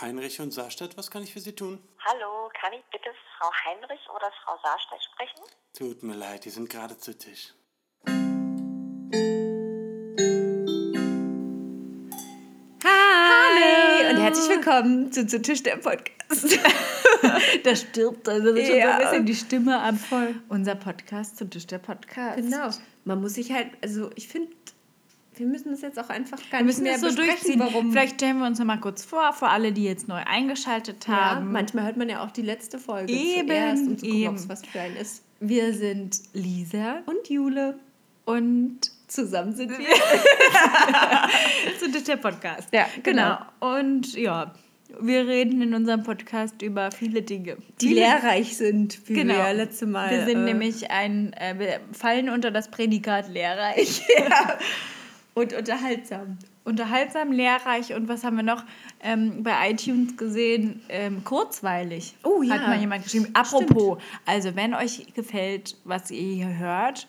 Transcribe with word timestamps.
Heinrich 0.00 0.40
und 0.40 0.50
Saarstadt, 0.50 0.98
was 0.98 1.10
kann 1.10 1.22
ich 1.22 1.32
für 1.32 1.40
Sie 1.40 1.54
tun? 1.54 1.82
Hallo, 2.04 2.50
kann 2.60 2.70
ich 2.74 2.84
bitte 2.92 3.08
Frau 3.38 3.50
Heinrich 3.64 4.00
oder 4.14 4.30
Frau 4.44 4.58
Saarstedt 4.62 5.02
sprechen? 5.02 5.40
Tut 5.72 6.02
mir 6.02 6.14
leid, 6.14 6.44
die 6.44 6.50
sind 6.50 6.68
gerade 6.68 6.98
zu 6.98 7.16
Tisch. 7.16 7.54
Hi 12.84 14.10
und 14.10 14.20
herzlich 14.20 14.50
willkommen 14.50 15.10
zu 15.12 15.26
Zu 15.26 15.40
Tisch 15.40 15.62
der 15.62 15.76
Podcast. 15.76 16.58
Da 17.64 17.74
stirbt 17.74 18.28
also 18.28 18.54
schon 18.54 18.66
so 18.66 18.72
ein 18.72 18.98
bisschen 18.98 19.26
die 19.26 19.34
Stimme 19.34 19.80
ab. 19.80 19.94
Voll. 19.96 20.34
Unser 20.48 20.74
Podcast 20.74 21.38
zu 21.38 21.48
Tisch 21.48 21.66
der 21.66 21.78
Podcast. 21.78 22.36
Genau. 22.36 22.68
Man 23.04 23.22
muss 23.22 23.34
sich 23.34 23.50
halt, 23.52 23.70
also 23.82 24.10
ich 24.14 24.28
finde, 24.28 24.52
wir 25.36 25.46
müssen 25.46 25.70
das 25.70 25.82
jetzt 25.82 25.98
auch 25.98 26.08
einfach 26.08 26.38
gar 26.50 26.60
Wir 26.60 26.66
nicht 26.66 26.78
müssen 26.78 26.82
mehr 26.84 26.98
so 26.98 27.06
besprechen, 27.06 27.30
durchziehen. 27.36 27.60
warum. 27.60 27.92
Vielleicht 27.92 28.14
stellen 28.14 28.38
wir 28.38 28.46
uns 28.46 28.58
noch 28.58 28.66
mal 28.66 28.78
kurz 28.80 29.04
vor, 29.04 29.32
für 29.32 29.48
alle, 29.48 29.72
die 29.72 29.84
jetzt 29.84 30.08
neu 30.08 30.20
eingeschaltet 30.26 31.06
ja, 31.08 31.14
haben. 31.32 31.52
manchmal 31.52 31.84
hört 31.84 31.96
man 31.96 32.08
ja 32.08 32.24
auch 32.24 32.30
die 32.30 32.42
letzte 32.42 32.78
Folge 32.78 33.12
Eben, 33.12 33.48
zuerst, 33.48 33.86
um 33.86 33.98
zu 33.98 34.06
gucken, 34.06 34.28
ob 34.28 34.34
es 34.36 34.48
was 34.48 34.62
für 34.66 34.80
einen 34.80 34.96
ist. 34.96 35.22
wir 35.40 35.72
sind 35.74 36.18
Lisa 36.32 37.02
Und 37.06 37.28
Jule. 37.28 37.78
und 38.24 38.78
Zusammen 39.08 39.54
sind 39.54 39.70
wir. 39.70 39.86
zu 41.78 41.90
Tisch 41.92 42.02
der 42.04 42.16
Podcast. 42.16 42.68
Ja, 42.72 42.86
genau. 43.04 43.38
Und 43.60 44.14
ja, 44.14 44.52
wir 45.00 45.28
reden 45.28 45.62
in 45.62 45.74
unserem 45.74 46.02
Podcast 46.02 46.60
über 46.60 46.90
viele 46.90 47.22
Dinge. 47.22 47.56
Die 47.80 47.88
viele 47.88 48.00
lehrreich 48.00 48.56
sind, 48.56 49.08
wie 49.08 49.14
Genau. 49.14 49.34
wir 49.34 49.38
ja 49.40 49.50
letzte 49.52 49.86
Mal. 49.86 50.10
Wir 50.10 50.24
sind 50.26 50.38
äh, 50.38 50.44
nämlich 50.44 50.90
ein, 50.90 51.32
äh, 51.34 51.54
wir 51.56 51.80
fallen 51.92 52.28
unter 52.30 52.50
das 52.50 52.68
Prädikat 52.68 53.28
lehrreich. 53.28 54.02
und 55.36 55.52
unterhaltsam. 55.52 56.38
Unterhaltsam, 56.64 57.30
lehrreich 57.30 57.92
und 57.92 58.08
was 58.08 58.24
haben 58.24 58.36
wir 58.36 58.42
noch 58.42 58.64
ähm, 59.00 59.42
bei 59.42 59.70
iTunes 59.70 60.16
gesehen? 60.16 60.80
Ähm, 60.88 61.22
kurzweilig. 61.22 62.16
Oh 62.24 62.42
ja. 62.42 62.54
Hat 62.54 62.68
mal 62.68 62.80
jemand 62.80 63.04
geschrieben. 63.04 63.28
Apropos, 63.34 63.98
also 64.24 64.56
wenn 64.56 64.74
euch 64.74 65.12
gefällt, 65.14 65.76
was 65.84 66.10
ihr 66.10 66.34
hier 66.46 66.58
hört, 66.58 67.06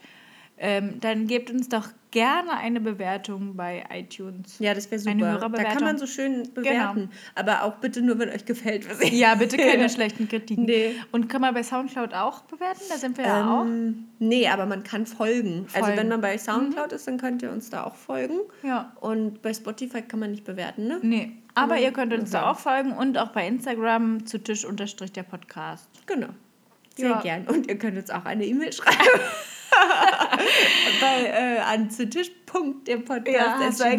ähm, 0.57 0.99
dann 0.99 1.27
gebt 1.27 1.51
uns 1.51 1.69
doch 1.69 1.89
gerne 2.11 2.57
eine 2.57 2.79
Bewertung 2.79 3.55
bei 3.55 3.83
iTunes. 3.93 4.57
Ja, 4.59 4.73
das 4.73 4.89
wäre 4.89 5.01
Eine 5.09 5.33
super. 5.33 5.49
Da 5.49 5.63
kann 5.65 5.83
man 5.83 5.97
so 5.97 6.07
schön 6.07 6.51
bewerten. 6.53 7.09
Aber 7.35 7.63
auch 7.63 7.75
bitte 7.75 8.01
nur, 8.01 8.17
wenn 8.17 8.29
euch 8.29 8.45
gefällt, 8.45 8.89
was 8.89 9.01
ihr 9.01 9.09
Ja, 9.09 9.35
bitte 9.35 9.57
keine 9.57 9.89
schlechten 9.89 10.27
Kritiken. 10.27 10.65
Nee. 10.65 10.95
Und 11.11 11.29
kann 11.29 11.41
man 11.41 11.53
bei 11.53 11.63
Soundcloud 11.63 12.13
auch 12.13 12.41
bewerten? 12.43 12.81
Da 12.89 12.97
sind 12.97 13.17
wir 13.17 13.25
ja 13.25 13.59
auch. 13.59 13.65
Ähm, 13.65 14.05
nee, 14.19 14.47
aber 14.47 14.65
man 14.65 14.83
kann 14.83 15.05
folgen. 15.05 15.67
Also 15.73 15.85
Folgen. 15.85 15.97
wenn 15.97 16.07
man 16.07 16.21
bei 16.21 16.37
Soundcloud 16.37 16.91
ist, 16.91 17.07
dann 17.07 17.17
könnt 17.17 17.41
ihr 17.43 17.51
uns 17.51 17.69
da 17.69 17.83
auch 17.83 17.95
folgen. 17.95 18.39
Ja. 18.63 18.93
Und 18.99 19.41
bei 19.41 19.53
Spotify 19.53 20.01
kann 20.01 20.19
man 20.19 20.31
nicht 20.31 20.43
bewerten, 20.43 20.87
ne? 20.87 20.99
Nee, 21.03 21.33
aber 21.53 21.75
man 21.75 21.83
ihr 21.83 21.91
könnt 21.91 22.13
uns 22.13 22.31
da 22.31 22.39
sagen. 22.39 22.47
auch 22.47 22.59
folgen 22.59 22.91
und 22.93 23.17
auch 23.17 23.29
bei 23.29 23.47
Instagram 23.47 24.25
zu 24.25 24.39
Tisch 24.39 24.65
unterstrich 24.65 25.11
der 25.11 25.23
Podcast. 25.23 25.89
Genau. 26.05 26.29
Sehr 26.97 27.09
Ja. 27.09 27.21
gern. 27.21 27.45
Und 27.47 27.67
ihr 27.67 27.77
könnt 27.77 27.97
uns 27.97 28.09
auch 28.09 28.25
eine 28.25 28.45
E-Mail 28.45 28.73
schreiben. 28.73 28.97
bei, 31.01 31.25
äh, 31.25 31.59
an 31.59 31.89
zu 31.89 32.09
Tisch.der 32.09 32.97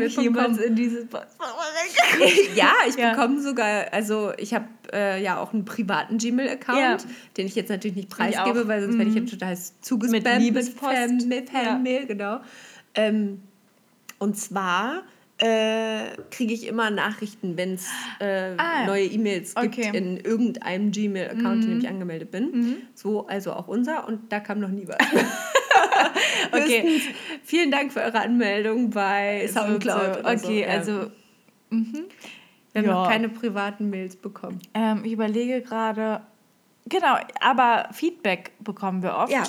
jemals 0.08 0.58
in 0.58 0.74
dieses 0.74 1.06
ja, 2.54 2.72
ich 2.88 2.96
Ja. 2.96 3.10
bekomme 3.12 3.40
sogar, 3.40 3.92
also 3.92 4.32
ich 4.38 4.54
habe 4.54 4.66
äh, 4.92 5.22
ja 5.22 5.38
auch 5.38 5.52
einen 5.52 5.64
privaten 5.64 6.18
Gmail-Account, 6.18 6.78
Ja. 6.78 6.96
den 7.36 7.46
ich 7.46 7.54
jetzt 7.54 7.68
natürlich 7.68 7.96
nicht 7.96 8.08
Ich 8.10 8.16
preisgebe, 8.16 8.66
weil 8.68 8.82
sonst 8.82 8.98
werde 8.98 9.10
ich 9.10 9.16
jetzt 9.16 9.30
total 9.30 9.56
zugespammt 9.80 10.24
Mit 10.24 10.32
mit, 10.34 10.42
Liebespost. 10.42 10.92
Fan, 10.92 11.16
mit 11.28 11.50
Fanmail, 11.50 12.06
genau. 12.06 12.40
Ähm, 12.94 13.42
und 14.18 14.36
zwar 14.36 15.02
äh, 15.38 16.16
kriege 16.30 16.52
ich 16.52 16.66
immer 16.66 16.90
Nachrichten, 16.90 17.56
wenn 17.56 17.74
es 17.74 17.86
äh, 18.20 18.54
Ah, 18.58 18.86
neue 18.86 19.04
E-Mails 19.06 19.54
gibt 19.54 19.78
okay. 19.78 19.96
in 19.96 20.16
irgendeinem 20.18 20.90
Gmail-Account, 20.90 21.64
in 21.64 21.70
dem 21.70 21.78
ich 21.80 21.88
angemeldet 21.88 22.30
bin. 22.30 22.78
So, 22.94 23.26
also 23.28 23.52
auch 23.52 23.68
unser 23.68 24.06
und 24.08 24.32
da 24.32 24.40
kam 24.40 24.58
noch 24.60 24.68
nie 24.70 24.86
was. 24.88 24.96
Okay. 26.52 26.82
Höchstens 26.82 27.14
Vielen 27.44 27.70
Dank 27.70 27.92
für 27.92 28.00
eure 28.00 28.20
Anmeldung 28.20 28.90
bei 28.90 29.46
Soundcloud. 29.48 30.16
So, 30.16 30.22
so. 30.22 30.28
okay, 30.28 30.60
Ja. 30.62 30.68
also 30.68 31.10
Wir 31.70 31.78
haben 31.78 32.08
Ja. 32.74 32.82
noch 32.82 33.08
keine 33.08 33.28
privaten 33.28 33.90
Mails 33.90 34.16
bekommen. 34.16 34.60
ähm, 34.74 35.02
ich 35.04 35.12
überlege 35.12 35.60
gerade, 35.62 36.22
genau, 36.88 37.16
aber 37.40 37.88
Feedback 37.92 38.52
bekommen 38.60 39.02
wir 39.02 39.16
oft. 39.16 39.32
Ja. 39.32 39.42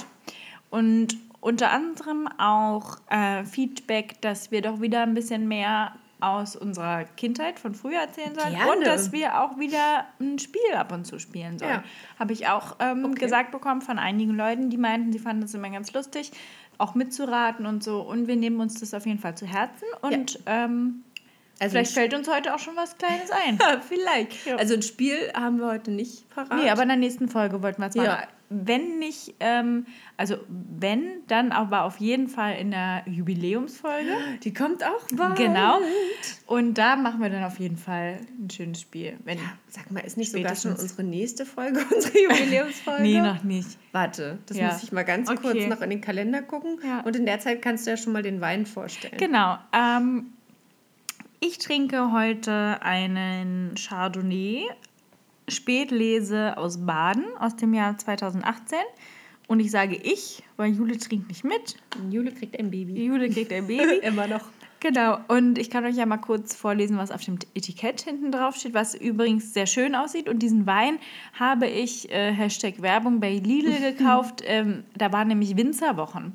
Und 0.70 1.18
unter 1.42 1.72
anderem 1.72 2.28
auch 2.38 2.98
äh, 3.10 3.44
Feedback, 3.46 4.22
dass 4.22 4.52
wir 4.52 4.62
doch 4.62 4.82
wieder 4.82 5.04
ein 5.04 5.14
bisschen 5.14 5.48
mehr 5.48 5.94
aus 6.22 6.58
unserer 6.58 7.06
Kindheit 7.16 7.60
von 7.60 7.74
früher 7.74 8.02
erzählen 8.02 8.36
sollen 8.36 8.54
Gerne. 8.54 8.72
und 8.74 8.86
dass 8.86 9.14
wir 9.14 9.42
auch 9.42 9.58
wieder 9.58 10.06
ein 10.20 10.38
Spiel 10.38 10.74
ab 10.76 10.92
und 10.92 11.06
zu 11.06 11.18
spielen 11.18 11.58
sollen. 11.58 11.72
Ja. 11.72 11.84
Habe 12.20 12.34
ich 12.34 12.48
auch 12.48 12.76
ähm, 12.80 13.06
Okay. 13.06 13.20
gesagt 13.20 13.52
bekommen 13.52 13.82
von 13.82 13.98
einigen 13.98 14.36
Leuten, 14.36 14.70
die 14.70 14.76
meinten, 14.78 15.14
sie 15.14 15.20
fanden 15.20 15.44
das 15.44 15.54
immer 15.54 15.70
ganz 15.70 15.94
lustig, 15.94 16.32
auch 16.78 16.94
mitzuraten 16.94 17.66
und 17.66 17.84
so. 17.86 18.02
Und 18.02 18.28
wir 18.28 18.36
nehmen 18.36 18.60
uns 18.60 18.80
das 18.82 18.94
auf 18.94 19.06
jeden 19.06 19.20
Fall 19.20 19.36
zu 19.36 19.46
Herzen 19.46 19.86
und 20.02 20.40
ähm, 20.46 21.06
Also 21.62 21.72
vielleicht 21.72 21.94
fällt 21.94 22.14
uns 22.14 22.28
heute 22.30 22.54
auch 22.54 22.60
schon 22.60 22.76
was 22.76 22.98
Kleines 22.98 23.32
ein. 23.32 23.58
Ja, 23.58 23.80
vielleicht. 23.88 24.46
Ja. 24.46 24.58
Also 24.58 24.74
ein 24.74 24.82
Spiel 24.82 25.18
haben 25.34 25.60
wir 25.60 25.68
heute 25.68 25.92
nicht 25.92 26.30
parat. 26.36 26.54
Nee, 26.62 26.70
aber 26.70 26.82
in 26.82 26.90
der 26.90 26.98
nächsten 26.98 27.30
Folge 27.30 27.64
wollten 27.64 27.82
wir 27.82 27.88
es 27.88 27.96
machen. 27.96 28.08
Ja. 28.08 28.24
Wenn 28.52 28.98
nicht, 28.98 29.36
ähm, 29.40 29.86
also 30.18 30.38
wenn, 30.48 31.04
dann 31.28 31.52
aber 31.52 31.84
auf 31.84 31.98
jeden 31.98 32.28
Fall 32.28 32.56
in 32.56 32.72
der 32.72 33.04
Jubiläumsfolge. 33.06 34.12
die 34.44 34.54
kommt 34.54 34.84
auch 34.84 35.06
bald. 35.16 35.36
Genau. 35.38 35.80
Und 36.48 36.80
da 36.80 36.96
machen 36.96 37.22
wir 37.22 37.30
dann 37.30 37.44
auf 37.44 37.60
jeden 37.60 37.78
Fall 37.78 38.20
ein 38.40 38.50
schönes 38.50 38.82
Spiel. 38.82 39.18
Wenn, 39.24 39.38
Sag 39.68 39.92
mal, 39.92 40.00
ist 40.00 40.18
nicht 40.18 40.32
sogar 40.32 40.56
schon 40.56 40.72
unsere 40.72 41.04
nächste 41.04 41.46
Folge, 41.46 41.80
unsere 41.96 42.18
Jubiläumsfolge? 42.24 43.04
nee, 43.04 43.22
noch 43.22 43.44
nicht. 43.44 43.78
Warte, 43.92 44.40
das 44.48 44.58
Ja. 44.58 44.72
muss 44.74 44.82
ich 44.82 44.92
mal 44.92 45.04
ganz 45.06 45.30
Okay. 45.30 45.40
kurz 45.42 45.68
noch 45.68 45.82
in 45.82 45.92
den 45.92 46.02
Kalender 46.02 46.42
gucken. 46.42 46.80
Ja. 46.84 47.02
Und 47.02 47.16
in 47.16 47.28
der 47.28 47.40
Zeit 47.40 47.62
kannst 47.62 47.86
du 47.86 47.92
ja 47.92 47.98
schon 47.98 48.14
mal 48.14 48.24
den 48.24 48.42
Wein 48.42 48.66
vorstellen. 48.66 49.18
Genau. 49.18 49.60
Ähm, 49.74 50.34
ich 51.40 51.60
trinke 51.60 52.12
heute 52.12 52.82
einen 52.82 53.76
Chardonnay 53.76 54.64
Spätlese 55.52 56.58
aus 56.58 56.86
Baden 56.86 57.26
aus 57.40 57.56
dem 57.56 57.74
Jahr 57.74 57.98
2018. 57.98 58.78
Und 59.48 59.60
ich 59.60 59.72
sage 59.72 59.96
ich, 59.96 60.44
weil 60.58 60.72
Jule 60.72 60.98
trinkt 60.98 61.28
nicht 61.28 61.44
mit. 61.44 61.76
Jule 62.12 62.32
kriegt 62.32 62.58
ein 62.60 62.70
Baby. 62.70 63.04
Jule 63.04 63.30
kriegt 63.30 63.52
ein 63.52 63.66
Baby. 63.66 63.98
Immer 64.04 64.28
noch. 64.28 64.44
Genau, 64.82 65.20
und 65.28 65.58
ich 65.58 65.70
kann 65.70 65.84
euch 65.84 65.98
ja 65.98 66.06
mal 66.06 66.18
kurz 66.18 66.56
vorlesen, 66.56 66.98
was 66.98 67.12
auf 67.12 67.22
dem 67.26 67.38
Etikett 67.54 68.00
hinten 68.02 68.32
drauf 68.32 68.56
steht, 68.56 68.74
was 68.74 68.96
übrigens 68.96 69.54
sehr 69.54 69.66
schön 69.66 69.94
aussieht. 69.94 70.30
Und 70.30 70.40
diesen 70.40 70.68
Wein 70.68 71.00
habe 71.34 71.68
ich, 71.68 72.10
äh, 72.12 72.32
Hashtag 72.32 72.82
Werbung, 72.82 73.20
bei 73.20 73.34
Lidl 73.34 73.74
gekauft. 73.82 74.42
ähm, 74.46 74.84
da 74.96 75.12
waren 75.12 75.28
nämlich 75.28 75.58
Winzerwochen. 75.58 76.34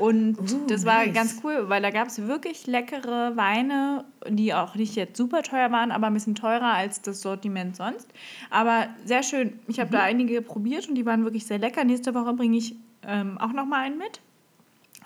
Und 0.00 0.38
Uh, 0.40 0.66
das 0.66 0.86
war 0.86 1.04
nice. 1.04 1.14
ganz 1.14 1.40
cool, 1.44 1.68
weil 1.68 1.82
da 1.82 1.90
gab 1.90 2.08
es 2.08 2.26
wirklich 2.26 2.66
leckere 2.66 3.36
Weine, 3.36 4.04
die 4.26 4.54
auch 4.54 4.74
nicht 4.74 4.96
jetzt 4.96 5.16
super 5.16 5.42
teuer 5.42 5.70
waren, 5.70 5.92
aber 5.92 6.06
ein 6.06 6.14
bisschen 6.14 6.34
teurer 6.34 6.72
als 6.72 7.02
das 7.02 7.20
Sortiment 7.20 7.76
sonst. 7.76 8.08
Aber 8.48 8.86
sehr 9.04 9.22
schön. 9.22 9.52
Ich 9.68 9.78
habe 9.78 9.90
da 9.90 10.02
einige 10.02 10.40
probiert 10.40 10.88
und 10.88 10.94
die 10.94 11.04
waren 11.04 11.24
wirklich 11.24 11.44
sehr 11.46 11.58
lecker. 11.58 11.84
Nächste 11.84 12.14
Woche 12.14 12.32
bringe 12.32 12.56
ich 12.56 12.74
ähm, 13.06 13.36
auch 13.38 13.52
noch 13.52 13.66
mal 13.66 13.80
einen 13.80 13.98
mit. 13.98 14.20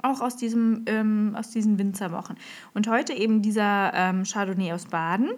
Auch 0.02 0.20
aus, 0.20 0.36
diesem, 0.36 0.82
ähm, 0.86 1.34
aus 1.36 1.50
diesen 1.50 1.78
Winzerwochen. 1.78 2.36
Und 2.74 2.88
heute 2.88 3.14
eben 3.14 3.42
dieser 3.42 3.92
ähm, 3.94 4.24
Chardonnay 4.24 4.72
aus 4.72 4.86
Baden. 4.86 5.30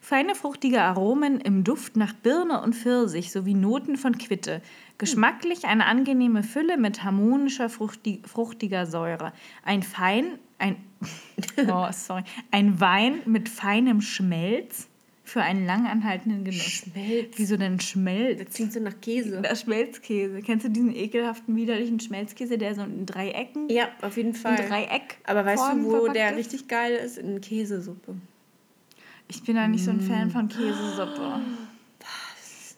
Feine 0.00 0.34
fruchtige 0.34 0.80
Aromen 0.82 1.40
im 1.40 1.64
Duft 1.64 1.96
nach 1.96 2.12
Birne 2.12 2.60
und 2.62 2.74
Pfirsich 2.76 3.32
sowie 3.32 3.54
Noten 3.54 3.96
von 3.96 4.16
Quitte. 4.16 4.62
Geschmacklich 5.02 5.64
eine 5.64 5.86
angenehme 5.86 6.44
Fülle 6.44 6.76
mit 6.76 7.02
harmonischer, 7.02 7.68
fruchti 7.68 8.22
fruchtiger 8.24 8.86
Säure. 8.86 9.32
Ein 9.64 9.82
fein, 9.82 10.38
ein, 10.58 10.76
oh, 11.68 11.88
sorry, 11.90 12.22
ein 12.52 12.78
Wein 12.78 13.18
mit 13.26 13.48
feinem 13.48 14.00
Schmelz 14.00 14.86
für 15.24 15.42
einen 15.42 15.66
langanhaltenden 15.66 16.44
Genuss. 16.44 16.62
Schmelz. 16.62 17.34
Wieso 17.36 17.56
denn 17.56 17.80
Schmelz? 17.80 18.44
Das 18.44 18.54
klingt 18.54 18.72
so 18.72 18.78
nach 18.78 19.00
Käse. 19.00 19.40
Der 19.42 19.56
Schmelzkäse. 19.56 20.40
Kennst 20.40 20.66
du 20.66 20.70
diesen 20.70 20.94
ekelhaften, 20.94 21.56
widerlichen 21.56 21.98
Schmelzkäse, 21.98 22.56
der 22.56 22.76
so 22.76 22.82
in 22.82 23.04
Dreiecken, 23.04 23.68
Ja, 23.70 23.88
auf 24.02 24.16
jeden 24.16 24.28
in 24.30 24.34
Fall. 24.36 24.54
Dreieck 24.54 25.18
Aber 25.24 25.44
weißt 25.44 25.64
Formen 25.64 25.82
du, 25.82 25.90
wo 25.90 26.08
der 26.12 26.30
ist? 26.30 26.38
richtig 26.38 26.68
geil 26.68 26.94
ist? 26.94 27.18
In 27.18 27.40
Käsesuppe. 27.40 28.14
Ich 29.26 29.42
bin 29.42 29.56
da 29.56 29.66
nicht 29.66 29.84
so 29.84 29.90
ein 29.90 30.00
Fan 30.00 30.30
von 30.30 30.48
Käsesuppe. 30.48 31.40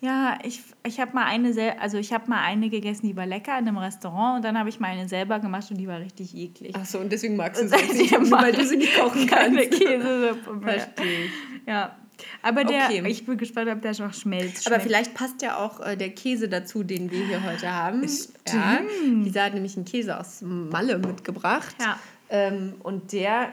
Ja, 0.05 0.37
ich, 0.45 0.61
ich 0.87 1.01
habe 1.01 1.13
mal 1.15 1.25
eine 1.25 1.55
sel 1.55 1.73
also 1.81 1.97
ich 1.97 2.13
habe 2.13 2.29
mal 2.29 2.43
eine 2.43 2.69
gegessen, 2.69 3.07
die 3.07 3.17
war 3.17 3.25
lecker 3.25 3.59
in 3.59 3.67
einem 3.67 3.79
Restaurant 3.79 4.37
und 4.37 4.45
dann 4.45 4.59
habe 4.59 4.69
ich 4.69 4.79
mal 4.79 4.89
eine 4.89 5.09
selber 5.09 5.39
gemacht 5.39 5.71
und 5.71 5.79
die 5.79 5.89
war 5.89 5.99
richtig 5.99 6.37
eklig. 6.37 6.77
Achso, 6.77 6.99
und 6.99 7.11
deswegen 7.11 7.37
magst 7.37 7.63
du 7.63 7.69
sie 7.69 7.75
nicht, 8.03 8.13
weil 8.31 8.53
du 8.53 8.67
sie 8.67 8.77
nicht 8.77 8.95
kochen 8.99 9.27
Keine 9.27 9.63
kannst. 9.67 9.81
Käsesuppe 9.81 10.53
mehr. 10.57 10.79
Verstehe 10.81 11.25
ich. 11.25 11.31
Ja. 11.67 11.97
Aber 12.43 12.65
der, 12.65 12.85
Okay. 12.85 13.03
ich 13.09 13.25
bin 13.27 13.39
gespannt, 13.39 13.69
ob 13.71 13.81
der 13.83 13.93
noch 13.99 14.13
schmelzt. 14.15 14.67
Aber 14.67 14.79
vielleicht 14.79 15.15
passt 15.15 15.41
ja 15.43 15.57
auch 15.57 15.81
äh, 15.81 15.97
der 15.97 16.11
Käse 16.11 16.49
dazu, 16.49 16.85
den 16.85 17.11
wir 17.11 17.27
hier 17.27 17.43
heute 17.43 17.73
haben. 17.73 18.03
Ja, 18.03 18.09
Stimmt. 18.09 19.25
Lisa 19.25 19.45
hat 19.45 19.55
nämlich 19.55 19.75
einen 19.77 19.85
Käse 19.87 20.21
aus 20.21 20.43
Malle 20.43 20.99
mitgebracht. 20.99 21.75
Ja. 21.81 21.99
Ähm, 22.29 22.75
und 22.83 23.13
der 23.13 23.49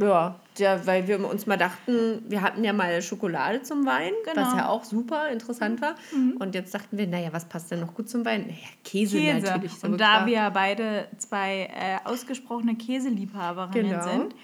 Ja, 0.00 0.36
ja, 0.58 0.86
weil 0.86 1.08
wir 1.08 1.28
uns 1.28 1.46
mal 1.46 1.56
dachten, 1.56 2.22
wir 2.28 2.40
hatten 2.42 2.62
ja 2.62 2.72
mal 2.72 3.02
Schokolade 3.02 3.62
zum 3.62 3.84
Wein, 3.84 4.12
Genau. 4.24 4.46
was 4.46 4.54
ja 4.56 4.68
auch 4.68 4.84
super 4.84 5.28
interessant 5.28 5.80
war. 5.82 5.94
Und 6.38 6.54
jetzt 6.54 6.72
dachten 6.74 6.96
wir, 6.96 7.06
naja, 7.08 7.28
was 7.32 7.44
passt 7.46 7.70
denn 7.72 7.80
noch 7.80 7.94
gut 7.94 8.08
zum 8.08 8.24
Wein? 8.24 8.42
Naja, 8.42 8.58
Käse, 8.84 9.18
Käse. 9.18 9.46
natürlich. 9.46 9.72
so 9.74 9.88
Und 9.88 9.96
klar. 9.96 10.20
da 10.20 10.26
wir 10.26 10.50
beide 10.50 11.08
zwei 11.18 11.68
äh, 11.74 11.98
ausgesprochene 12.08 12.76
Käseliebhaberinnen 12.76 13.90
Genau. 13.90 14.02
sind, 14.04 14.34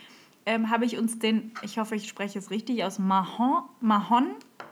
ähm, 0.46 0.70
habe 0.70 0.84
ich 0.86 0.98
uns 0.98 1.18
den, 1.20 1.52
ich 1.62 1.78
hoffe, 1.78 1.94
ich 1.94 2.08
spreche 2.08 2.38
es 2.38 2.50
richtig, 2.50 2.84
aus 2.84 2.98
Mahon, 2.98 3.62
Mahon 3.80 4.26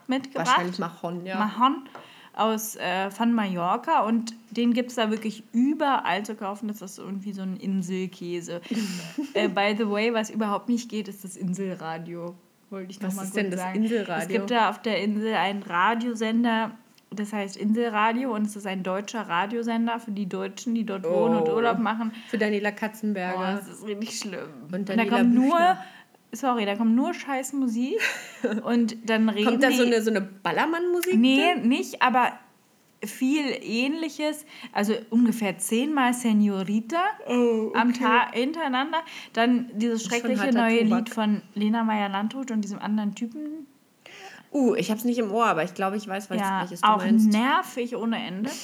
mitgebracht. 0.08 0.48
Wahrscheinlich 0.48 0.78
Mahon, 0.78 1.24
ja. 1.24 1.38
Mahon 1.38 1.84
aus 2.34 2.76
äh, 2.76 3.10
von 3.10 3.32
Mallorca 3.34 4.00
und 4.02 4.34
den 4.50 4.72
gibt 4.72 4.90
es 4.90 4.96
da 4.96 5.10
wirklich 5.10 5.42
überall 5.52 6.24
zu 6.24 6.34
kaufen. 6.34 6.68
Das 6.68 6.80
ist 6.80 6.98
irgendwie 6.98 7.32
so 7.32 7.42
ein 7.42 7.56
Inselkäse. 7.58 8.60
äh, 9.34 9.48
by 9.48 9.74
the 9.76 9.88
way, 9.88 10.12
was 10.14 10.30
überhaupt 10.30 10.68
nicht 10.68 10.88
geht, 10.88 11.08
ist 11.08 11.24
das 11.24 11.36
Inselradio. 11.36 12.34
Wollte 12.70 12.90
ich 12.90 13.00
noch 13.00 13.08
Was 13.08 13.16
mal 13.16 13.24
ist 13.24 13.36
denn 13.36 13.50
das 13.50 13.60
sagen. 13.60 13.82
Inselradio? 13.82 14.22
Es 14.22 14.28
gibt 14.28 14.50
da 14.50 14.70
auf 14.70 14.80
der 14.80 15.02
Insel 15.02 15.34
einen 15.34 15.62
Radiosender, 15.62 16.70
das 17.10 17.34
heißt 17.34 17.58
Inselradio 17.58 18.34
und 18.34 18.46
es 18.46 18.56
ist 18.56 18.66
ein 18.66 18.82
deutscher 18.82 19.28
Radiosender 19.28 20.00
für 20.00 20.12
die 20.12 20.26
Deutschen, 20.26 20.74
die 20.74 20.84
dort 20.86 21.04
wohnen 21.04 21.36
und 21.36 21.48
Oh. 21.50 21.56
Urlaub 21.56 21.78
machen. 21.78 22.12
Für 22.28 22.38
Daniela 22.38 22.70
Oh, 22.70 22.74
Katzenberger. 22.74 23.56
das 23.56 23.68
ist 23.68 23.86
richtig 23.86 24.18
schlimm. 24.18 24.48
Und 24.72 24.88
Und 24.88 24.96
da 24.96 25.04
kommt 25.04 25.34
nur, 25.34 25.48
Büchner. 25.50 25.84
Sorry, 26.32 26.64
da 26.66 26.76
kommt 26.76 26.94
nur 26.94 27.14
scheiß 27.14 27.52
Musik 27.52 27.98
und 28.64 28.96
dann 29.08 29.28
reden 29.28 29.46
Kommt 29.46 29.62
da 29.62 29.70
so 29.70 29.84
eine, 29.84 30.02
so 30.02 30.10
eine 30.10 30.20
Ballermann-Musik? 30.20 31.16
Nee, 31.18 31.54
drin? 31.54 31.68
nicht, 31.68 32.02
aber 32.02 32.32
viel 33.04 33.44
ähnliches. 33.62 34.46
Also 34.72 34.94
ungefähr 35.10 35.58
zehnmal 35.58 36.14
Senorita 36.14 37.02
am 37.74 37.92
Tag 37.94 38.34
hintereinander. 38.34 38.98
Dann 39.32 39.70
dieses 39.74 40.04
schreckliche 40.04 40.52
neue 40.52 40.84
Tobak. 40.84 40.98
Lied 40.98 41.10
von 41.10 41.42
Lena 41.54 41.84
Meyer-Landrut 41.84 42.50
und 42.50 42.60
diesem 42.62 42.78
anderen 42.78 43.14
Typen. 43.14 43.66
Uh, 44.52 44.74
ich 44.74 44.90
hab's 44.90 45.04
nicht 45.04 45.18
im 45.18 45.32
Ohr, 45.32 45.46
aber 45.46 45.64
ich 45.64 45.74
glaube, 45.74 45.96
ich 45.96 46.06
weiß, 46.06 46.28
was, 46.30 46.38
Ja, 46.38 46.60
welches 46.60 46.82
du 46.82 46.86
auch 46.86 46.98
meinst. 46.98 47.32
nervig 47.32 47.96
ohne 47.96 48.24
Ende. 48.24 48.50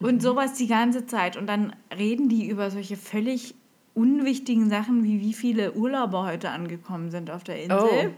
Und 0.00 0.22
sowas 0.22 0.54
die 0.54 0.66
ganze 0.66 1.04
Zeit. 1.04 1.36
Und 1.36 1.46
dann 1.46 1.76
reden 1.94 2.30
die 2.30 2.48
über 2.48 2.70
solche 2.70 2.96
völlig 2.96 3.54
unwichtigen 3.94 4.70
Sachen, 4.70 5.04
wie 5.04 5.20
wie 5.20 5.32
viele 5.34 5.72
Urlauber 5.72 6.24
heute 6.24 6.50
angekommen 6.50 7.10
sind 7.10 7.30
auf 7.30 7.44
der 7.44 7.62
Insel. 7.62 7.78
Oh. 7.80 8.10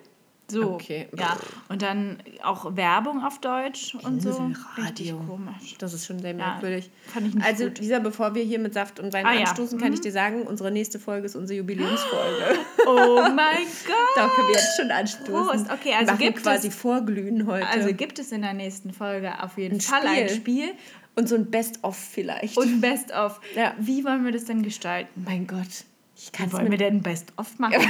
So, 0.50 0.72
Okay. 0.74 1.06
ja. 1.16 1.38
Und 1.70 1.80
dann 1.80 2.18
auch 2.42 2.76
Werbung 2.76 3.24
auf 3.24 3.38
Deutsch 3.40 3.94
und 3.94 4.20
so. 4.20 4.52
Richtig 4.76 5.14
komisch. 5.26 5.76
Das 5.78 5.94
ist 5.94 6.04
schon 6.04 6.18
sehr 6.18 6.32
Ja, 6.32 6.36
merkwürdig. 6.36 6.90
fand 7.06 7.28
ich 7.28 7.34
nicht 7.34 7.46
also, 7.46 7.64
gut. 7.64 7.78
Lisa, 7.78 8.00
bevor 8.00 8.34
wir 8.34 8.42
hier 8.42 8.58
mit 8.58 8.74
Saft 8.74 9.00
und 9.00 9.14
Wein 9.14 9.24
Ah, 9.24 9.32
ja. 9.32 9.40
anstoßen, 9.46 9.80
kann 9.80 9.94
ich 9.94 10.00
dir 10.02 10.12
sagen, 10.12 10.42
unsere 10.42 10.70
nächste 10.70 10.98
Folge 10.98 11.24
ist 11.26 11.36
unsere 11.36 11.58
Jubiläumsfolge. 11.58 12.58
Oh 12.86 13.22
mein 13.34 13.62
Gott! 13.86 13.96
da 14.16 14.28
können 14.28 14.48
wir 14.48 14.54
jetzt 14.56 14.76
schon 14.78 14.90
anstoßen. 14.90 15.32
Prost. 15.66 15.70
Okay, 15.72 15.94
also 15.94 16.12
machen 16.12 16.18
gibt 16.18 16.42
quasi 16.42 16.68
es- 16.68 16.74
Vorglühen 16.74 17.46
heute. 17.46 17.66
Also 17.68 17.94
gibt 17.94 18.18
es 18.18 18.30
in 18.32 18.42
der 18.42 18.52
nächsten 18.52 18.92
Folge 18.92 19.40
auf 19.42 19.56
jeden 19.56 19.76
Ein 19.76 19.80
Fall 19.80 20.06
ein 20.06 20.28
Spiel. 20.28 20.72
Und 21.14 21.28
so 21.28 21.34
ein 21.34 21.50
Best-of 21.50 21.96
vielleicht. 21.96 22.56
und 22.56 22.68
ein 22.68 22.80
Best-of. 22.80 23.40
Ja. 23.54 23.74
Wie 23.78 24.02
wollen 24.04 24.24
wir 24.24 24.32
das 24.32 24.44
denn 24.46 24.62
gestalten? 24.62 25.22
mein 25.26 25.46
Gott. 25.46 25.84
Ich 26.16 26.30
kann 26.30 26.46
es 26.46 26.52
Wollen 26.52 26.70
wir 26.70 26.78
denn 26.78 26.96
ein 26.98 27.02
Best-of 27.02 27.58
machen? 27.58 27.74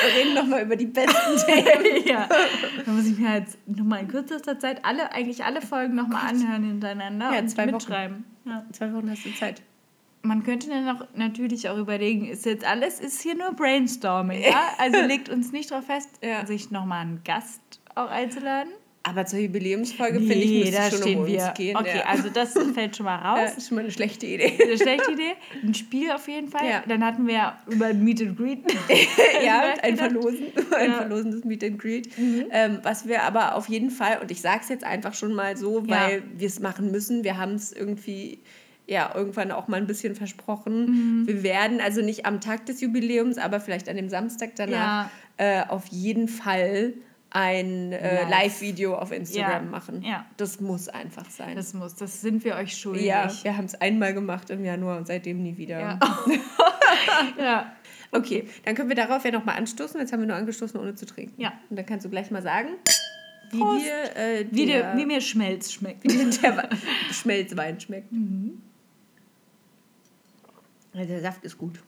Wir 0.00 0.14
reden 0.22 0.34
nochmal 0.34 0.62
über 0.62 0.76
die 0.76 0.86
besten 0.86 1.36
Themen. 1.46 2.06
ja. 2.06 2.28
Da 2.86 2.90
muss 2.92 3.04
ich 3.06 3.18
mir 3.18 3.36
jetzt 3.38 3.58
nochmal 3.66 4.00
in 4.00 4.08
kürzester 4.08 4.58
Zeit 4.58 4.84
alle, 4.84 5.10
eigentlich 5.12 5.44
alle 5.44 5.60
Folgen 5.60 5.94
nochmal 5.96 6.28
anhören 6.30 6.64
hintereinander 6.64 7.32
Ja, 7.32 7.40
und 7.40 7.48
zwei 7.48 7.64
Wochen. 7.66 7.72
mitschreiben. 7.72 8.24
Ja. 8.44 8.64
Zwei 8.72 8.92
Wochen 8.94 9.10
hast 9.10 9.24
du 9.26 9.34
Zeit. 9.34 9.60
Man 10.22 10.42
könnte 10.44 10.68
dann 10.68 10.88
auch 10.88 11.06
natürlich 11.14 11.68
auch 11.68 11.76
überlegen, 11.76 12.28
ist 12.28 12.46
jetzt 12.46 12.64
alles, 12.64 13.00
ist 13.00 13.20
hier 13.22 13.34
nur 13.34 13.52
Brainstorming, 13.52 14.42
ja? 14.42 14.68
Also 14.78 15.00
legt 15.06 15.28
uns 15.28 15.52
nicht 15.52 15.70
darauf 15.70 15.84
fest, 15.86 16.08
Ja. 16.22 16.46
sich 16.46 16.70
nochmal 16.70 17.02
einen 17.02 17.22
Gast 17.24 17.60
auch 17.94 18.10
einzuladen. 18.10 18.70
Aber 19.08 19.24
zur 19.26 19.38
Jubiläumsfolge, 19.38 20.18
finde 20.18 20.34
ich, 20.34 20.60
müsste 20.64 20.76
da 20.76 20.90
schon 20.90 20.98
stehen 21.00 21.16
um 21.18 21.24
uns 21.24 21.32
wir. 21.32 21.54
gehen. 21.56 21.76
okay, 21.76 21.98
ja. 21.98 22.04
also 22.06 22.28
das 22.28 22.52
fällt 22.74 22.96
schon 22.96 23.04
mal 23.06 23.18
ja, 23.18 23.32
raus. 23.32 23.40
das 23.44 23.58
ist 23.58 23.68
schon 23.68 23.76
mal 23.76 23.82
eine 23.82 23.90
schlechte 23.90 24.26
Idee. 24.26 24.52
Eine 24.62 24.76
schlechte 24.76 25.12
Idee. 25.12 25.32
Ein 25.62 25.74
Spiel 25.74 26.10
auf 26.10 26.28
jeden 26.28 26.48
Fall. 26.48 26.68
Ja. 26.68 26.82
Dann 26.86 27.04
hatten 27.04 27.26
wir 27.26 27.54
über 27.70 27.86
ein 27.86 28.04
Meet 28.04 28.20
and 28.22 28.36
Greet. 28.36 28.60
ja, 29.44 29.74
ein 29.82 29.96
Verlosen, 29.96 30.46
ein 30.76 30.90
Ja. 30.90 30.96
verlosendes 30.98 31.44
Meet 31.44 31.64
and 31.64 31.78
Greet. 31.78 32.08
Ähm, 32.50 32.78
was 32.82 33.06
wir 33.08 33.22
aber 33.22 33.54
auf 33.54 33.68
jeden 33.68 33.90
Fall, 33.90 34.18
und 34.20 34.30
ich 34.30 34.40
sage 34.40 34.60
es 34.62 34.68
jetzt 34.68 34.84
einfach 34.84 35.14
schon 35.14 35.32
mal 35.34 35.56
so, 35.56 35.82
Ja. 35.86 35.88
weil 36.08 36.22
wir 36.36 36.46
es 36.46 36.60
machen 36.60 36.90
müssen, 36.90 37.24
wir 37.24 37.36
haben 37.38 37.54
es 37.54 37.72
irgendwie 37.72 38.40
ja 38.86 39.12
irgendwann 39.14 39.52
auch 39.52 39.68
mal 39.68 39.76
ein 39.76 39.86
bisschen 39.86 40.14
versprochen. 40.14 41.26
Wir 41.26 41.42
werden 41.42 41.80
also 41.80 42.00
nicht 42.00 42.24
am 42.24 42.40
Tag 42.40 42.64
des 42.66 42.80
Jubiläums, 42.80 43.36
aber 43.36 43.60
vielleicht 43.60 43.88
an 43.88 43.96
dem 43.96 44.08
Samstag 44.08 44.52
danach 44.56 45.10
äh, 45.36 45.62
auf 45.68 45.86
jeden 45.88 46.26
Fall 46.26 46.94
ein 47.30 47.92
äh, 47.92 48.22
Live. 48.22 48.30
Live-Video 48.30 48.94
auf 48.96 49.12
Instagram 49.12 49.64
Ja. 49.64 49.70
machen. 49.70 50.02
Ja. 50.02 50.26
Das 50.38 50.60
muss 50.60 50.88
einfach 50.88 51.28
sein. 51.30 51.56
Das 51.56 51.74
muss, 51.74 51.94
das 51.94 52.20
sind 52.20 52.42
wir 52.44 52.56
euch 52.56 52.76
schuldig. 52.76 53.04
ja, 53.04 53.30
wir 53.42 53.56
haben 53.56 53.66
es 53.66 53.74
einmal 53.74 54.14
gemacht 54.14 54.48
im 54.50 54.64
Januar 54.64 54.96
und 54.98 55.06
seitdem 55.06 55.42
nie 55.42 55.56
wieder. 55.56 55.78
Ja. 55.80 55.98
ja. 57.38 57.72
Okay, 58.10 58.48
dann 58.64 58.74
können 58.74 58.88
wir 58.88 58.96
darauf 58.96 59.24
ja 59.24 59.30
nochmal 59.30 59.56
anstoßen. 59.56 60.00
Jetzt 60.00 60.12
haben 60.12 60.20
wir 60.20 60.26
nur 60.26 60.36
angestoßen, 60.36 60.80
ohne 60.80 60.94
zu 60.94 61.04
trinken. 61.04 61.40
Ja. 61.40 61.52
Und 61.68 61.78
dann 61.78 61.84
kannst 61.84 62.06
du 62.06 62.10
gleich 62.10 62.30
mal 62.30 62.40
sagen, 62.42 62.70
wie 63.50 63.58
dir, 63.58 64.16
äh, 64.16 64.46
Wie, 64.50 64.66
der, 64.66 64.96
wie 64.96 65.04
mir 65.06 65.20
Schmelz 65.20 65.72
schmeckt. 65.72 66.04
wie 66.04 66.08
dir 66.08 66.30
der 66.30 66.68
Schmelzwein 67.10 67.78
schmeckt. 67.80 68.10
Ja, 70.94 71.04
der 71.04 71.20
Saft 71.20 71.44
ist 71.44 71.58
gut. 71.58 71.80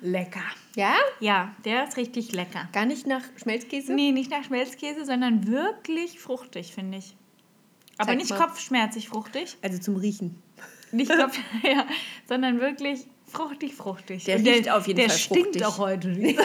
Lecker. 0.00 0.42
Ja? 0.74 0.94
Ja, 1.20 1.54
der 1.64 1.84
ist 1.84 1.96
richtig 1.96 2.32
lecker. 2.32 2.68
Gar 2.72 2.86
nicht 2.86 3.06
nach 3.06 3.22
Schmelzkäse? 3.36 3.92
Nee, 3.92 4.12
nicht 4.12 4.30
nach 4.30 4.44
Schmelzkäse, 4.44 5.04
sondern 5.04 5.46
wirklich 5.46 6.18
fruchtig, 6.20 6.72
finde 6.72 6.98
ich. 6.98 7.16
Aber 7.98 8.08
Zeig 8.10 8.18
nicht 8.18 8.30
mal. 8.30 8.38
kopfschmerzig 8.38 9.08
fruchtig. 9.08 9.56
Also 9.62 9.78
zum 9.78 9.96
Riechen. 9.96 10.40
Nicht 10.92 11.10
Kopf, 11.16 11.38
ja, 11.62 11.86
sondern 12.28 12.60
wirklich 12.60 13.06
fruchtig, 13.26 13.74
fruchtig. 13.74 14.24
Der 14.24 14.36
Und 14.38 14.46
riecht 14.46 14.70
auf 14.70 14.86
jeden 14.86 14.98
der 15.00 15.08
Fall 15.10 15.18
stinkt 15.18 15.46
fruchtig. 15.46 15.64
auch 15.66 15.78
heute 15.78 16.08
nicht. 16.08 16.38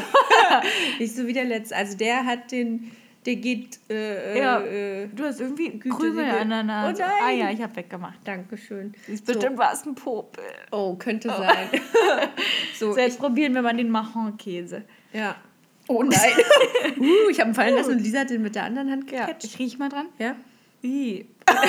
Nicht 0.99 1.15
so 1.15 1.27
wie 1.27 1.33
der 1.33 1.45
letzte. 1.45 1.75
Also 1.75 1.95
der 1.97 2.25
hat 2.25 2.51
den, 2.51 2.91
der 3.25 3.35
geht, 3.35 3.79
äh, 3.89 4.39
Ja. 4.39 4.59
äh, 4.61 5.03
äh, 5.03 5.07
Du 5.13 5.23
hast 5.23 5.39
irgendwie 5.41 5.77
Krümel 5.79 6.25
an 6.25 6.49
der 6.49 6.63
Nase. 6.63 7.03
Oh 7.03 7.05
nein. 7.05 7.19
ah 7.23 7.31
ja, 7.31 7.51
ich 7.51 7.61
habe 7.61 7.75
weggemacht. 7.75 8.19
Dankeschön. 8.23 8.93
Ist 9.07 9.25
bestimmt 9.25 9.57
was 9.57 9.85
ein 9.85 9.95
Popel. 9.95 10.43
Oh, 10.71 10.95
könnte 10.95 11.29
sein. 11.29 11.67
so, 12.79 12.93
So, 12.93 12.97
jetzt 12.99 13.19
probieren 13.19 13.53
wir 13.53 13.61
mal 13.61 13.75
den 13.75 13.89
Mahon-Käse. 13.89 14.83
ja. 15.13 15.35
Oh 15.87 16.03
nein. 16.07 16.31
uh, 16.99 17.29
ich 17.29 17.39
habe 17.39 17.49
ihn 17.51 17.55
fallen 17.55 17.75
lassen 17.75 17.91
und 17.93 17.99
Lisa 17.99 18.19
hat 18.19 18.29
den 18.29 18.41
mit 18.43 18.55
der 18.55 18.63
anderen 18.63 18.89
Hand 18.91 19.11
Ja, 19.11 19.25
gecatcht. 19.25 19.43
ich 19.43 19.59
riech 19.59 19.77
mal 19.77 19.89
dran. 19.89 20.05
Ja. 20.19 20.35
Ih. 20.81 21.25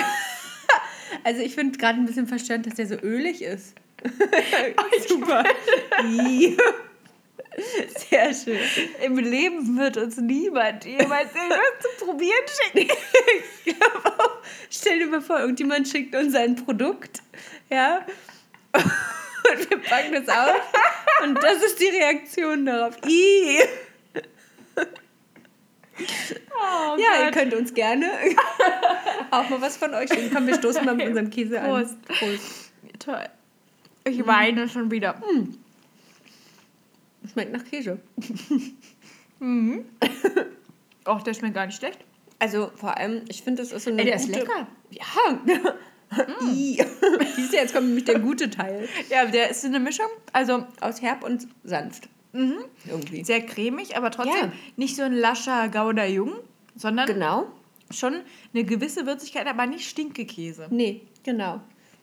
Also 1.25 1.43
ich 1.43 1.55
finde 1.55 1.79
gerade 1.79 1.99
ein 1.99 2.07
bisschen 2.07 2.27
verstörend, 2.27 2.67
dass 2.67 2.75
der 2.75 2.87
so 2.87 2.95
ölig 2.97 3.43
ist. 3.43 3.75
Super. 5.09 5.45
Sehr 8.11 8.33
schön. 8.35 8.59
Im 9.03 9.19
Leben 9.19 9.79
wird 9.79 9.97
uns 9.99 10.17
niemand 10.17 10.85
jemals 10.85 11.35
irgendwas 11.35 11.99
zu 11.99 12.07
probieren 12.07 12.45
schicken. 12.73 12.91
Stell 14.71 14.99
dir 15.01 15.07
mal 15.07 15.21
vor, 15.21 15.39
irgendjemand 15.41 15.87
schickt 15.89 16.15
uns 16.15 16.35
ein 16.35 16.57
Produkt, 16.57 17.23
ja, 17.71 18.07
und 18.75 19.71
wir 19.71 19.79
packen 19.83 20.13
das 20.25 20.29
aus 20.35 20.61
und 21.25 21.35
das 21.43 21.63
ist 21.63 21.79
die 21.81 21.89
Reaktion 21.89 22.65
darauf. 22.65 22.97
Ih. 23.07 23.59
Oh 26.51 26.97
Ja, 26.97 27.19
ihr 27.21 27.25
Gott. 27.27 27.35
könnt 27.35 27.55
uns 27.55 27.75
gerne 27.75 28.07
auch 29.31 29.49
mal 29.51 29.61
was 29.61 29.77
von 29.77 29.93
euch 29.95 30.09
schicken. 30.09 30.31
Komm, 30.35 30.47
wir 30.47 30.55
stoßen 30.55 30.85
mal 30.85 30.95
mit 30.95 31.07
unserem 31.09 31.31
Käse 31.31 31.61
Prost. 31.61 31.93
an. 32.09 32.17
Prost. 32.19 32.73
Toll. 32.99 33.29
Ich 34.05 34.27
weine 34.27 34.69
schon 34.69 34.91
wieder. 34.91 35.21
Schmeckt 37.33 37.53
nach 37.53 37.65
Käse. 37.65 37.99
Och, 41.07 41.23
der 41.23 41.35
schmeckt 41.35 41.55
gar 41.55 41.67
nicht 41.67 41.77
schlecht. 41.79 41.99
Also 42.39 42.71
vor 42.75 42.97
allem, 42.97 43.23
ich 43.29 43.43
finde, 43.43 43.63
das 43.63 43.73
ist 43.73 43.85
so 43.85 43.91
eine 43.91 44.01
Ey, 44.01 44.07
der 44.07 44.17
ist 44.17 44.27
gute... 44.27 44.39
lecker. 44.41 44.67
Ja. 44.91 46.45
Ih. 46.53 46.77
Siehst 47.37 47.53
du, 47.53 47.57
jetzt 47.57 47.73
kommt 47.75 47.87
nämlich 47.87 48.05
der 48.05 48.19
gute 48.19 48.51
Teil. 48.51 48.89
Ja, 49.09 49.25
der 49.25 49.51
ist 49.51 49.65
eine 49.65 49.81
Mischung. 49.81 50.07
Also 50.33 50.67
Aus 50.81 51.01
herb 51.01 51.25
und 51.25 51.49
sanft. 51.65 52.09
Irgendwie. 52.33 53.25
sehr 53.25 53.45
cremig, 53.45 53.97
aber 53.97 54.11
trotzdem 54.11 54.35
Ja. 54.35 54.53
nicht 54.77 54.97
so 54.97 55.03
ein 55.03 55.13
lascher 55.13 55.69
Gouda 55.69 56.07
Jung, 56.07 56.33
sondern 56.77 57.07
Genau. 57.07 57.47
schon 57.91 58.17
eine 58.55 58.65
gewisse 58.65 59.07
Würzigkeit, 59.07 59.47
aber 59.47 59.67
nicht 59.67 59.89
Stinkekäse. 59.89 60.67
Nee, 60.71 61.03
genau. 61.25 61.61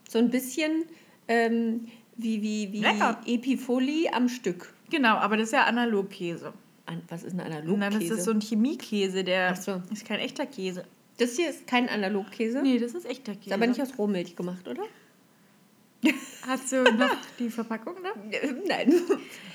So 0.08 0.20
ein 0.20 0.30
bisschen 0.30 0.86
ähm, 1.28 1.88
wie, 2.18 2.42
wie, 2.42 2.72
wie 2.74 2.80
Lecker. 2.82 3.20
Epifoli 3.26 4.10
am 4.12 4.30
Stück. 4.30 4.74
Genau, 4.90 5.16
aber 5.16 5.38
das 5.38 5.48
ist 5.48 5.54
ja 5.54 5.66
Analogkäse. 5.66 6.54
An, 6.86 7.02
was 7.08 7.24
ist 7.24 7.34
ein 7.34 7.38
Nein, 7.38 7.52
Analogkäse? 7.52 8.10
das 8.10 8.20
ist 8.20 8.26
so 8.26 8.32
ein 8.32 8.42
Chemiekäse, 8.42 9.24
der 9.24 9.56
so. 9.56 9.82
ist 9.92 10.06
kein 10.06 10.20
echter 10.20 10.46
Käse. 10.46 10.86
Das 11.18 11.36
hier 11.36 11.50
ist 11.50 11.68
kein 11.68 11.90
Analogkäse. 11.90 12.62
Nee, 12.62 12.80
das 12.80 12.94
ist 12.94 13.06
echter 13.06 13.34
Käse. 13.34 13.50
Ist 13.50 13.54
aber 13.54 13.68
nicht 13.68 13.82
aus 13.82 13.98
Rohmilch 13.98 14.36
gemacht, 14.36 14.68
oder? 14.68 14.84
Hast 16.48 16.72
du 16.72 16.84
noch 16.84 17.16
die 17.38 17.50
Verpackung 17.50 17.96
da? 18.02 18.10
Nein. 18.68 18.94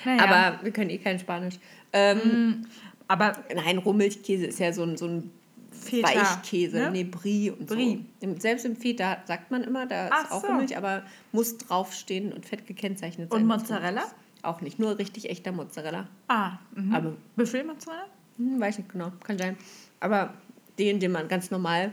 Naja. 0.05 0.23
Aber 0.23 0.65
wir 0.65 0.73
können 0.73 0.91
eh 0.91 0.99
kein 0.99 1.19
Spanisch. 1.19 1.55
Ähm, 1.93 2.19
mm, 2.19 2.67
aber 3.09 3.45
nein, 3.55 3.79
Rohmilchkäse 3.79 4.47
ist 4.47 4.59
ja 4.59 4.73
so 4.73 4.83
ein, 4.83 4.97
so 4.97 5.07
ein 5.07 5.31
Feta, 5.71 6.09
Weichkäse, 6.09 6.79
ne? 6.79 6.91
nee, 6.91 7.05
Brie 7.05 7.51
und 7.51 7.67
Brie. 7.67 8.05
so. 8.23 8.35
Selbst 8.39 8.65
im 8.65 8.77
Feta 8.77 9.19
sagt 9.27 9.51
man 9.51 9.63
immer, 9.63 9.87
da 9.87 10.09
Ach 10.11 10.25
ist 10.25 10.33
auch 10.33 10.45
so. 10.45 10.53
Milch, 10.53 10.77
aber 10.77 11.03
muss 11.33 11.59
draufstehen 11.59 12.33
und 12.33 12.47
fett 12.47 12.67
gekennzeichnet 12.67 13.31
sein. 13.31 13.43
Und 13.43 13.47
Mozzarella? 13.47 14.05
Auch 14.45 14.61
nicht, 14.61 14.79
nur 14.79 14.99
richtig 14.99 15.31
echter 15.31 15.53
Mozzarella. 15.53 16.07
Ah, 16.29 16.59
mh. 16.75 16.97
aber 16.97 17.13
Büffelmozzarella? 17.37 18.07
Hm, 18.37 18.61
weiß 18.61 18.79
nicht 18.79 18.91
genau, 18.91 19.13
kann 19.23 19.39
sein. 19.39 19.57
Aber 20.01 20.35
den, 20.79 21.01
den 21.01 21.13
man 21.13 21.29
ganz 21.29 21.51
normal 21.51 21.93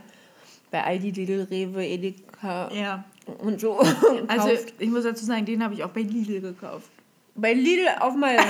bei 0.70 0.82
Aldi, 0.82 1.10
Lidl, 1.10 1.46
Rewe, 1.50 1.86
Edeka 1.86 2.72
ja. 2.72 3.04
und 3.38 3.60
so 3.60 3.78
Also 4.28 4.50
ich 4.78 4.90
muss 4.90 5.04
dazu 5.04 5.24
sagen, 5.24 5.44
den 5.44 5.62
habe 5.62 5.74
ich 5.74 5.84
auch 5.84 5.90
bei 5.90 6.02
Lidl 6.02 6.40
gekauft. 6.40 6.90
Bei 7.34 7.52
Lidl 7.52 7.88
auf 8.00 8.14
mal... 8.14 8.36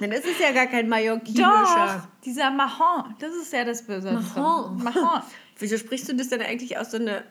Dann 0.00 0.10
ist 0.10 0.26
es 0.26 0.38
ja 0.40 0.50
gar 0.50 0.66
kein 0.66 0.88
mallorquinischer. 0.88 2.02
Doch, 2.02 2.22
dieser 2.24 2.50
Mahon, 2.50 3.14
das 3.20 3.32
ist 3.32 3.52
ja 3.52 3.64
das 3.64 3.80
Besondere. 3.82 4.22
Mahon. 4.22 4.82
Mahon. 4.82 5.22
Wieso 5.58 5.78
sprichst 5.78 6.08
du 6.08 6.16
das 6.16 6.28
denn 6.28 6.40
eigentlich 6.42 6.78
aus 6.78 6.90
so 6.90 6.96
eine, 6.96 7.22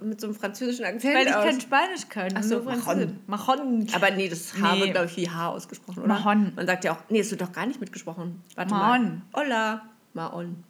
mit 0.00 0.20
so 0.20 0.28
einem 0.28 0.36
französischen 0.36 0.86
Akzent 0.86 1.14
Weil 1.14 1.26
ich 1.26 1.34
aus? 1.34 1.44
kein 1.44 1.60
Spanisch 1.60 2.08
kann. 2.08 2.32
Ach 2.34 2.42
so, 2.42 2.62
Mahon. 2.62 3.18
Mahon. 3.26 3.86
Aber 3.92 4.10
nee, 4.12 4.28
das 4.28 4.54
H 4.54 4.74
nee. 4.74 4.80
wird, 4.80 4.92
glaube 4.92 5.06
ich, 5.06 5.16
wie 5.18 5.28
H 5.28 5.50
ausgesprochen, 5.50 5.98
oder? 6.00 6.08
Mahon. 6.08 6.52
Man 6.56 6.66
sagt 6.66 6.84
ja 6.84 6.94
auch, 6.94 6.98
nee, 7.10 7.20
es 7.20 7.30
wird 7.30 7.42
doch 7.42 7.52
gar 7.52 7.66
nicht 7.66 7.80
mitgesprochen. 7.80 8.42
Warte 8.54 8.72
Mahon. 8.72 9.22
mal. 9.32 9.42
Hola. 9.42 9.82
Mahon. 10.14 10.64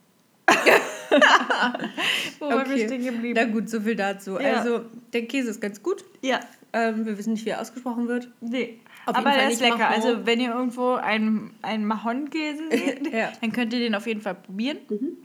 Wo 2.38 2.46
okay. 2.46 2.70
wir 2.70 2.86
stehen 2.86 3.04
geblieben? 3.04 3.34
Na 3.36 3.44
gut, 3.44 3.68
so 3.70 3.80
viel 3.80 3.94
dazu. 3.94 4.40
Ja. 4.40 4.54
Also, 4.54 4.80
der 5.12 5.26
Käse 5.26 5.50
ist 5.50 5.60
ganz 5.60 5.82
gut. 5.82 6.04
Ja. 6.22 6.40
Ähm, 6.72 7.06
wir 7.06 7.16
wissen 7.16 7.34
nicht, 7.34 7.44
wie 7.44 7.50
er 7.50 7.60
ausgesprochen 7.60 8.08
wird. 8.08 8.28
Nee. 8.40 8.80
Auf 9.06 9.14
Aber 9.14 9.30
der 9.30 9.50
ist 9.50 9.60
lecker. 9.60 9.78
Mahon. 9.78 9.94
Also 9.94 10.26
wenn 10.26 10.40
ihr 10.40 10.52
irgendwo 10.52 10.94
einen, 10.94 11.52
einen 11.62 11.86
Mahon-Käse 11.86 12.64
seht, 12.70 13.12
ja. 13.12 13.32
dann 13.40 13.52
könnt 13.52 13.72
ihr 13.72 13.78
den 13.78 13.94
auf 13.94 14.06
jeden 14.08 14.20
Fall 14.20 14.34
probieren. 14.34 14.78
Mhm. 14.88 15.18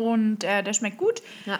Und 0.00 0.44
äh, 0.44 0.62
der 0.62 0.72
schmeckt 0.72 0.98
gut. 0.98 1.22
Ja. 1.46 1.58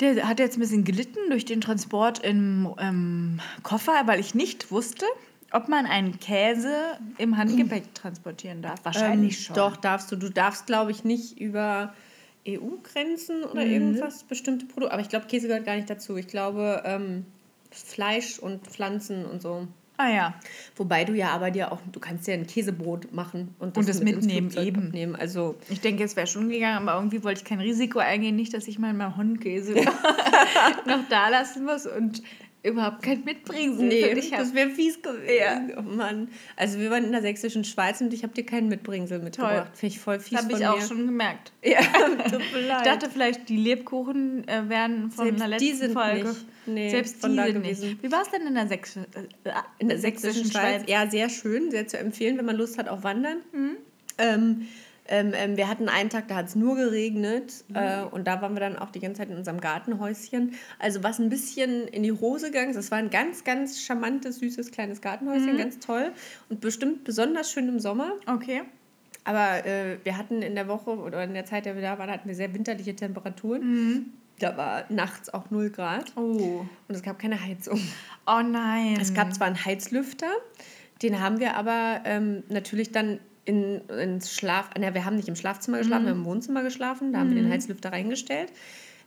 Der 0.00 0.26
hat 0.26 0.38
jetzt 0.38 0.56
ein 0.56 0.60
bisschen 0.60 0.84
gelitten 0.84 1.18
durch 1.28 1.44
den 1.44 1.60
Transport 1.60 2.20
im 2.20 2.74
ähm, 2.78 3.40
Koffer, 3.62 4.02
weil 4.06 4.18
ich 4.18 4.34
nicht 4.34 4.70
wusste, 4.70 5.04
ob 5.52 5.68
man 5.68 5.84
einen 5.84 6.18
Käse 6.18 6.74
im 7.18 7.36
Handgepäck 7.36 7.94
transportieren 7.94 8.62
darf. 8.62 8.84
Wahrscheinlich 8.84 9.36
ähm, 9.36 9.44
schon. 9.44 9.56
Doch, 9.56 9.76
darfst 9.76 10.10
du. 10.10 10.16
Du 10.16 10.30
darfst, 10.30 10.66
glaube 10.66 10.90
ich, 10.90 11.04
nicht 11.04 11.38
über 11.38 11.92
EU-Grenzen 12.48 13.44
oder 13.44 13.64
mhm. 13.64 13.72
irgendwas, 13.72 14.24
bestimmte 14.24 14.66
Produkte. 14.66 14.92
Aber 14.92 15.02
ich 15.02 15.08
glaube, 15.08 15.26
Käse 15.26 15.48
gehört 15.48 15.66
gar 15.66 15.76
nicht 15.76 15.90
dazu. 15.90 16.16
Ich 16.16 16.28
glaube, 16.28 16.82
ähm, 16.86 17.26
Fleisch 17.70 18.38
und 18.38 18.66
Pflanzen 18.66 19.26
und 19.26 19.42
so. 19.42 19.68
Ah 20.00 20.08
ja. 20.08 20.34
Wobei 20.76 21.04
du 21.04 21.12
ja 21.12 21.28
aber 21.28 21.50
dir 21.50 21.72
auch, 21.72 21.78
du 21.92 22.00
kannst 22.00 22.26
ja 22.26 22.32
ein 22.32 22.46
Käsebrot 22.46 23.12
machen 23.12 23.54
und 23.58 23.76
das, 23.76 23.82
und 23.82 23.88
das 23.88 24.02
mit 24.02 24.16
mitnehmen 24.16 24.50
eben. 24.56 24.86
Abnehmen. 24.86 25.14
Also 25.14 25.56
ich 25.68 25.82
denke, 25.82 26.04
es 26.04 26.16
wäre 26.16 26.26
schon 26.26 26.48
gegangen, 26.48 26.88
aber 26.88 26.98
irgendwie 26.98 27.22
wollte 27.22 27.42
ich 27.42 27.44
kein 27.44 27.60
Risiko 27.60 27.98
eingehen, 27.98 28.34
nicht, 28.34 28.54
dass 28.54 28.66
ich 28.66 28.78
mal 28.78 28.94
meinen 28.94 29.14
Hundkäse 29.14 29.74
noch 30.86 31.06
da 31.10 31.28
lassen 31.28 31.66
muss 31.66 31.86
und 31.86 32.22
überhaupt 32.62 33.02
kein 33.02 33.24
Mitbringsel 33.24 33.86
nee, 33.86 34.14
das 34.14 34.54
wäre 34.54 34.70
fies 34.70 35.00
gewesen. 35.00 35.34
Ja. 35.38 35.78
Oh 35.78 35.82
Mann. 35.82 36.28
Also 36.56 36.78
wir 36.78 36.90
waren 36.90 37.04
in 37.04 37.12
der 37.12 37.22
sächsischen 37.22 37.64
Schweiz 37.64 38.00
und 38.00 38.12
ich 38.12 38.22
habe 38.22 38.34
dir 38.34 38.44
keinen 38.44 38.68
Mitbringsel 38.68 39.18
mitgebracht. 39.20 39.70
Finde 39.74 39.94
ich 39.94 40.00
voll 40.00 40.20
fies 40.20 40.38
Das 40.38 40.44
habe 40.44 40.58
ich 40.58 40.66
auch 40.66 40.80
schon 40.80 41.06
gemerkt. 41.06 41.52
Ja, 41.62 41.80
tut 42.30 42.40
mir 42.52 42.66
leid. 42.66 42.86
Ich 42.86 42.92
dachte 42.92 43.10
vielleicht, 43.10 43.48
die 43.48 43.56
Lebkuchen 43.56 44.48
äh, 44.48 44.68
wären 44.68 45.10
von 45.10 45.26
Selbst 45.26 45.40
der 45.40 45.48
letzten 45.48 45.66
die 45.66 45.72
sind 45.74 45.92
Folge. 45.92 46.28
Nicht. 46.28 46.46
Nee, 46.66 46.90
Selbst 46.90 47.24
die 47.24 47.30
sind 47.30 47.62
nicht. 47.62 48.02
Wie 48.02 48.12
war 48.12 48.22
es 48.22 48.30
denn 48.30 48.46
in 48.46 48.54
der, 48.54 48.66
Sächs 48.66 48.96
äh, 48.96 49.02
in 49.78 49.88
der 49.88 49.98
sächsischen 49.98 50.50
Schweiz? 50.50 50.82
Schweiz? 50.82 50.90
Ja, 50.90 51.10
sehr 51.10 51.28
schön, 51.28 51.70
sehr 51.70 51.86
zu 51.86 51.98
empfehlen, 51.98 52.38
wenn 52.38 52.46
man 52.46 52.56
Lust 52.56 52.78
hat 52.78 52.88
auf 52.88 53.02
Wandern. 53.04 53.38
Mhm. 53.52 53.76
Ähm, 54.18 54.68
ähm, 55.10 55.32
ähm, 55.34 55.56
wir 55.56 55.68
hatten 55.68 55.88
einen 55.88 56.08
Tag, 56.08 56.28
da 56.28 56.36
hat 56.36 56.46
es 56.46 56.54
nur 56.54 56.76
geregnet 56.76 57.64
mhm. 57.68 57.76
äh, 57.76 58.02
und 58.04 58.26
da 58.26 58.40
waren 58.40 58.54
wir 58.54 58.60
dann 58.60 58.78
auch 58.78 58.90
die 58.90 59.00
ganze 59.00 59.20
Zeit 59.20 59.30
in 59.30 59.36
unserem 59.36 59.60
Gartenhäuschen. 59.60 60.54
Also 60.78 61.02
was 61.02 61.18
ein 61.18 61.28
bisschen 61.28 61.88
in 61.88 62.02
die 62.02 62.12
Hose 62.12 62.46
gegangen 62.50 62.70
ist, 62.70 62.76
es 62.76 62.90
war 62.90 62.98
ein 62.98 63.10
ganz, 63.10 63.44
ganz 63.44 63.80
charmantes, 63.80 64.38
süßes, 64.38 64.70
kleines 64.70 65.00
Gartenhäuschen, 65.00 65.54
mhm. 65.54 65.58
ganz 65.58 65.80
toll 65.80 66.12
und 66.48 66.60
bestimmt 66.60 67.04
besonders 67.04 67.50
schön 67.50 67.68
im 67.68 67.80
Sommer. 67.80 68.12
Okay. 68.26 68.62
Aber 69.24 69.66
äh, 69.66 69.98
wir 70.04 70.16
hatten 70.16 70.42
in 70.42 70.54
der 70.54 70.68
Woche 70.68 70.90
oder 70.90 71.24
in 71.24 71.34
der 71.34 71.44
Zeit, 71.44 71.66
der 71.66 71.74
wir 71.74 71.82
da 71.82 71.98
waren, 71.98 72.10
hatten 72.10 72.28
wir 72.28 72.34
sehr 72.34 72.54
winterliche 72.54 72.94
Temperaturen. 72.96 73.62
Mhm. 73.62 74.06
Da 74.38 74.56
war 74.56 74.84
nachts 74.88 75.28
auch 75.34 75.50
0 75.50 75.70
Grad. 75.70 76.12
Oh. 76.16 76.64
Und 76.88 76.94
es 76.94 77.02
gab 77.02 77.18
keine 77.18 77.42
Heizung. 77.42 77.78
Oh 78.26 78.40
nein. 78.42 78.96
Es 78.98 79.12
gab 79.12 79.34
zwar 79.34 79.48
einen 79.48 79.62
Heizlüfter, 79.64 80.30
den 81.02 81.20
haben 81.20 81.40
wir 81.40 81.56
aber 81.56 82.00
ähm, 82.04 82.44
natürlich 82.48 82.92
dann 82.92 83.18
in, 83.50 83.80
ins 83.88 84.32
Schlaf, 84.32 84.70
na, 84.78 84.94
wir 84.94 85.04
haben 85.04 85.16
nicht 85.16 85.28
im 85.28 85.34
Schlafzimmer 85.34 85.78
geschlafen, 85.78 86.02
mhm. 86.02 86.06
wir 86.06 86.12
haben 86.12 86.20
im 86.20 86.24
Wohnzimmer 86.24 86.62
geschlafen, 86.62 87.12
da 87.12 87.18
mhm. 87.18 87.20
haben 87.20 87.30
wir 87.30 87.36
den 87.36 87.48
mhm. 87.48 87.52
Heizlüfter 87.52 87.92
reingestellt. 87.92 88.52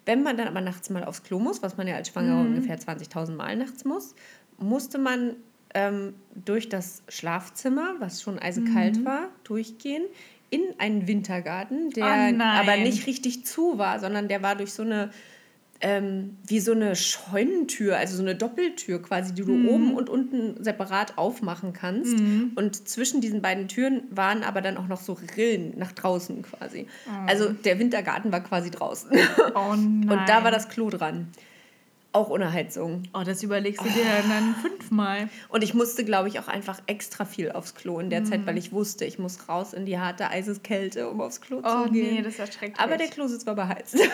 Wenn 0.05 0.21
man 0.21 0.35
dann 0.35 0.49
aber 0.49 0.59
nachts 0.59 0.89
mal 0.89 1.05
aufs 1.05 1.23
Klo 1.23 1.39
muss, 1.39 1.63
was 1.63 1.77
man 1.77 1.87
ja 1.87 1.95
als 1.95 2.09
Schwangere 2.09 2.43
mhm. 2.43 2.55
ungefähr 2.55 2.77
20.000 2.77 3.35
Mal 3.35 3.55
nachts 3.55 3.85
muss, 3.85 4.15
musste 4.57 4.97
man 4.97 5.37
ähm, 5.73 6.13
durch 6.35 6.67
das 6.67 7.03
Schlafzimmer, 7.07 7.95
was 7.99 8.21
schon 8.21 8.37
eisekalt 8.37 8.97
mhm. 8.97 9.05
war, 9.05 9.29
durchgehen 9.45 10.03
in 10.49 10.61
einen 10.77 11.07
Wintergarten, 11.07 11.89
der 11.91 12.35
oh 12.37 12.43
aber 12.43 12.77
nicht 12.77 13.07
richtig 13.07 13.45
zu 13.45 13.79
war, 13.79 13.99
sondern 13.99 14.27
der 14.27 14.43
war 14.43 14.55
durch 14.55 14.73
so 14.73 14.83
eine 14.83 15.09
ähm, 15.83 16.37
wie 16.47 16.61
so 16.61 16.71
eine 16.71 16.95
Scheunentür, 16.95 17.97
also 17.97 18.15
so 18.15 18.23
eine 18.23 18.35
Doppeltür 18.35 19.01
quasi, 19.01 19.33
die 19.33 19.43
du 19.43 19.51
mhm. 19.51 19.67
oben 19.67 19.93
und 19.95 20.09
unten 20.09 20.63
separat 20.63 21.17
aufmachen 21.17 21.73
kannst. 21.73 22.17
Mhm. 22.17 22.53
Und 22.55 22.87
zwischen 22.87 23.19
diesen 23.19 23.41
beiden 23.41 23.67
Türen 23.67 24.03
waren 24.09 24.43
aber 24.43 24.61
dann 24.61 24.77
auch 24.77 24.87
noch 24.87 25.01
so 25.01 25.17
Rillen 25.35 25.77
nach 25.77 25.91
draußen 25.91 26.41
quasi. 26.41 26.87
Oh. 27.05 27.27
Also 27.27 27.49
der 27.49 27.79
Wintergarten 27.79 28.31
war 28.31 28.39
quasi 28.39 28.71
draußen. 28.71 29.11
Oh 29.55 29.75
nein. 29.75 30.09
Und 30.09 30.29
da 30.29 30.45
war 30.45 30.51
das 30.51 30.69
Klo 30.69 30.89
dran. 30.89 31.27
Auch 32.13 32.29
ohne 32.29 32.53
Heizung. 32.53 33.03
Oh, 33.13 33.23
das 33.25 33.43
überlegst 33.43 33.83
du 33.83 33.89
dir 33.89 34.05
oh. 34.05 34.29
dann 34.29 34.55
fünfmal. 34.55 35.29
Und 35.49 35.65
ich 35.65 35.73
musste, 35.73 36.05
glaube 36.05 36.29
ich, 36.29 36.39
auch 36.39 36.47
einfach 36.47 36.79
extra 36.85 37.25
viel 37.25 37.51
aufs 37.51 37.75
Klo 37.75 37.99
in 37.99 38.09
der 38.09 38.21
mm. 38.21 38.25
Zeit, 38.25 38.45
weil 38.45 38.57
ich 38.57 38.71
wusste, 38.71 39.03
ich 39.03 39.19
muss 39.19 39.49
raus 39.49 39.73
in 39.73 39.85
die 39.85 39.97
harte 39.97 40.29
Eiseskälte, 40.29 41.09
um 41.09 41.19
aufs 41.19 41.41
Klo 41.41 41.57
oh, 41.57 41.85
zu 41.85 41.91
gehen. 41.91 42.07
Oh 42.09 42.15
nee, 42.15 42.21
das 42.21 42.39
erschreckt 42.39 42.79
Aber 42.79 42.97
der 42.97 43.07
Klositz 43.07 43.45
war 43.45 43.55
beheizt. 43.55 43.97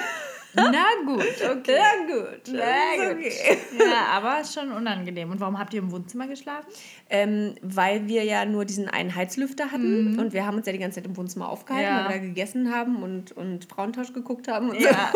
Na 0.54 0.86
gut, 1.06 1.22
okay. 1.22 1.78
Na 1.78 2.14
gut. 2.14 2.42
Na 2.52 3.12
gut. 3.12 3.18
Okay. 3.18 3.58
Ja, 3.78 4.08
aber 4.14 4.42
ist 4.42 4.54
schon 4.54 4.72
unangenehm. 4.72 5.30
Und 5.30 5.40
warum 5.40 5.60
habt 5.60 5.74
ihr 5.74 5.80
im 5.80 5.92
Wohnzimmer 5.92 6.28
geschlafen? 6.28 6.68
Ähm, 7.10 7.56
weil 7.62 8.08
wir 8.08 8.24
ja 8.24 8.46
nur 8.46 8.66
diesen 8.66 8.90
einen 8.90 9.16
Heizlüfter 9.16 9.72
hatten 9.72 10.14
mhm. 10.14 10.20
und 10.20 10.34
wir 10.34 10.46
haben 10.46 10.58
uns 10.58 10.66
ja 10.66 10.74
die 10.74 10.80
ganze 10.80 10.96
Zeit 10.96 11.06
im 11.06 11.18
Wohnzimmer 11.18 11.50
aufgehalten, 11.50 11.88
ja. 11.88 12.06
weil 12.06 12.16
wir 12.16 12.20
da 12.20 12.26
gegessen 12.26 12.74
haben 12.74 13.04
und, 13.04 13.32
und 13.32 13.66
Frauentausch 13.66 14.14
geguckt 14.14 14.48
haben 14.48 14.70
und 14.72 14.80
ja. 14.80 15.12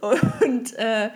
so. 0.00 0.14
Und 0.44 0.74
äh, 0.78 1.10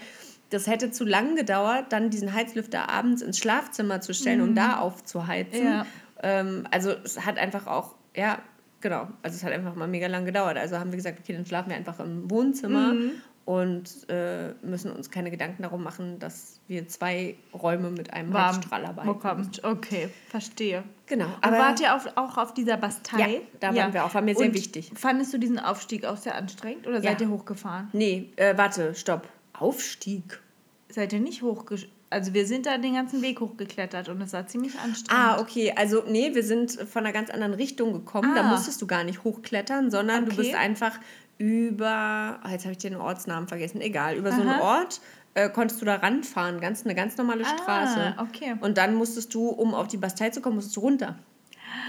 das 0.50 0.66
hätte 0.66 0.90
zu 0.90 1.04
lang 1.04 1.36
gedauert, 1.36 1.86
dann 1.90 2.10
diesen 2.10 2.34
Heizlüfter 2.34 2.88
abends 2.90 3.22
ins 3.22 3.38
Schlafzimmer 3.38 4.00
zu 4.00 4.12
stellen 4.12 4.40
mhm. 4.40 4.48
und 4.48 4.54
da 4.56 4.78
aufzuheizen. 4.78 5.66
Ja. 5.66 5.86
Ähm, 6.22 6.66
also 6.70 6.90
es 6.90 7.24
hat 7.24 7.38
einfach 7.38 7.66
auch, 7.66 7.94
ja, 8.14 8.38
genau, 8.80 9.08
also 9.22 9.36
es 9.36 9.42
hat 9.42 9.52
einfach 9.52 9.74
mal 9.74 9.88
mega 9.88 10.06
lang 10.06 10.26
gedauert. 10.26 10.58
Also 10.58 10.78
haben 10.78 10.92
wir 10.92 10.96
gesagt, 10.96 11.18
okay, 11.20 11.32
dann 11.32 11.46
schlafen 11.46 11.70
wir 11.70 11.76
einfach 11.76 11.98
im 11.98 12.30
Wohnzimmer 12.30 12.92
mhm 12.92 13.12
und 13.44 14.08
äh, 14.08 14.54
müssen 14.62 14.90
uns 14.90 15.10
keine 15.10 15.30
Gedanken 15.30 15.62
darum 15.62 15.82
machen, 15.82 16.18
dass 16.18 16.60
wir 16.66 16.88
zwei 16.88 17.36
Räume 17.52 17.90
mit 17.90 18.12
einem 18.12 18.32
Warm 18.32 18.56
Heizstrahl 18.56 18.86
arbeiten. 18.86 19.50
Okay, 19.62 20.08
verstehe. 20.28 20.82
Genau. 21.06 21.26
Aber 21.42 21.58
wart 21.58 21.80
ihr 21.80 21.94
auf, 21.94 22.06
auch 22.16 22.38
auf 22.38 22.54
dieser 22.54 22.78
Bastei? 22.78 23.18
Ja, 23.18 23.40
da 23.60 23.72
ja. 23.72 23.82
waren 23.82 23.92
wir 23.92 24.04
auch, 24.04 24.14
war 24.14 24.22
mir 24.22 24.34
sehr 24.34 24.48
und 24.48 24.54
wichtig. 24.54 24.90
Fandest 24.94 25.34
du 25.34 25.38
diesen 25.38 25.58
Aufstieg 25.58 26.06
auch 26.06 26.16
sehr 26.16 26.34
anstrengend 26.34 26.86
oder 26.86 27.02
seid 27.02 27.20
ja. 27.20 27.26
ihr 27.26 27.32
hochgefahren? 27.32 27.88
Nee, 27.92 28.30
äh, 28.36 28.56
warte, 28.56 28.94
stopp. 28.94 29.28
Aufstieg? 29.52 30.40
Seid 30.88 31.12
ihr 31.12 31.20
nicht 31.20 31.42
hochgefahren? 31.42 31.90
Also 32.14 32.32
wir 32.32 32.46
sind 32.46 32.66
da 32.66 32.78
den 32.78 32.94
ganzen 32.94 33.22
Weg 33.22 33.40
hochgeklettert 33.40 34.08
und 34.08 34.20
es 34.20 34.32
war 34.32 34.46
ziemlich 34.46 34.78
anstrengend. 34.78 35.10
Ah, 35.10 35.40
okay. 35.40 35.72
Also 35.74 36.04
nee, 36.06 36.32
wir 36.32 36.44
sind 36.44 36.70
von 36.70 37.04
einer 37.04 37.12
ganz 37.12 37.28
anderen 37.28 37.54
Richtung 37.54 37.92
gekommen. 37.92 38.30
Ah. 38.32 38.36
Da 38.36 38.42
musstest 38.44 38.80
du 38.80 38.86
gar 38.86 39.02
nicht 39.02 39.24
hochklettern, 39.24 39.90
sondern 39.90 40.22
okay. 40.22 40.30
du 40.30 40.36
bist 40.36 40.54
einfach 40.54 40.96
über, 41.38 42.40
oh, 42.44 42.48
jetzt 42.48 42.64
habe 42.64 42.72
ich 42.72 42.78
den 42.78 42.96
Ortsnamen 42.96 43.48
vergessen, 43.48 43.80
egal, 43.80 44.16
über 44.16 44.30
Aha. 44.30 44.36
so 44.36 44.42
einen 44.42 44.60
Ort 44.60 45.00
äh, 45.34 45.48
konntest 45.48 45.80
du 45.80 45.84
da 45.84 45.96
ranfahren, 45.96 46.60
ganz, 46.60 46.84
eine 46.84 46.94
ganz 46.94 47.16
normale 47.16 47.44
ah, 47.44 47.58
Straße. 47.58 48.14
Okay. 48.18 48.54
Und 48.60 48.78
dann 48.78 48.94
musstest 48.94 49.34
du, 49.34 49.48
um 49.48 49.74
auf 49.74 49.88
die 49.88 49.96
Bastei 49.96 50.30
zu 50.30 50.40
kommen, 50.40 50.56
musstest 50.56 50.76
du 50.76 50.80
runter 50.80 51.16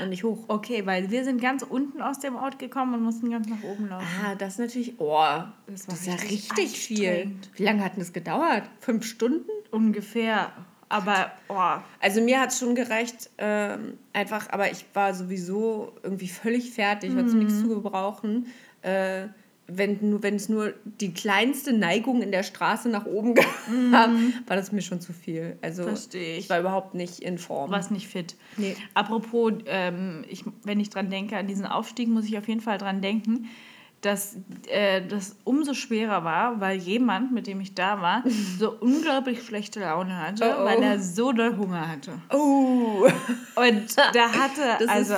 und 0.01 0.09
nicht 0.09 0.23
hoch. 0.23 0.45
Okay, 0.47 0.85
weil 0.85 1.11
wir 1.11 1.23
sind 1.23 1.41
ganz 1.41 1.63
unten 1.63 2.01
aus 2.01 2.19
dem 2.19 2.35
Ort 2.35 2.59
gekommen 2.59 2.95
und 2.95 3.03
mussten 3.03 3.29
ganz 3.29 3.47
nach 3.47 3.63
oben 3.63 3.89
laufen. 3.89 4.07
Ah, 4.23 4.35
das 4.35 4.53
ist 4.53 4.59
natürlich, 4.59 4.99
oh, 4.99 5.23
das, 5.67 5.85
das 5.85 6.01
ist 6.01 6.07
ja 6.07 6.13
richtig 6.15 6.79
viel. 6.79 7.31
Wie 7.55 7.63
lange 7.63 7.83
hat 7.83 7.93
denn 7.93 7.99
das 7.99 8.13
gedauert? 8.13 8.63
Fünf 8.79 9.05
Stunden? 9.05 9.49
Ungefähr. 9.71 10.51
Aber, 10.87 11.31
oh. 11.49 11.81
Also 11.99 12.21
mir 12.21 12.39
hat 12.39 12.49
es 12.49 12.59
schon 12.59 12.75
gereicht, 12.75 13.29
ähm, 13.37 13.97
einfach, 14.13 14.49
aber 14.51 14.71
ich 14.71 14.85
war 14.93 15.13
sowieso 15.13 15.93
irgendwie 16.03 16.27
völlig 16.27 16.71
fertig, 16.71 17.11
mhm. 17.11 17.17
war 17.17 17.27
zu 17.27 17.37
nichts 17.37 17.59
zu 17.59 17.69
gebrauchen 17.69 18.47
äh, 18.85 19.27
wenn, 19.67 20.35
es 20.35 20.47
nur 20.47 20.73
die 21.01 21.11
kleinste 21.11 21.73
Neigung 21.73 22.21
in 22.21 22.31
der 22.31 22.43
Straße 22.43 22.87
nach 22.87 23.05
oben 23.05 23.33
gab, 23.35 23.45
mm. 23.67 24.33
war 24.45 24.55
das 24.55 24.71
mir 24.71 24.81
schon 24.81 25.01
zu 25.01 25.11
viel. 25.11 25.57
Also 25.61 25.83
Verstehe 25.83 26.37
ich. 26.37 26.45
ich 26.45 26.49
war 26.49 26.59
überhaupt 26.59 26.93
nicht 26.93 27.19
in 27.19 27.39
Form. 27.39 27.71
Warst 27.71 27.89
nicht 27.89 28.07
fit. 28.07 28.35
Nee. 28.57 28.75
Apropos, 28.93 29.53
ähm, 29.65 30.23
ich, 30.29 30.43
wenn 30.63 30.79
ich 30.79 30.91
dran 30.91 31.09
denke, 31.09 31.35
an 31.37 31.47
diesen 31.47 31.65
Aufstieg, 31.65 32.09
muss 32.09 32.25
ich 32.25 32.37
auf 32.37 32.47
jeden 32.47 32.61
Fall 32.61 32.77
dran 32.77 33.01
denken 33.01 33.47
dass 34.05 34.37
äh, 34.67 35.01
das 35.01 35.35
umso 35.43 35.73
schwerer 35.73 36.23
war, 36.23 36.61
weil 36.61 36.77
jemand, 36.77 37.31
mit 37.31 37.47
dem 37.47 37.59
ich 37.59 37.73
da 37.73 38.01
war, 38.01 38.23
so 38.59 38.71
unglaublich 38.79 39.43
schlechte 39.43 39.79
Laune 39.79 40.17
hatte, 40.17 40.43
oh, 40.45 40.61
oh. 40.61 40.65
weil 40.65 40.83
er 40.83 40.99
so 40.99 41.31
doll 41.31 41.57
Hunger 41.57 41.87
hatte. 41.87 42.13
Oh. 42.31 43.07
Und 43.55 43.97
der 44.13 44.31
hatte, 44.31 44.77
das 44.79 44.87
also, 44.87 45.15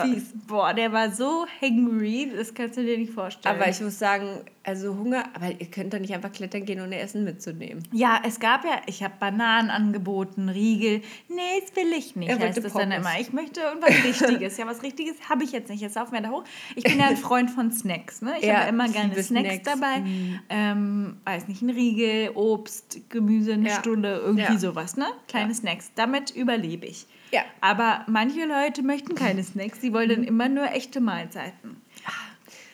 boah, 0.48 0.74
der 0.74 0.94
war 0.94 1.12
so 1.12 1.46
hangry, 1.62 2.32
das 2.36 2.54
kannst 2.54 2.78
du 2.78 2.84
dir 2.84 2.98
nicht 2.98 3.14
vorstellen. 3.14 3.56
Aber 3.56 3.70
ich 3.70 3.82
muss 3.82 4.00
sagen, 4.00 4.46
also 4.68 4.98
Hunger, 4.98 5.24
aber 5.34 5.50
ihr 5.50 5.68
könnt 5.68 5.94
doch 5.94 6.00
nicht 6.00 6.14
einfach 6.14 6.34
klettern 6.34 6.66
gehen, 6.66 6.82
ohne 6.82 7.00
Essen 7.00 7.24
mitzunehmen. 7.24 7.88
Ja, 7.94 8.22
es 8.26 8.38
gab 8.38 8.66
ja, 8.66 8.82
ich 8.86 9.02
habe 9.02 9.14
Bananen 9.18 9.70
angeboten, 9.70 10.50
Riegel. 10.50 11.02
Nee, 11.30 11.62
das 11.62 11.74
will 11.78 11.94
ich 11.98 12.18
nicht, 12.18 12.28
er 12.30 12.38
heißt 12.38 12.62
das 12.62 12.74
dann 12.74 12.92
immer. 12.92 13.18
Ich 13.18 13.32
möchte 13.32 13.62
irgendwas 13.62 13.92
Richtiges. 14.04 14.58
ja, 14.58 14.68
was 14.68 14.84
Richtiges 14.84 15.16
habe 15.30 15.46
ich 15.46 15.54
jetzt 15.54 15.70
nicht. 15.70 15.80
Jetzt 15.80 15.96
laufen 15.96 16.12
wir 16.12 16.20
da 16.20 16.32
hoch. 16.32 16.44
Ich 16.76 16.84
bin 16.84 17.00
ja 17.00 17.06
ein 17.06 17.16
Freund 17.28 17.50
von 17.50 17.72
Snacks. 17.72 18.22
Ne? 18.22 18.34
Ich 18.40 18.46
ja, 18.46 18.58
habe 18.58 18.70
immer 18.70 18.90
gerne 18.90 19.14
Snacks, 19.24 19.28
Snacks, 19.28 19.64
dabei. 19.64 20.00
Mhm. 20.00 20.40
Ähm, 20.50 21.18
weiß 21.24 21.48
nicht, 21.48 21.62
ein 21.62 21.70
Riegel, 21.70 22.32
Obst, 22.36 23.10
Gemüse, 23.10 23.54
eine 23.54 23.70
ja. 23.70 23.76
Stunde, 23.76 24.18
irgendwie 24.22 24.54
ja. 24.54 24.60
sowas. 24.60 24.98
Ne? 24.98 25.06
Kleine 25.30 25.56
Snacks. 25.56 25.92
Damit 25.96 26.32
überlebe 26.32 26.88
ich. 26.88 27.06
Ja. 27.32 27.44
Aber 27.62 28.04
manche 28.08 28.44
Leute 28.46 28.84
möchten 28.84 29.16
keine 29.16 29.46
Snacks. 29.46 29.80
Die 29.80 29.94
wollen 29.94 30.10
dann 30.10 30.22
mhm. 30.22 30.28
immer 30.28 30.50
nur 30.50 30.70
echte 30.72 31.00
Mahlzeiten. 31.00 31.78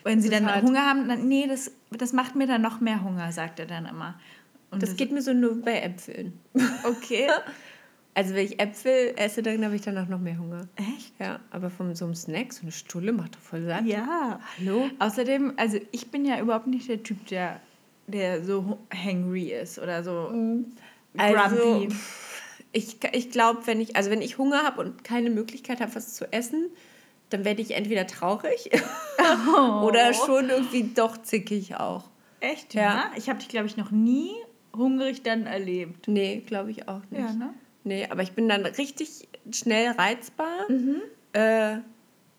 Wenn 0.04 0.22
sie 0.22 0.30
dann 0.30 0.46
hart. 0.46 0.64
Hunger 0.64 0.86
haben, 0.86 1.08
dann, 1.08 1.28
nee, 1.28 1.48
das, 1.48 1.72
das 1.98 2.14
macht 2.14 2.36
mir 2.36 2.48
dann 2.48 2.62
noch 2.62 2.80
mehr 2.80 3.04
Hunger, 3.04 3.32
sagt 3.32 3.60
er 3.60 3.66
dann 3.66 3.86
immer. 3.86 4.20
Und 4.72 4.82
das, 4.82 4.90
das 4.90 4.98
geht 4.98 5.12
mir 5.12 5.22
so 5.22 5.34
nur 5.34 5.62
bei 5.62 5.82
Äpfeln. 5.82 6.40
Okay. 6.84 7.28
Also 8.16 8.36
wenn 8.36 8.46
ich 8.46 8.60
Äpfel 8.60 9.14
esse, 9.16 9.42
dann 9.42 9.64
habe 9.66 9.76
ich 9.76 9.82
danach 9.82 10.08
noch 10.08 10.20
mehr 10.20 10.38
Hunger. 10.38 10.68
Echt? 10.76 11.14
Ja, 11.20 11.40
aber 11.50 11.72
von 11.72 11.96
so 11.96 12.06
einem 12.06 12.14
Snack, 12.14 12.54
so 12.54 12.62
eine 12.62 12.72
Stulle 12.72 13.12
macht 13.12 13.36
doch 13.36 13.40
voll 13.40 13.64
satt. 13.64 13.86
Ja. 13.86 14.40
Hallo? 14.60 14.88
Außerdem, 15.00 15.54
also 15.58 15.80
ich 15.92 16.12
bin 16.12 16.24
ja 16.26 16.40
überhaupt 16.40 16.68
nicht 16.68 16.88
der 16.90 17.02
Typ, 17.02 17.26
der, 17.28 17.60
der 18.06 18.44
so 18.44 18.78
hangry 18.94 19.52
ist 19.52 19.80
oder 19.80 20.04
so 20.04 20.30
mhm. 20.32 20.74
also, 21.18 21.56
grumpy. 21.56 21.96
Ich, 22.72 22.98
ich 23.14 23.32
glaube, 23.32 23.66
wenn 23.66 23.82
ich, 23.82 23.96
also 23.96 24.12
wenn 24.12 24.22
ich 24.22 24.38
Hunger 24.38 24.64
habe 24.64 24.82
und 24.82 25.04
keine 25.04 25.32
Möglichkeit 25.32 25.82
habe, 25.82 25.96
was 25.96 26.14
zu 26.14 26.32
essen, 26.32 26.68
dann 27.34 27.46
werde 27.46 27.62
ich 27.62 27.72
entweder 27.72 28.08
traurig 28.08 28.70
oh. 29.58 29.86
oder 29.86 30.14
schon 30.14 30.50
irgendwie 30.50 30.84
doch 30.94 31.22
zickig 31.22 31.76
auch. 31.76 32.10
Echt? 32.40 32.74
Ja. 32.74 32.82
ja? 32.82 33.12
Ich 33.16 33.30
habe 33.30 33.40
dich, 33.40 33.50
glaube 33.50 33.68
ich, 33.68 33.78
noch 33.78 33.92
nie 33.92 34.32
hungrig 34.76 35.24
dann 35.24 35.46
erlebt. 35.46 36.08
Nee, 36.08 36.44
glaube 36.46 36.72
ich 36.72 36.88
auch 36.88 37.02
nicht. 37.10 37.22
Ja, 37.22 37.34
ne? 37.34 37.54
Nee, 37.84 38.08
aber 38.10 38.22
ich 38.22 38.32
bin 38.34 38.48
dann 38.48 38.66
richtig 38.66 39.28
schnell 39.52 39.92
reizbar. 39.92 40.70
Mhm. 40.70 41.02
Äh, 41.34 41.78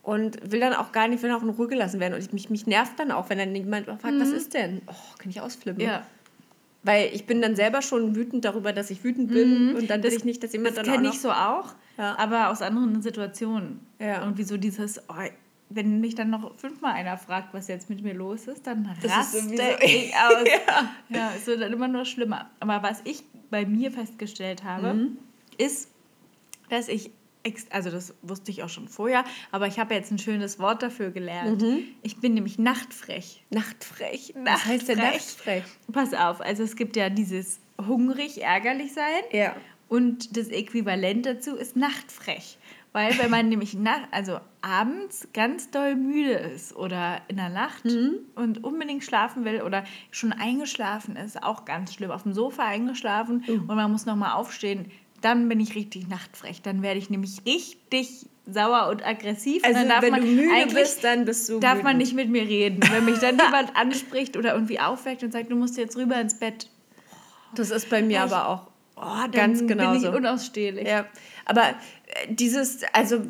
und 0.02 0.52
will 0.52 0.60
dann 0.60 0.74
auch 0.74 0.92
gar 0.92 1.08
nicht, 1.08 1.22
will 1.22 1.32
auch 1.32 1.42
in 1.42 1.48
Ruhe 1.48 1.66
gelassen 1.66 1.98
werden. 1.98 2.12
Und 2.12 2.20
ich, 2.20 2.32
mich, 2.32 2.50
mich 2.50 2.66
nervt 2.66 2.98
dann 3.00 3.10
auch, 3.10 3.30
wenn 3.30 3.38
dann 3.38 3.54
jemand 3.54 3.86
fragt, 3.86 4.04
mhm. 4.04 4.20
was 4.20 4.30
ist 4.30 4.52
denn? 4.52 4.82
Oh, 4.86 5.16
kann 5.18 5.30
ich 5.30 5.40
ausflippen? 5.40 5.82
Ja. 5.82 6.06
Weil 6.84 7.10
ich 7.14 7.26
bin 7.26 7.40
dann 7.40 7.56
selber 7.56 7.80
schon 7.82 8.14
wütend 8.14 8.44
darüber, 8.44 8.72
dass 8.72 8.90
ich 8.90 9.02
wütend 9.02 9.30
bin. 9.30 9.70
Mhm. 9.70 9.76
Und 9.76 9.90
dann 9.90 10.02
will 10.02 10.12
ich 10.12 10.24
nicht, 10.24 10.42
dass 10.42 10.52
jemand 10.52 10.76
das 10.76 10.84
dann. 10.84 10.86
Das 10.86 10.94
kenne 10.94 11.08
ich 11.08 11.20
so 11.20 11.30
auch, 11.30 11.74
ja. 11.96 12.16
aber 12.18 12.50
aus 12.50 12.62
anderen 12.62 13.00
Situationen. 13.00 13.80
Ja. 13.98 14.22
Und 14.22 14.36
wieso 14.36 14.58
dieses, 14.58 15.00
oh, 15.08 15.14
wenn 15.70 16.00
mich 16.00 16.14
dann 16.14 16.30
noch 16.30 16.56
fünfmal 16.58 16.92
einer 16.92 17.16
fragt, 17.16 17.54
was 17.54 17.68
jetzt 17.68 17.88
mit 17.88 18.02
mir 18.02 18.14
los 18.14 18.46
ist, 18.46 18.66
dann 18.66 18.86
raste 19.02 19.38
ich 19.80 20.14
aus. 20.14 20.44
ja. 20.46 20.90
ja, 21.08 21.32
es 21.36 21.46
wird 21.46 21.62
dann 21.62 21.72
immer 21.72 21.88
nur 21.88 22.04
schlimmer. 22.04 22.50
Aber 22.60 22.82
was 22.82 23.00
ich 23.04 23.24
bei 23.50 23.64
mir 23.64 23.90
festgestellt 23.90 24.62
habe, 24.62 24.94
mhm. 24.94 25.18
ist, 25.56 25.88
dass 26.68 26.88
ich 26.88 27.10
also 27.70 27.90
das 27.90 28.14
wusste 28.22 28.50
ich 28.50 28.62
auch 28.62 28.68
schon 28.68 28.88
vorher, 28.88 29.24
aber 29.50 29.66
ich 29.66 29.78
habe 29.78 29.94
jetzt 29.94 30.10
ein 30.10 30.18
schönes 30.18 30.58
Wort 30.58 30.82
dafür 30.82 31.10
gelernt. 31.10 31.62
Mhm. 31.62 31.84
Ich 32.02 32.20
bin 32.20 32.34
nämlich 32.34 32.58
nachtfrech. 32.58 33.44
Nachtfrech? 33.50 34.32
Was 34.34 34.44
nachtfrech. 34.44 34.72
heißt 34.72 34.88
denn 34.88 34.98
nachtfrech? 34.98 35.64
Pass 35.92 36.14
auf, 36.14 36.40
also 36.40 36.62
es 36.62 36.76
gibt 36.76 36.96
ja 36.96 37.10
dieses 37.10 37.60
hungrig, 37.86 38.42
ärgerlich 38.42 38.92
sein. 38.94 39.22
Ja. 39.32 39.54
Und 39.88 40.36
das 40.36 40.48
Äquivalent 40.48 41.26
dazu 41.26 41.56
ist 41.56 41.76
nachtfrech. 41.76 42.58
Weil 42.92 43.18
wenn 43.18 43.30
man 43.30 43.48
nämlich 43.50 43.74
nach, 43.74 44.08
also 44.12 44.38
abends 44.62 45.28
ganz 45.34 45.70
doll 45.70 45.96
müde 45.96 46.32
ist 46.32 46.74
oder 46.74 47.20
in 47.28 47.36
der 47.36 47.48
Nacht 47.48 47.84
mhm. 47.84 48.20
und 48.36 48.62
unbedingt 48.64 49.04
schlafen 49.04 49.44
will 49.44 49.62
oder 49.62 49.84
schon 50.10 50.32
eingeschlafen 50.32 51.16
ist, 51.16 51.42
auch 51.42 51.64
ganz 51.64 51.92
schlimm, 51.92 52.12
auf 52.12 52.22
dem 52.22 52.32
Sofa 52.32 52.64
eingeschlafen 52.64 53.44
mhm. 53.46 53.68
und 53.68 53.76
man 53.76 53.90
muss 53.90 54.06
nochmal 54.06 54.32
aufstehen, 54.32 54.90
dann 55.24 55.48
bin 55.48 55.60
ich 55.60 55.74
richtig 55.74 56.08
nachtfrech. 56.08 56.62
Dann 56.62 56.82
werde 56.82 56.98
ich 56.98 57.10
nämlich 57.10 57.40
richtig 57.46 58.26
sauer 58.46 58.88
und 58.90 59.04
aggressiv. 59.06 59.64
Also 59.64 59.80
und 59.80 59.82
dann 59.82 59.88
darf 59.88 60.02
wenn 60.02 60.10
man 60.10 60.20
du 60.20 60.26
müde 60.26 60.74
bist, 60.74 61.02
dann 61.02 61.24
bist 61.24 61.48
du 61.48 61.60
Darf 61.60 61.72
wütend. 61.72 61.84
man 61.84 61.96
nicht 61.96 62.14
mit 62.14 62.28
mir 62.28 62.42
reden. 62.42 62.80
Wenn 62.90 63.04
mich 63.06 63.18
dann 63.18 63.38
jemand 63.44 63.74
anspricht 63.74 64.36
oder 64.36 64.52
irgendwie 64.52 64.80
aufweckt 64.80 65.22
und 65.22 65.32
sagt, 65.32 65.50
du 65.50 65.56
musst 65.56 65.78
jetzt 65.78 65.96
rüber 65.96 66.20
ins 66.20 66.38
Bett. 66.38 66.68
Das 67.54 67.70
ist 67.70 67.88
bei 67.88 68.02
mir 68.02 68.18
ich, 68.18 68.32
aber 68.32 68.48
auch 68.48 68.73
oh, 68.96 69.30
ganz 69.32 69.66
genau 69.66 69.92
bin 69.92 70.02
ich 70.02 70.08
unausstehlich. 70.08 70.86
Ja. 70.86 71.06
Aber 71.44 71.62
äh, 71.70 71.72
dieses, 72.28 72.80
also 72.92 73.20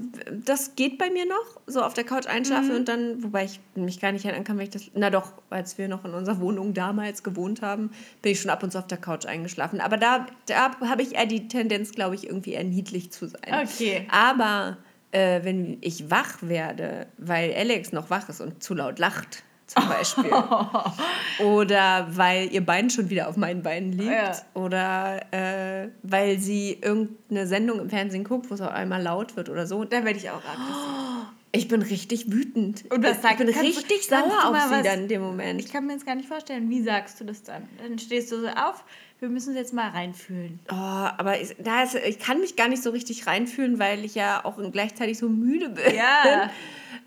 das 0.45 0.77
geht 0.77 0.99
bei 0.99 1.11
mir 1.11 1.27
noch, 1.27 1.61
so 1.67 1.83
auf 1.83 1.95
der 1.95 2.05
Couch 2.05 2.27
einschlafen 2.27 2.71
mhm. 2.71 2.77
und 2.77 2.89
dann, 2.89 3.23
wobei 3.23 3.45
ich 3.45 3.61
mich 3.75 4.01
gar 4.01 4.13
nicht 4.13 4.25
erinnern 4.25 4.45
kann, 4.45 4.57
weil 4.57 4.65
ich 4.65 4.71
das, 4.71 4.91
na 4.95 5.11
doch, 5.11 5.33
als 5.51 5.79
wir 5.79 5.89
noch 5.89 6.05
in 6.05 6.13
unserer 6.15 6.41
Wohnung 6.41 6.75
damals 6.75 7.23
gewohnt 7.23 7.63
haben, 7.63 7.91
bin 8.23 8.33
ich 8.33 8.41
schon 8.41 8.51
ab 8.51 8.63
und 8.63 8.71
zu 8.71 8.79
auf 8.79 8.87
der 8.87 8.99
Couch 8.99 9.27
eingeschlafen. 9.27 9.81
Aber 9.81 9.97
da, 9.97 10.27
da 10.47 10.79
habe 10.81 11.03
ich 11.03 11.15
eher 11.15 11.27
die 11.27 11.49
Tendenz, 11.49 11.93
glaube 11.93 12.15
ich, 12.15 12.27
irgendwie 12.27 12.53
eher 12.53 12.65
niedlich 12.65 13.11
zu 13.11 13.27
sein. 13.27 13.63
Okay. 13.63 14.07
Aber 14.11 14.79
äh, 15.11 15.45
wenn 15.45 15.79
ich 15.81 16.11
wach 16.11 16.39
werde, 16.43 17.07
weil 17.19 17.55
Alex 17.55 17.93
noch 17.93 18.11
wach 18.11 18.29
ist 18.29 18.41
und 18.41 18.63
zu 18.63 18.75
laut 18.75 18.99
lacht, 18.99 19.45
zum 19.67 19.89
Beispiel. 19.89 20.31
oder 21.45 22.07
weil 22.11 22.53
ihr 22.53 22.65
Bein 22.65 22.91
schon 22.91 23.11
wieder 23.11 23.29
auf 23.29 23.37
meinen 23.37 23.63
Beinen 23.63 23.93
liegt. 23.93 24.11
Ja. 24.11 24.33
Oder 24.55 25.21
äh, 25.33 25.89
weil 26.03 26.39
sie 26.39 26.79
irgendeine 26.81 27.47
Sendung 27.47 27.81
im 27.81 27.91
Fernsehen 27.91 28.25
guckt, 28.25 28.51
wo 28.51 28.55
es 28.55 28.61
auf 28.61 28.73
einmal 28.73 29.03
laut 29.03 29.37
wird 29.37 29.49
oder 29.49 29.67
so. 29.67 29.85
Da 29.85 30.05
werde 30.05 30.19
ich 30.19 30.31
auch 30.31 30.43
aggressiv. 30.45 31.35
Ich 31.57 31.69
bin 31.69 31.83
richtig 31.83 32.33
wütend. 32.33 32.85
Und 32.91 33.05
was 33.05 33.23
sagt, 33.23 33.41
ich 33.41 33.47
bin 33.47 33.55
richtig 33.55 34.09
du, 34.09 34.17
sauer 34.17 34.49
auf 34.49 34.57
sie 34.65 34.71
was, 34.73 34.83
dann 34.83 35.03
in 35.03 35.09
dem 35.09 35.23
Moment. 35.23 35.61
Ich 35.61 35.73
kann 35.73 35.87
mir 35.87 35.93
jetzt 35.93 36.05
gar 36.05 36.17
nicht 36.17 36.29
vorstellen, 36.29 36.69
wie 36.69 36.83
sagst 36.83 37.21
du 37.21 37.25
das 37.25 37.45
dann? 37.45 37.69
Dann 37.81 37.97
stehst 38.01 38.33
du 38.33 38.41
so 38.41 38.49
auf, 38.49 38.85
wir 39.21 39.29
müssen 39.29 39.51
uns 39.51 39.59
jetzt 39.59 39.73
mal 39.73 39.91
reinfühlen. 39.91 40.59
Oh, 40.69 40.75
aber 40.75 41.41
ich, 41.41 41.55
da 41.61 41.85
ist, 41.85 41.95
ich 41.95 42.19
kann 42.19 42.41
mich 42.41 42.57
gar 42.57 42.69
nicht 42.69 42.83
so 42.83 42.91
richtig 42.91 43.29
reinfühlen, 43.29 43.79
weil 43.79 44.05
ich 44.05 44.17
ja 44.17 44.45
auch 44.45 44.59
gleichzeitig 44.73 45.17
so 45.17 45.29
müde 45.29 45.69
bin. 45.69 45.95
Ja. 45.95 46.51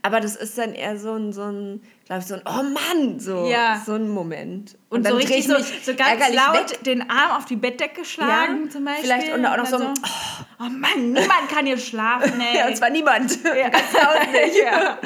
Aber 0.04 0.22
das 0.22 0.36
ist 0.36 0.58
dann 0.58 0.74
eher 0.74 0.98
so 0.98 1.13
ein, 1.13 1.34
so 1.34 1.43
ein 1.43 1.82
glaube 2.08 2.22
ich, 2.22 2.28
so 2.28 2.36
ein 2.36 2.41
Oh 2.46 2.63
Mann, 2.63 3.20
so, 3.20 3.48
ja. 3.48 3.82
so 3.86 3.93
ein 3.93 4.10
Moment. 4.10 4.78
Und, 4.89 5.00
und 5.00 5.04
dann 5.04 5.13
so 5.13 5.17
richtig 5.17 5.46
so, 5.46 5.56
so 5.58 5.93
ganz 5.93 6.34
laut 6.34 6.72
weg. 6.72 6.84
den 6.84 7.10
Arm 7.10 7.38
auf 7.38 7.46
die 7.46 7.58
Bettdecke 7.58 8.06
schlagen 8.06 8.65
ja, 8.65 8.70
zum 8.70 8.86
Beispiel. 8.86 9.04
Vielleicht 9.04 9.34
und 9.34 9.46
auch 9.46 9.58
noch 9.58 9.65
so, 9.65 9.78
so 9.78 9.86
oh, 9.86 10.46
oh 10.62 10.70
Mann, 10.70 11.12
niemand 11.12 11.50
kann 11.50 11.65
hier 11.65 11.78
schlafen, 11.78 12.39
ey. 12.54 12.58
ja, 12.60 12.67
und 12.67 12.78
zwar 12.78 12.89
niemand. 12.89 13.38
Ja. 13.43 13.70
Das 13.78 13.93
Haus 13.93 14.28
nicht. 14.32 14.58
Ja. 14.63 14.98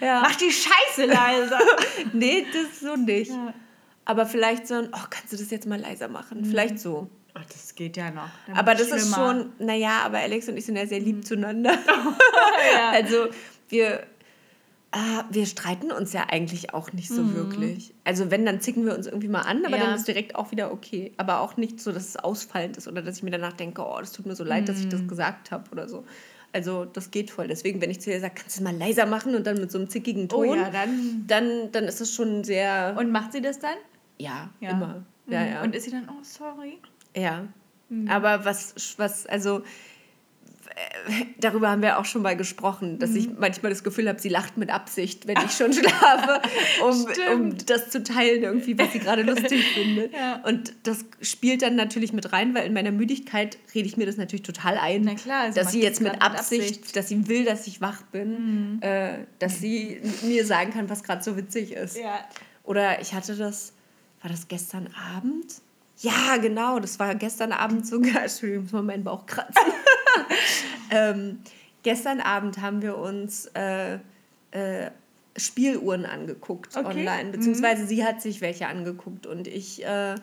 ja. 0.00 0.20
Mach 0.22 0.34
die 0.36 0.50
Scheiße 0.50 1.06
leiser. 1.06 1.60
nee, 2.12 2.46
das 2.52 2.80
so 2.80 2.96
nicht. 2.96 3.32
Aber 4.04 4.26
vielleicht 4.26 4.66
so 4.66 4.74
ein, 4.74 4.88
oh, 4.92 5.06
kannst 5.10 5.32
du 5.32 5.36
das 5.36 5.50
jetzt 5.50 5.66
mal 5.66 5.78
leiser 5.78 6.08
machen? 6.08 6.40
Mhm. 6.40 6.44
Vielleicht 6.46 6.78
so. 6.78 7.08
Ach, 7.34 7.44
das 7.44 7.74
geht 7.74 7.96
ja 7.96 8.10
noch. 8.10 8.30
Dann 8.46 8.56
aber 8.56 8.74
das 8.74 8.88
schlimmer. 8.88 9.02
ist 9.02 9.14
schon, 9.14 9.52
naja, 9.58 10.00
aber 10.04 10.18
Alex 10.18 10.48
und 10.48 10.56
ich 10.56 10.64
sind 10.64 10.76
ja 10.76 10.86
sehr 10.86 11.00
lieb 11.00 11.16
mhm. 11.16 11.24
zueinander. 11.24 11.72
ja. 12.74 12.90
Also 12.90 13.28
wir 13.68 14.06
Ah, 14.98 15.26
wir 15.28 15.44
streiten 15.44 15.92
uns 15.92 16.14
ja 16.14 16.24
eigentlich 16.30 16.72
auch 16.72 16.90
nicht 16.94 17.10
so 17.10 17.22
mhm. 17.22 17.34
wirklich. 17.34 17.92
Also 18.04 18.30
wenn, 18.30 18.46
dann 18.46 18.62
zicken 18.62 18.86
wir 18.86 18.96
uns 18.96 19.06
irgendwie 19.06 19.28
mal 19.28 19.42
an, 19.42 19.66
aber 19.66 19.76
ja. 19.76 19.84
dann 19.84 19.94
ist 19.94 20.08
direkt 20.08 20.34
auch 20.34 20.52
wieder 20.52 20.72
okay. 20.72 21.12
Aber 21.18 21.40
auch 21.40 21.58
nicht 21.58 21.80
so, 21.80 21.92
dass 21.92 22.08
es 22.08 22.16
ausfallend 22.16 22.78
ist 22.78 22.88
oder 22.88 23.02
dass 23.02 23.18
ich 23.18 23.22
mir 23.22 23.30
danach 23.30 23.52
denke, 23.52 23.82
oh, 23.82 23.98
das 24.00 24.12
tut 24.12 24.24
mir 24.24 24.34
so 24.34 24.42
leid, 24.42 24.62
mhm. 24.62 24.66
dass 24.66 24.78
ich 24.78 24.88
das 24.88 25.02
mhm. 25.02 25.08
gesagt 25.08 25.50
habe 25.50 25.70
oder 25.70 25.86
so. 25.86 26.06
Also 26.54 26.86
das 26.86 27.10
geht 27.10 27.30
voll. 27.30 27.46
Deswegen, 27.46 27.82
wenn 27.82 27.90
ich 27.90 28.00
zu 28.00 28.10
ihr 28.10 28.20
sage, 28.20 28.36
kannst 28.36 28.56
du 28.56 28.60
es 28.62 28.64
mal 28.64 28.74
leiser 28.74 29.04
machen 29.04 29.34
und 29.34 29.46
dann 29.46 29.60
mit 29.60 29.70
so 29.70 29.76
einem 29.76 29.90
zickigen 29.90 30.30
Ton, 30.30 30.48
oh 30.48 30.54
ja, 30.54 30.70
dann, 30.70 31.24
dann, 31.26 31.72
dann 31.72 31.84
ist 31.84 32.00
das 32.00 32.14
schon 32.14 32.42
sehr... 32.42 32.96
Und 32.98 33.12
macht 33.12 33.32
sie 33.32 33.42
das 33.42 33.58
dann? 33.58 33.76
Ja, 34.16 34.48
ja. 34.60 34.70
immer. 34.70 35.04
Ja, 35.26 35.40
mhm. 35.40 35.50
ja. 35.50 35.62
Und 35.62 35.74
ist 35.74 35.84
sie 35.84 35.90
dann, 35.90 36.08
oh, 36.08 36.22
sorry? 36.22 36.78
Ja. 37.14 37.46
Mhm. 37.90 38.08
Aber 38.08 38.46
was, 38.46 38.74
was, 38.96 39.26
also 39.26 39.58
äh, 39.58 39.62
darüber 41.38 41.70
haben 41.70 41.82
wir 41.82 41.98
auch 41.98 42.04
schon 42.04 42.22
mal 42.22 42.36
gesprochen, 42.36 42.98
dass 42.98 43.10
mhm. 43.10 43.16
ich 43.16 43.28
manchmal 43.38 43.70
das 43.70 43.82
Gefühl 43.82 44.08
habe, 44.08 44.20
sie 44.20 44.28
lacht 44.28 44.56
mit 44.56 44.70
Absicht, 44.70 45.26
wenn 45.26 45.36
ich 45.44 45.52
schon 45.52 45.72
schlafe, 45.72 46.42
um, 46.82 47.06
um 47.32 47.58
das 47.66 47.90
zu 47.90 48.02
teilen, 48.02 48.42
irgendwie, 48.42 48.78
was 48.78 48.92
sie 48.92 48.98
gerade 48.98 49.22
lustig 49.22 49.64
findet. 49.74 50.12
Ja. 50.12 50.42
Und 50.44 50.74
das 50.82 51.04
spielt 51.22 51.62
dann 51.62 51.76
natürlich 51.76 52.12
mit 52.12 52.32
rein, 52.32 52.54
weil 52.54 52.66
in 52.66 52.72
meiner 52.72 52.92
Müdigkeit 52.92 53.58
rede 53.74 53.86
ich 53.86 53.96
mir 53.96 54.06
das 54.06 54.16
natürlich 54.16 54.42
total 54.42 54.76
ein, 54.78 55.02
Na 55.02 55.14
klar, 55.14 55.44
also 55.44 55.60
dass 55.60 55.72
sie 55.72 55.82
jetzt 55.82 56.00
mit 56.00 56.20
Absicht, 56.20 56.78
Absicht, 56.78 56.96
dass 56.96 57.08
sie 57.08 57.28
will, 57.28 57.44
dass 57.44 57.66
ich 57.66 57.80
wach 57.80 58.02
bin, 58.02 58.76
mhm. 58.76 58.82
äh, 58.82 59.18
dass 59.38 59.60
sie 59.60 60.00
mir 60.22 60.44
sagen 60.44 60.72
kann, 60.72 60.90
was 60.90 61.02
gerade 61.02 61.22
so 61.22 61.36
witzig 61.36 61.72
ist. 61.72 61.96
Ja. 61.96 62.20
Oder 62.64 63.00
ich 63.00 63.14
hatte 63.14 63.36
das, 63.36 63.72
war 64.20 64.30
das 64.30 64.48
gestern 64.48 64.88
Abend? 65.14 65.54
Ja, 65.98 66.36
genau, 66.36 66.78
das 66.78 66.98
war 66.98 67.14
gestern 67.14 67.52
Abend 67.52 67.86
sogar. 67.86 68.22
Entschuldigung, 68.22 68.66
ich 68.66 68.72
muss 68.72 68.72
mal 68.72 68.82
meinen 68.82 69.04
Bauch 69.04 69.24
kratzen. 69.24 69.72
ähm, 70.90 71.40
gestern 71.82 72.20
Abend 72.20 72.60
haben 72.60 72.82
wir 72.82 72.96
uns 72.96 73.46
äh, 73.54 73.94
äh, 74.50 74.90
Spieluhren 75.36 76.06
angeguckt 76.06 76.76
okay. 76.76 76.86
online, 76.86 77.30
beziehungsweise 77.30 77.82
mhm. 77.82 77.88
sie 77.88 78.04
hat 78.04 78.22
sich 78.22 78.40
welche 78.40 78.66
angeguckt 78.68 79.26
und 79.26 79.46
ich 79.48 79.84
äh, 79.84 80.14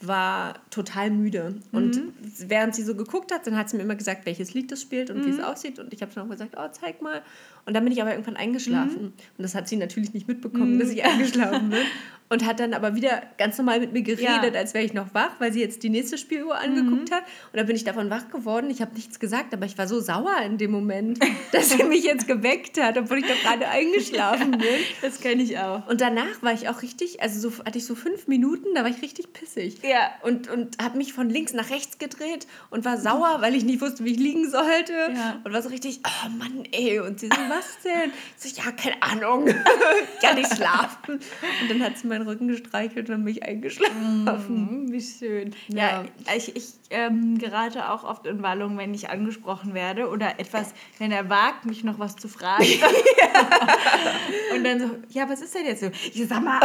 war 0.00 0.54
total 0.70 1.10
müde. 1.10 1.56
Und 1.72 1.96
mhm. 1.96 2.12
während 2.38 2.74
sie 2.74 2.82
so 2.82 2.94
geguckt 2.94 3.32
hat, 3.32 3.46
dann 3.46 3.56
hat 3.56 3.68
sie 3.68 3.76
mir 3.76 3.82
immer 3.82 3.96
gesagt, 3.96 4.26
welches 4.26 4.54
Lied 4.54 4.70
das 4.70 4.80
spielt 4.80 5.10
und 5.10 5.18
mhm. 5.18 5.26
wie 5.26 5.30
es 5.30 5.38
mhm. 5.38 5.44
aussieht. 5.44 5.78
Und 5.78 5.92
ich 5.92 6.02
habe 6.02 6.12
dann 6.14 6.26
auch 6.26 6.30
gesagt, 6.30 6.54
oh, 6.56 6.68
zeig 6.70 7.02
mal. 7.02 7.22
Und 7.68 7.74
dann 7.74 7.84
bin 7.84 7.92
ich 7.92 8.00
aber 8.00 8.12
irgendwann 8.12 8.36
eingeschlafen. 8.36 9.02
Mhm. 9.02 9.12
Und 9.36 9.42
das 9.42 9.54
hat 9.54 9.68
sie 9.68 9.76
natürlich 9.76 10.14
nicht 10.14 10.26
mitbekommen, 10.26 10.78
dass 10.78 10.88
ich 10.88 11.04
mhm. 11.04 11.10
eingeschlafen 11.10 11.68
bin. 11.68 11.80
Und 12.30 12.44
hat 12.44 12.60
dann 12.60 12.74
aber 12.74 12.94
wieder 12.94 13.22
ganz 13.38 13.56
normal 13.56 13.80
mit 13.80 13.94
mir 13.94 14.02
geredet, 14.02 14.52
ja. 14.52 14.60
als 14.60 14.74
wäre 14.74 14.84
ich 14.84 14.92
noch 14.92 15.14
wach, 15.14 15.30
weil 15.38 15.50
sie 15.50 15.60
jetzt 15.60 15.82
die 15.82 15.88
nächste 15.88 16.18
Spieluhr 16.18 16.58
angeguckt 16.58 17.08
mhm. 17.08 17.14
hat. 17.14 17.22
Und 17.22 17.56
dann 17.56 17.64
bin 17.66 17.74
ich 17.74 17.84
davon 17.84 18.10
wach 18.10 18.28
geworden. 18.28 18.68
Ich 18.68 18.82
habe 18.82 18.94
nichts 18.94 19.18
gesagt, 19.18 19.54
aber 19.54 19.64
ich 19.64 19.78
war 19.78 19.88
so 19.88 19.98
sauer 19.98 20.36
in 20.44 20.58
dem 20.58 20.70
Moment, 20.70 21.18
dass 21.52 21.70
sie 21.70 21.82
mich 21.84 22.04
jetzt 22.04 22.26
geweckt 22.26 22.78
hat, 22.78 22.98
obwohl 22.98 23.20
ich 23.20 23.26
doch 23.26 23.40
gerade 23.42 23.66
eingeschlafen 23.68 24.50
bin. 24.50 24.60
Das 25.00 25.20
kenne 25.20 25.42
ich 25.42 25.58
auch. 25.58 25.86
Und 25.88 26.02
danach 26.02 26.42
war 26.42 26.52
ich 26.52 26.68
auch 26.68 26.82
richtig, 26.82 27.22
also 27.22 27.48
so 27.48 27.64
hatte 27.64 27.78
ich 27.78 27.86
so 27.86 27.94
fünf 27.94 28.28
Minuten, 28.28 28.74
da 28.74 28.82
war 28.82 28.90
ich 28.90 29.00
richtig 29.00 29.32
pissig. 29.32 29.78
Ja. 29.82 30.10
Und, 30.22 30.50
und 30.50 30.76
habe 30.82 30.98
mich 30.98 31.14
von 31.14 31.30
links 31.30 31.54
nach 31.54 31.70
rechts 31.70 31.96
gedreht 31.96 32.46
und 32.68 32.84
war 32.84 32.98
sauer, 32.98 33.38
weil 33.40 33.54
ich 33.54 33.64
nicht 33.64 33.80
wusste, 33.80 34.04
wie 34.04 34.12
ich 34.12 34.18
liegen 34.18 34.50
sollte. 34.50 34.92
Ja. 35.14 35.40
Und 35.44 35.52
war 35.54 35.62
so 35.62 35.70
richtig, 35.70 36.00
oh 36.04 36.28
Mann, 36.28 36.64
ey. 36.72 37.00
Und 37.00 37.20
sie 37.20 37.28
so, 37.28 37.40
was 37.48 37.57
denn? 37.84 38.12
Ich 38.42 38.54
so, 38.54 38.62
ja, 38.62 38.72
keine 38.72 39.02
Ahnung. 39.02 39.46
Kann 40.22 40.36
nicht 40.36 40.54
schlafen. 40.54 41.20
Und 41.62 41.70
dann 41.70 41.82
hat 41.82 41.98
sie 41.98 42.06
meinen 42.06 42.26
Rücken 42.26 42.48
gestreichelt 42.48 43.08
und 43.08 43.14
dann 43.14 43.24
bin 43.24 43.34
ich 43.34 43.42
eingeschlafen. 43.42 44.86
Mm, 44.86 44.92
wie 44.92 45.00
schön. 45.00 45.54
Ja, 45.68 46.02
ja 46.02 46.34
ich, 46.36 46.54
ich 46.56 46.74
ähm, 46.90 47.38
gerate 47.38 47.90
auch 47.90 48.04
oft 48.04 48.26
in 48.26 48.42
Wallung, 48.42 48.78
wenn 48.78 48.94
ich 48.94 49.10
angesprochen 49.10 49.74
werde 49.74 50.08
oder 50.08 50.38
etwas, 50.38 50.74
wenn 50.98 51.12
er 51.12 51.28
wagt, 51.28 51.66
mich 51.66 51.84
noch 51.84 51.98
was 51.98 52.16
zu 52.16 52.28
fragen. 52.28 52.64
und 54.54 54.64
dann 54.64 54.80
so, 54.80 54.90
ja, 55.10 55.28
was 55.28 55.40
ist 55.40 55.54
denn 55.54 55.66
jetzt 55.66 55.80
so? 55.80 55.90
Ich 56.12 56.28
sag 56.28 56.42
mal, 56.42 56.60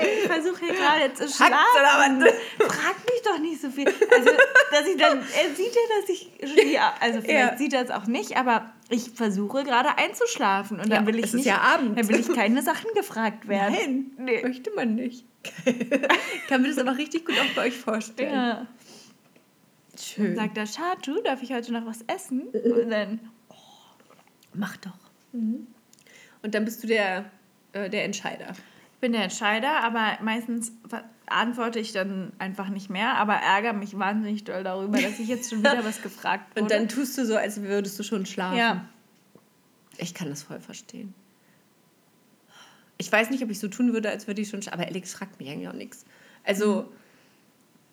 ich 0.00 0.26
versuche 0.26 0.66
hier 0.66 0.74
gerade 0.74 1.12
zu 1.14 1.28
schlafen. 1.28 2.24
Frag 2.58 2.96
mich 3.04 3.22
doch 3.24 3.38
nicht 3.38 3.60
so 3.60 3.70
viel. 3.70 3.86
Also, 3.86 4.30
dass 4.70 4.86
ich 4.86 4.96
dann, 4.96 5.18
er 5.18 5.54
sieht 5.54 5.74
ja, 5.74 5.80
dass 6.00 6.08
ich, 6.08 6.30
also 7.00 7.20
vielleicht 7.20 7.52
ja. 7.52 7.56
sieht 7.56 7.72
er 7.72 7.82
es 7.82 7.90
auch 7.90 8.06
nicht, 8.06 8.36
aber 8.36 8.72
ich 8.90 9.10
versuche 9.10 9.64
gerade 9.64 9.96
einzuschlafen 9.96 10.80
und 10.80 10.90
dann 10.90 11.06
will 11.06 11.18
ich 11.18 11.32
nicht, 11.32 11.46
ja 11.46 11.78
dann 11.78 12.08
will 12.08 12.18
ich 12.18 12.32
keine 12.32 12.62
Sachen 12.62 12.92
gefragt 12.94 13.46
werden. 13.48 13.74
Nein, 13.74 14.10
nee. 14.18 14.42
möchte 14.42 14.70
man 14.72 14.96
nicht. 14.96 15.24
Kann 16.48 16.62
mir 16.62 16.68
das 16.68 16.78
aber 16.78 16.98
richtig 16.98 17.24
gut 17.24 17.36
auch 17.38 17.54
bei 17.54 17.68
euch 17.68 17.76
vorstellen. 17.76 18.34
Ja. 18.34 18.66
Schön. 19.98 20.30
Und 20.30 20.36
sagt 20.36 20.56
der 20.56 20.66
Schatu, 20.66 21.22
darf 21.22 21.42
ich 21.42 21.52
heute 21.52 21.72
noch 21.72 21.86
was 21.86 22.02
essen? 22.06 22.48
Und 22.48 22.90
dann, 22.90 23.20
oh, 23.48 23.54
mach 24.54 24.76
doch. 24.78 24.98
Mhm. 25.32 25.68
Und 26.42 26.54
dann 26.54 26.64
bist 26.64 26.82
du 26.82 26.86
der, 26.86 27.30
äh, 27.72 27.88
der 27.88 28.04
Entscheider. 28.04 28.52
Ich 28.94 28.98
bin 29.00 29.12
der 29.12 29.22
Entscheider, 29.22 29.82
aber 29.82 30.18
meistens 30.22 30.72
antworte 31.30 31.78
ich 31.78 31.92
dann 31.92 32.32
einfach 32.38 32.68
nicht 32.68 32.90
mehr, 32.90 33.16
aber 33.16 33.34
ärgere 33.34 33.72
mich 33.72 33.98
wahnsinnig 33.98 34.44
doll 34.44 34.62
darüber, 34.62 35.00
dass 35.00 35.18
ich 35.18 35.28
jetzt 35.28 35.50
schon 35.50 35.60
wieder 35.60 35.84
was 35.84 36.02
gefragt 36.02 36.50
wurde. 36.50 36.62
Und 36.62 36.70
dann 36.70 36.88
tust 36.88 37.16
du 37.18 37.24
so, 37.24 37.36
als 37.36 37.62
würdest 37.62 37.98
du 37.98 38.02
schon 38.02 38.26
schlafen. 38.26 38.58
Ja. 38.58 38.84
Ich 39.98 40.14
kann 40.14 40.28
das 40.28 40.42
voll 40.42 40.60
verstehen. 40.60 41.14
Ich 42.98 43.10
weiß 43.10 43.30
nicht, 43.30 43.42
ob 43.42 43.50
ich 43.50 43.58
so 43.58 43.68
tun 43.68 43.92
würde, 43.92 44.10
als 44.10 44.26
würde 44.26 44.42
ich 44.42 44.48
schon 44.48 44.62
schlafen, 44.62 44.80
aber 44.80 44.88
Alex 44.88 45.14
fragt 45.14 45.40
mich 45.40 45.48
eigentlich 45.48 45.68
auch 45.68 45.74
nichts. 45.74 46.04
Also 46.44 46.82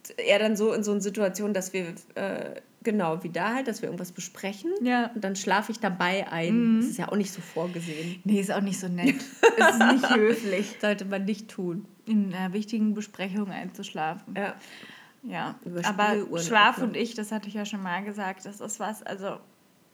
mhm. 0.09 0.13
eher 0.17 0.39
dann 0.39 0.57
so 0.57 0.73
in 0.73 0.83
so 0.83 0.91
einer 0.91 1.01
Situation, 1.01 1.53
dass 1.53 1.73
wir 1.73 1.93
äh, 2.15 2.61
Genau, 2.87 3.21
wie 3.21 3.29
da 3.29 3.53
halt, 3.53 3.67
dass 3.67 3.81
wir 3.81 3.89
irgendwas 3.89 4.13
besprechen. 4.13 4.71
Ja. 4.81 5.11
Und 5.13 5.21
dann 5.21 5.35
schlafe 5.35 5.73
ich 5.73 5.79
dabei 5.79 6.31
ein. 6.31 6.75
Mhm. 6.75 6.79
Das 6.79 6.89
ist 6.91 6.97
ja 6.97 7.09
auch 7.09 7.17
nicht 7.17 7.33
so 7.33 7.41
vorgesehen. 7.41 8.21
Nee, 8.23 8.39
ist 8.39 8.49
auch 8.49 8.61
nicht 8.61 8.79
so 8.79 8.87
nett. 8.87 9.15
ist 9.57 9.79
nicht 9.91 10.15
höflich. 10.15 10.77
Sollte 10.79 11.03
man 11.03 11.25
nicht 11.25 11.49
tun. 11.49 11.85
In 12.07 12.33
einer 12.33 12.53
wichtigen 12.53 12.93
Besprechung 12.93 13.51
einzuschlafen. 13.51 14.35
Ja. 14.35 14.55
Ja, 15.23 15.55
aber 15.83 16.39
Schlaf 16.39 16.77
und 16.77 16.95
ich, 16.95 17.13
das 17.13 17.31
hatte 17.31 17.49
ich 17.49 17.55
ja 17.55 17.65
schon 17.65 17.83
mal 17.83 18.03
gesagt, 18.03 18.45
das 18.45 18.61
ist 18.61 18.79
was, 18.79 19.03
also 19.03 19.39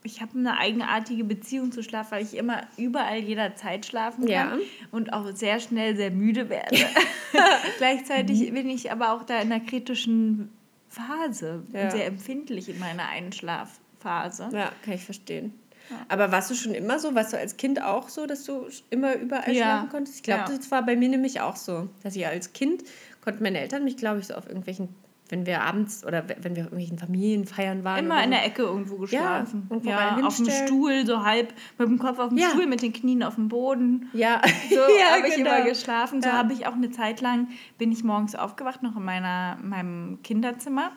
ich 0.03 0.21
habe 0.21 0.37
eine 0.37 0.57
eigenartige 0.57 1.23
Beziehung 1.23 1.71
zu 1.71 1.81
Schlaf, 1.81 2.11
weil 2.11 2.23
ich 2.23 2.35
immer 2.35 2.63
überall 2.77 3.19
jederzeit 3.19 3.85
schlafen 3.85 4.27
kann 4.27 4.59
ja. 4.59 4.65
und 4.91 5.13
auch 5.13 5.33
sehr 5.33 5.59
schnell 5.59 5.95
sehr 5.95 6.11
müde 6.11 6.49
werde. 6.49 6.75
Gleichzeitig 7.77 8.53
bin 8.53 8.69
ich 8.69 8.91
aber 8.91 9.13
auch 9.13 9.23
da 9.23 9.39
in 9.39 9.51
einer 9.51 9.63
kritischen 9.63 10.49
Phase, 10.89 11.63
ja. 11.73 11.89
sehr 11.89 12.05
empfindlich 12.05 12.69
in 12.69 12.79
meiner 12.79 13.07
Einschlafphase. 13.07 14.49
Ja, 14.53 14.71
kann 14.83 14.93
ich 14.93 15.05
verstehen. 15.05 15.53
Ja. 15.89 15.97
Aber 16.07 16.31
warst 16.31 16.49
du 16.49 16.55
schon 16.55 16.73
immer 16.73 16.99
so? 16.99 17.13
Warst 17.15 17.33
du 17.33 17.37
als 17.37 17.57
Kind 17.57 17.81
auch 17.81 18.09
so, 18.09 18.25
dass 18.25 18.43
du 18.43 18.67
immer 18.89 19.15
überall 19.15 19.53
ja. 19.53 19.63
schlafen 19.63 19.89
konntest? 19.89 20.17
Ich 20.17 20.23
glaube, 20.23 20.43
das 20.55 20.71
war 20.71 20.85
bei 20.85 20.95
mir 20.95 21.09
nämlich 21.09 21.41
auch 21.41 21.55
so, 21.55 21.89
dass 22.03 22.15
ich 22.15 22.25
als 22.25 22.53
Kind 22.53 22.83
konnten 23.21 23.43
meine 23.43 23.59
Eltern 23.59 23.83
mich, 23.83 23.97
glaube 23.97 24.19
ich, 24.19 24.27
so 24.27 24.33
auf 24.33 24.47
irgendwelchen 24.47 24.89
wenn 25.29 25.47
wir 25.47 25.63
abends 25.63 26.05
oder 26.05 26.23
wenn 26.27 26.55
wir 26.55 26.63
irgendwelchen 26.65 26.99
Familienfeiern 26.99 27.83
waren. 27.83 28.05
Immer 28.05 28.23
in 28.23 28.29
der 28.29 28.45
Ecke 28.45 28.61
irgendwo 28.61 28.97
geschlafen. 28.97 29.67
Ja, 29.83 30.17
ja 30.17 30.27
auf 30.27 30.37
dem 30.37 30.49
Stuhl, 30.49 31.07
so 31.07 31.23
halb 31.23 31.53
mit 31.79 31.87
dem 31.87 31.97
Kopf 31.97 32.19
auf 32.19 32.29
dem 32.29 32.37
ja. 32.37 32.49
Stuhl, 32.49 32.67
mit 32.67 32.83
den 32.83 32.93
Knien 32.93 33.23
auf 33.23 33.35
dem 33.35 33.47
Boden. 33.47 34.09
Ja, 34.13 34.41
so 34.69 34.75
ja, 34.75 35.15
habe 35.15 35.27
ich 35.27 35.35
genau. 35.35 35.55
immer 35.55 35.65
geschlafen. 35.65 36.21
So 36.21 36.29
ja. 36.29 36.37
habe 36.37 36.53
ich 36.53 36.67
auch 36.67 36.73
eine 36.73 36.91
Zeit 36.91 37.19
lang, 37.21 37.47
bin 37.79 37.91
ich 37.91 38.03
morgens 38.03 38.35
aufgewacht, 38.35 38.83
noch 38.83 38.95
in 38.95 39.03
meiner, 39.03 39.57
meinem 39.63 40.19
Kinderzimmer 40.21 40.91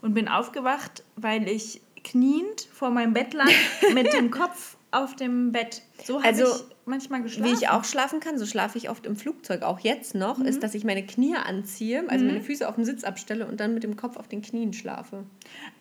und 0.00 0.14
bin 0.14 0.26
aufgewacht, 0.26 1.04
weil 1.14 1.48
ich 1.48 1.80
kniend 2.06 2.68
vor 2.72 2.90
meinem 2.90 3.12
Bett 3.12 3.34
lag 3.34 3.50
mit 3.94 4.12
dem 4.12 4.30
Kopf 4.30 4.76
auf 4.92 5.16
dem 5.16 5.52
Bett. 5.52 5.82
So 6.04 6.18
habe 6.18 6.28
also, 6.28 6.44
ich 6.44 6.64
manchmal 6.86 7.22
geschlafen. 7.22 7.50
Wie 7.50 7.54
ich 7.54 7.68
auch 7.68 7.84
schlafen 7.84 8.20
kann, 8.20 8.38
so 8.38 8.46
schlafe 8.46 8.78
ich 8.78 8.88
oft 8.88 9.04
im 9.06 9.16
Flugzeug, 9.16 9.62
auch 9.62 9.80
jetzt 9.80 10.14
noch, 10.14 10.38
mhm. 10.38 10.46
ist, 10.46 10.62
dass 10.62 10.74
ich 10.74 10.84
meine 10.84 11.04
Knie 11.04 11.34
anziehe, 11.34 12.08
also 12.08 12.24
mhm. 12.24 12.30
meine 12.30 12.42
Füße 12.42 12.66
auf 12.66 12.76
den 12.76 12.84
Sitz 12.84 13.04
abstelle 13.04 13.46
und 13.46 13.58
dann 13.58 13.74
mit 13.74 13.82
dem 13.82 13.96
Kopf 13.96 14.16
auf 14.16 14.28
den 14.28 14.40
Knien 14.40 14.72
schlafe. 14.72 15.24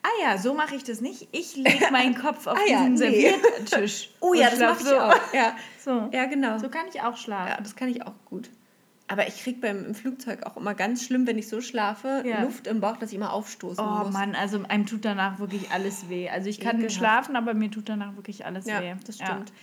Ah 0.02 0.24
ja, 0.24 0.38
so 0.38 0.54
mache 0.54 0.76
ich 0.76 0.84
das 0.84 1.00
nicht. 1.00 1.28
Ich 1.32 1.56
lege 1.56 1.88
meinen 1.92 2.16
Kopf 2.16 2.48
auf 2.48 2.58
ah, 2.58 2.62
diesen 2.68 2.98
ja, 2.98 3.10
nee. 3.10 3.30
Serviertisch. 3.30 4.10
oh 4.20 4.34
ja, 4.34 4.50
das 4.50 4.60
mache 4.60 4.82
ich 4.82 4.88
so. 4.88 4.98
auch. 5.00 5.34
Ja. 5.34 5.56
So. 5.80 6.10
ja, 6.12 6.26
genau. 6.26 6.58
So 6.58 6.70
kann 6.70 6.88
ich 6.92 7.02
auch 7.02 7.16
schlafen. 7.16 7.50
Ja, 7.50 7.62
das 7.62 7.76
kann 7.76 7.90
ich 7.90 8.02
auch 8.02 8.16
gut. 8.26 8.50
Aber 9.08 9.28
ich 9.28 9.44
kriege 9.44 9.60
beim 9.60 9.86
im 9.86 9.96
Flugzeug 9.96 10.44
auch 10.44 10.58
immer 10.58 10.74
ganz 10.74 11.06
schlimm, 11.06 11.28
wenn 11.28 11.38
ich 11.38 11.48
so 11.48 11.62
schlafe, 11.62 12.24
ja. 12.26 12.42
Luft 12.42 12.66
im 12.66 12.80
Bauch, 12.82 12.98
dass 12.98 13.12
ich 13.12 13.16
immer 13.16 13.34
aufstoßen 13.34 13.84
oh, 13.84 13.90
muss. 13.90 14.08
Oh 14.08 14.12
Mann, 14.12 14.34
also 14.34 14.64
einem 14.68 14.88
tut 14.88 15.06
danach 15.06 15.38
wirklich 15.38 15.70
alles 15.72 16.10
weh. 16.10 16.28
Also 16.30 16.50
ich 16.50 16.60
kann 16.60 16.78
Ekelhaft. 16.78 16.96
schlafen, 16.96 17.36
aber 17.36 17.54
mir 17.54 17.70
tut 17.70 17.88
danach 17.88 18.16
wirklich 18.16 18.46
alles 18.46 18.66
ja, 18.66 18.82
weh. 18.82 18.96
das 19.06 19.16
stimmt. 19.16 19.50
Ja. 19.50 19.56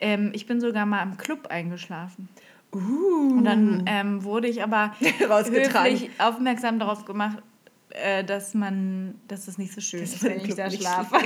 Ähm, 0.00 0.32
ich 0.34 0.46
bin 0.46 0.60
sogar 0.60 0.84
mal 0.84 1.02
im 1.02 1.16
Club 1.16 1.46
eingeschlafen. 1.46 2.28
Uh. 2.74 3.38
Und 3.38 3.44
dann 3.44 3.84
ähm, 3.86 4.24
wurde 4.24 4.48
ich 4.48 4.62
aber 4.62 4.94
höflich 5.00 6.10
aufmerksam 6.18 6.78
darauf 6.78 7.06
gemacht, 7.06 7.38
äh, 7.90 8.24
dass 8.24 8.52
man, 8.54 9.14
dass 9.28 9.46
das 9.46 9.56
nicht 9.56 9.72
so 9.72 9.80
schön 9.80 10.00
das 10.00 10.14
ist, 10.14 10.22
wenn 10.22 10.40
ich 10.40 10.54
da 10.54 10.70
schlafe. 10.70 11.16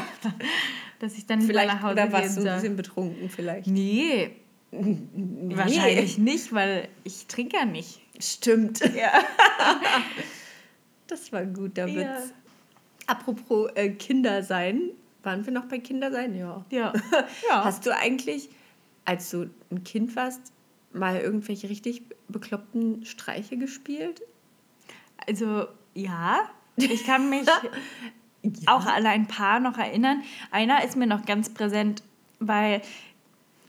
dass 1.01 1.17
ich 1.17 1.27
dann 1.27 1.41
vielleicht 1.41 1.69
nach 1.69 1.83
Hause 1.83 1.93
oder 1.93 2.13
warst 2.13 2.37
du 2.39 2.49
ein 2.49 2.57
bisschen 2.57 2.77
betrunken 2.77 3.29
vielleicht? 3.29 3.67
Nee, 3.67 4.37
nee. 4.71 5.57
Wahrscheinlich 5.57 6.19
nicht, 6.19 6.53
weil 6.53 6.89
ich 7.05 7.27
trinke 7.27 7.57
ja 7.57 7.65
nicht. 7.65 8.01
Stimmt. 8.19 8.81
Ja. 8.95 9.13
das 11.07 11.33
war 11.33 11.41
ein 11.41 11.55
guter 11.55 11.87
Witz. 11.87 11.97
Ja. 11.97 12.23
Apropos 13.07 13.71
äh, 13.75 13.91
Kinder 13.91 14.43
sein. 14.43 14.91
Waren 15.23 15.45
wir 15.45 15.53
noch 15.53 15.67
bei 15.67 15.79
Kinder 15.79 16.11
sein? 16.11 16.37
Ja. 16.37 16.65
Ja. 16.71 16.93
ja. 17.49 17.65
Hast 17.65 17.87
du 17.87 17.95
eigentlich 17.95 18.49
als 19.07 19.31
du 19.31 19.49
ein 19.71 19.85
Kind 19.85 20.15
warst, 20.17 20.53
mal 20.93 21.19
irgendwelche 21.19 21.71
richtig 21.71 22.03
bekloppten 22.29 23.07
Streiche 23.07 23.57
gespielt? 23.57 24.21
Also 25.27 25.67
ja, 25.95 26.41
ich 26.77 27.05
kann 27.05 27.31
mich 27.31 27.47
ja. 27.47 28.61
auch 28.67 28.85
an 28.85 29.07
ein 29.07 29.27
paar 29.27 29.61
noch 29.61 29.79
erinnern. 29.79 30.23
Einer 30.51 30.85
ist 30.85 30.97
mir 30.97 31.07
noch 31.07 31.25
ganz 31.25 31.49
präsent, 31.55 32.03
weil 32.39 32.83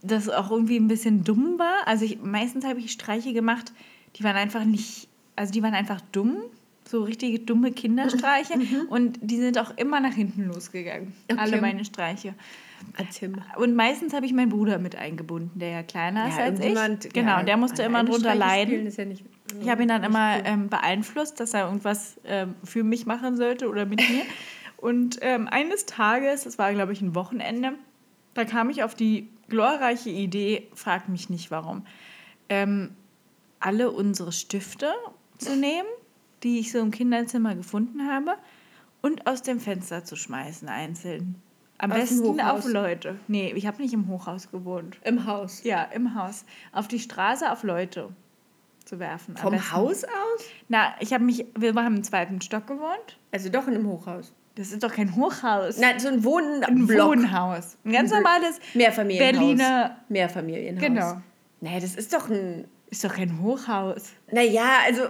das 0.02 0.30
auch 0.30 0.52
irgendwie 0.52 0.78
ein 0.78 0.88
bisschen 0.88 1.24
dumm 1.24 1.58
war. 1.58 1.88
Also 1.88 2.06
ich, 2.06 2.22
meistens 2.22 2.66
habe 2.66 2.80
ich 2.80 2.92
Streiche 2.92 3.34
gemacht, 3.34 3.74
die 4.16 4.24
waren 4.24 4.36
einfach 4.36 4.64
nicht, 4.64 5.08
also 5.36 5.52
die 5.52 5.64
waren 5.64 5.74
einfach 5.74 6.02
dumm. 6.12 6.38
So 6.90 7.04
richtige 7.04 7.40
dumme 7.40 7.72
Kinderstreiche. 7.72 8.58
Mhm. 8.58 8.88
Und 8.90 9.20
die 9.22 9.38
sind 9.38 9.58
auch 9.58 9.76
immer 9.76 10.00
nach 10.00 10.14
hinten 10.14 10.46
losgegangen. 10.46 11.14
Okay. 11.30 11.40
Alle 11.40 11.60
meine 11.60 11.84
Streiche. 11.84 12.34
Erzähl 12.98 13.30
mal. 13.30 13.44
Und 13.58 13.76
meistens 13.76 14.14
habe 14.14 14.26
ich 14.26 14.34
meinen 14.34 14.50
Bruder 14.50 14.80
mit 14.80 14.96
eingebunden, 14.96 15.60
der 15.60 15.70
ja 15.70 15.84
kleiner 15.84 16.30
ist 16.30 16.38
ja, 16.38 16.44
als 16.46 16.60
ich. 16.60 17.14
Genau, 17.14 17.38
ja, 17.38 17.44
der 17.44 17.58
musste 17.58 17.84
immer 17.84 18.04
drunter 18.04 18.36
leiden. 18.36 18.90
Ja 18.90 19.06
nicht, 19.06 19.26
ich 19.62 19.70
habe 19.70 19.82
ihn 19.82 19.88
dann 19.88 20.04
immer 20.04 20.46
ähm, 20.46 20.70
beeinflusst, 20.70 21.40
dass 21.40 21.54
er 21.54 21.66
irgendwas 21.66 22.20
ähm, 22.26 22.56
für 22.64 22.84
mich 22.84 23.06
machen 23.06 23.38
sollte 23.38 23.68
oder 23.70 23.86
mit 23.86 24.00
mir. 24.00 24.24
Und 24.78 25.18
ähm, 25.22 25.48
eines 25.48 25.86
Tages, 25.86 26.44
das 26.44 26.58
war 26.58 26.72
glaube 26.74 26.94
ich 26.94 27.02
ein 27.02 27.16
Wochenende, 27.16 27.74
da 28.34 28.46
kam 28.46 28.70
ich 28.70 28.84
auf 28.84 28.94
die 28.94 29.30
glorreiche 29.50 30.10
Idee, 30.10 30.68
frag 30.74 31.10
mich 31.10 31.30
nicht 31.30 31.52
warum. 31.52 31.86
Ähm, 32.50 32.96
alle 33.60 33.92
unsere 33.92 34.32
Stifte 34.32 34.94
zu 35.38 35.56
nehmen, 35.56 35.88
die 36.44 36.60
ich 36.60 36.72
so 36.72 36.80
im 36.80 36.92
Kinderzimmer 36.92 37.56
gefunden 37.56 38.08
habe, 38.08 38.36
und 39.02 39.28
aus 39.28 39.42
dem 39.42 39.60
Fenster 39.60 40.04
zu 40.04 40.16
schmeißen 40.16 40.68
einzeln. 40.68 41.42
Am 41.78 41.92
aus 41.92 42.00
besten 42.00 42.42
auf 42.42 42.68
Leute. 42.68 43.20
Nee, 43.28 43.54
ich 43.56 43.68
habe 43.68 43.82
nicht 43.82 43.94
im 43.94 44.08
Hochhaus 44.08 44.50
gewohnt. 44.50 44.98
Im 45.04 45.26
Haus? 45.26 45.64
Ja, 45.64 45.84
im 45.84 46.16
Haus. 46.16 46.46
Auf 46.72 46.88
die 46.88 47.00
Straße 47.00 47.52
auf 47.52 47.64
Leute 47.64 48.10
zu 48.84 49.00
werfen. 49.00 49.38
Vom 49.38 49.72
Haus 49.72 50.04
aus? 50.04 50.46
Na, 50.70 50.96
ich 51.00 51.14
habe 51.14 51.24
mich, 51.24 51.46
wir 51.56 51.76
haben 51.76 51.98
im 51.98 52.04
zweiten 52.04 52.42
Stock 52.42 52.66
gewohnt. 52.66 53.20
Also 53.32 53.50
doch 53.50 53.68
in 53.68 53.76
einem 53.76 53.88
Hochhaus. 53.88 54.34
Das 54.58 54.72
ist 54.72 54.82
doch 54.82 54.91
kein 54.91 55.15
Hochhaus. 55.15 55.78
Nein, 55.78 56.00
so 56.00 56.08
ein, 56.08 56.24
Wohn 56.24 56.63
ein 56.63 56.89
Wohnhaus. 56.89 57.78
Ein 57.86 57.91
ganz 57.91 58.12
normales 58.12 58.60
Mehrfamilienhaus. 58.74 59.32
Berliner 59.32 59.98
Mehrfamilienhaus. 60.10 60.84
Genau. 60.84 61.22
Nee, 61.62 61.80
das 61.80 61.93
ist 61.93 62.12
doch 62.12 62.28
ein. 62.28 62.67
Ist 62.89 63.04
doch 63.04 63.13
kein 63.13 63.39
Hochhaus. 63.41 64.13
Naja, 64.32 64.80
also. 64.86 65.10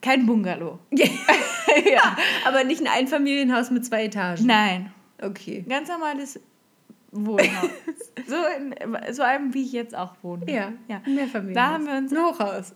Kein 0.00 0.24
Bungalow. 0.24 0.78
ja, 0.90 2.16
aber 2.46 2.64
nicht 2.64 2.80
ein 2.80 2.86
Einfamilienhaus 2.86 3.70
mit 3.70 3.84
zwei 3.84 4.04
Etagen. 4.04 4.46
Nein. 4.46 4.92
Okay. 5.20 5.64
Ganz 5.68 5.88
normales 5.88 6.40
Wohnhaus. 7.10 7.70
so, 8.26 8.36
in, 8.56 8.74
so 9.12 9.22
einem, 9.22 9.52
wie 9.52 9.64
ich 9.64 9.72
jetzt 9.72 9.94
auch 9.94 10.14
wohne. 10.22 10.50
Ja, 10.50 10.72
ja. 10.88 11.02
Mehrfamilienhaus. 11.06 11.54
Da 11.54 11.72
haben 11.72 11.86
wir 11.86 11.94
uns. 11.98 12.12
Ein 12.12 12.18
Hochhaus. 12.18 12.74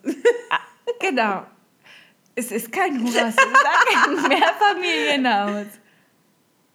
ah, 0.51 0.59
genau. 1.01 1.47
Es 2.35 2.51
ist 2.51 2.73
kein 2.73 3.01
Hochhaus, 3.01 3.15
es 3.15 3.37
ist 3.37 4.23
ein 4.23 4.29
Mehrfamilienhaus. 4.29 5.67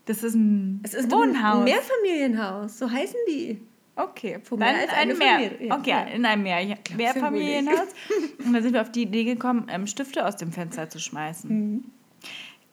Das 0.09 0.23
ist 0.23 0.33
ein 0.33 0.79
es 0.81 0.95
ist 0.95 1.11
Wohnhaus. 1.11 1.59
Ein 1.59 1.63
Mehrfamilienhaus, 1.65 2.79
so 2.79 2.89
heißen 2.89 3.19
die. 3.27 3.61
Okay, 3.95 4.39
Von 4.41 4.59
dann 4.59 4.75
ist 4.77 4.91
ein 4.91 5.15
Mehr, 5.15 5.63
ja, 5.63 5.77
okay, 5.77 5.89
ja. 5.91 6.03
in 6.05 6.25
einem 6.25 6.41
Mehr, 6.41 6.77
Mehrfamilienhaus. 6.97 7.89
Und 8.43 8.53
da 8.53 8.61
sind 8.63 8.73
wir 8.73 8.81
auf 8.81 8.91
die 8.91 9.03
Idee 9.03 9.23
gekommen, 9.23 9.67
ähm, 9.69 9.85
Stifte 9.85 10.25
aus 10.25 10.35
dem 10.35 10.51
Fenster 10.51 10.89
zu 10.89 10.97
schmeißen. 10.99 11.51
Mhm. 11.51 11.83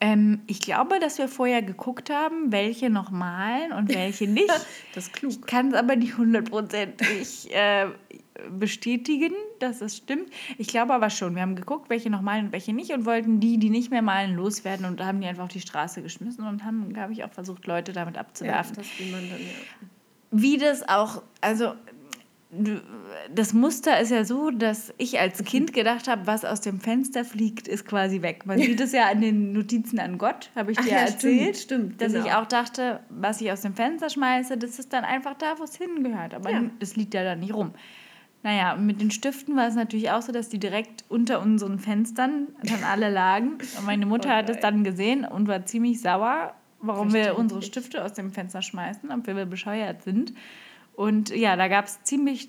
Ähm, 0.01 0.41
ich 0.47 0.61
glaube, 0.61 0.99
dass 0.99 1.19
wir 1.19 1.29
vorher 1.29 1.61
geguckt 1.61 2.09
haben, 2.09 2.53
welche 2.53 2.89
noch 2.89 3.11
malen 3.11 3.73
und 3.73 3.95
welche 3.95 4.27
nicht. 4.29 4.49
das 4.95 5.09
ist 5.09 5.13
klug. 5.13 5.33
Ich 5.33 5.43
kann 5.43 5.69
es 5.69 5.75
aber 5.75 5.95
nicht 5.95 6.17
hundertprozentig 6.17 7.55
äh, 7.55 7.89
bestätigen, 8.51 9.35
dass 9.59 9.81
es 9.81 9.97
stimmt. 9.97 10.31
Ich 10.59 10.69
glaube 10.69 10.95
aber 10.95 11.11
schon. 11.11 11.35
Wir 11.35 11.43
haben 11.43 11.57
geguckt, 11.57 11.91
welche 11.91 12.11
noch 12.11 12.23
malen 12.23 12.47
und 12.47 12.53
welche 12.53 12.73
nicht 12.73 12.93
und 12.93 13.07
wollten 13.07 13.41
die, 13.41 13.59
die 13.59 13.71
nicht 13.71 13.91
mehr 13.91 14.03
malen, 14.03 14.37
loswerden 14.37 14.87
und 14.87 15.01
haben 15.01 15.21
die 15.21 15.27
einfach 15.27 15.45
auf 15.45 15.53
die 15.53 15.61
Straße 15.61 16.03
geschmissen 16.03 16.47
und 16.47 16.65
haben, 16.65 16.93
glaube 16.93 17.13
ich, 17.13 17.25
auch 17.25 17.33
versucht, 17.33 17.67
Leute 17.67 17.93
damit 17.93 18.19
abzuwerfen. 18.19 18.77
Ja, 18.77 18.83
das 18.83 19.11
man 19.11 19.31
dann 19.31 19.41
ja. 19.41 19.89
Wie 20.31 20.59
das 20.59 20.89
auch, 20.89 21.23
also 21.41 21.75
das 23.35 23.53
Muster 23.53 23.99
ist 24.01 24.11
ja 24.11 24.25
so, 24.25 24.51
dass 24.51 24.95
ich 24.99 25.19
als 25.19 25.43
Kind 25.45 25.73
gedacht 25.73 26.07
habe, 26.07 26.27
was 26.27 26.45
aus 26.45 26.61
dem 26.61 26.81
Fenster 26.81 27.25
fliegt, 27.25 27.67
ist 27.67 27.85
quasi 27.87 28.23
weg. 28.23 28.47
Man 28.47 28.59
sieht 28.59 28.81
es 28.81 28.93
ja 28.93 29.09
an 29.09 29.21
den 29.21 29.53
Notizen 29.53 29.99
an 29.99 30.17
Gott, 30.17 30.51
habe 30.55 30.73
ich 30.73 30.79
dir 30.79 30.91
ja, 30.91 30.99
erzählt. 30.99 31.57
Stimmt, 31.57 31.57
stimmt 31.57 32.01
dass 32.01 32.13
genau. 32.13 32.27
ich 32.27 32.33
auch 32.33 32.47
dachte, 32.47 33.01
was 33.11 33.41
ich 33.41 33.51
aus 33.51 33.63
dem 33.63 33.75
Fenster 33.75 34.11
schmeiße, 34.11 34.57
das 34.57 34.79
ist 34.79 34.93
dann 34.93 35.05
einfach 35.05 35.35
da, 35.35 35.59
wo 35.59 35.65
es 35.65 35.77
hingehört. 35.77 36.35
Aber 36.35 36.51
ja. 36.51 36.63
das 36.79 36.95
liegt 36.97 37.15
ja 37.15 37.25
da 37.25 37.35
nicht 37.35 37.53
rum. 37.53 37.73
Naja, 38.47 38.75
und 38.75 38.87
mit 38.87 39.01
den 39.01 39.11
Stiften 39.11 39.57
war 39.57 39.67
es 39.67 39.75
natürlich 39.75 40.13
auch 40.13 40.23
so, 40.23 40.31
dass 40.31 40.49
die 40.49 40.61
direkt 40.61 41.05
unter 41.09 41.43
unseren 41.43 41.81
Fenstern 41.81 42.47
dann 42.63 42.85
alle 42.85 43.11
lagen. 43.11 43.55
Und 43.77 43.87
meine 43.87 44.07
Mutter 44.07 44.37
hat 44.37 44.49
es 44.49 44.61
dann 44.61 44.85
gesehen 44.85 45.25
und 45.25 45.49
war 45.49 45.67
ziemlich 45.67 46.01
sauer, 46.01 46.55
warum 46.81 47.13
wir 47.13 47.37
unsere 47.37 47.61
Stifte 47.63 48.05
aus 48.05 48.13
dem 48.13 48.31
Fenster 48.31 48.63
schmeißen, 48.63 49.11
ob 49.11 49.27
wir 49.27 49.47
bescheuert 49.47 50.05
sind. 50.05 50.33
Und 50.95 51.31
ja, 51.31 51.57
da 51.57 51.67
gab 51.67 51.87
es 51.87 52.01
ziemlich 52.05 52.49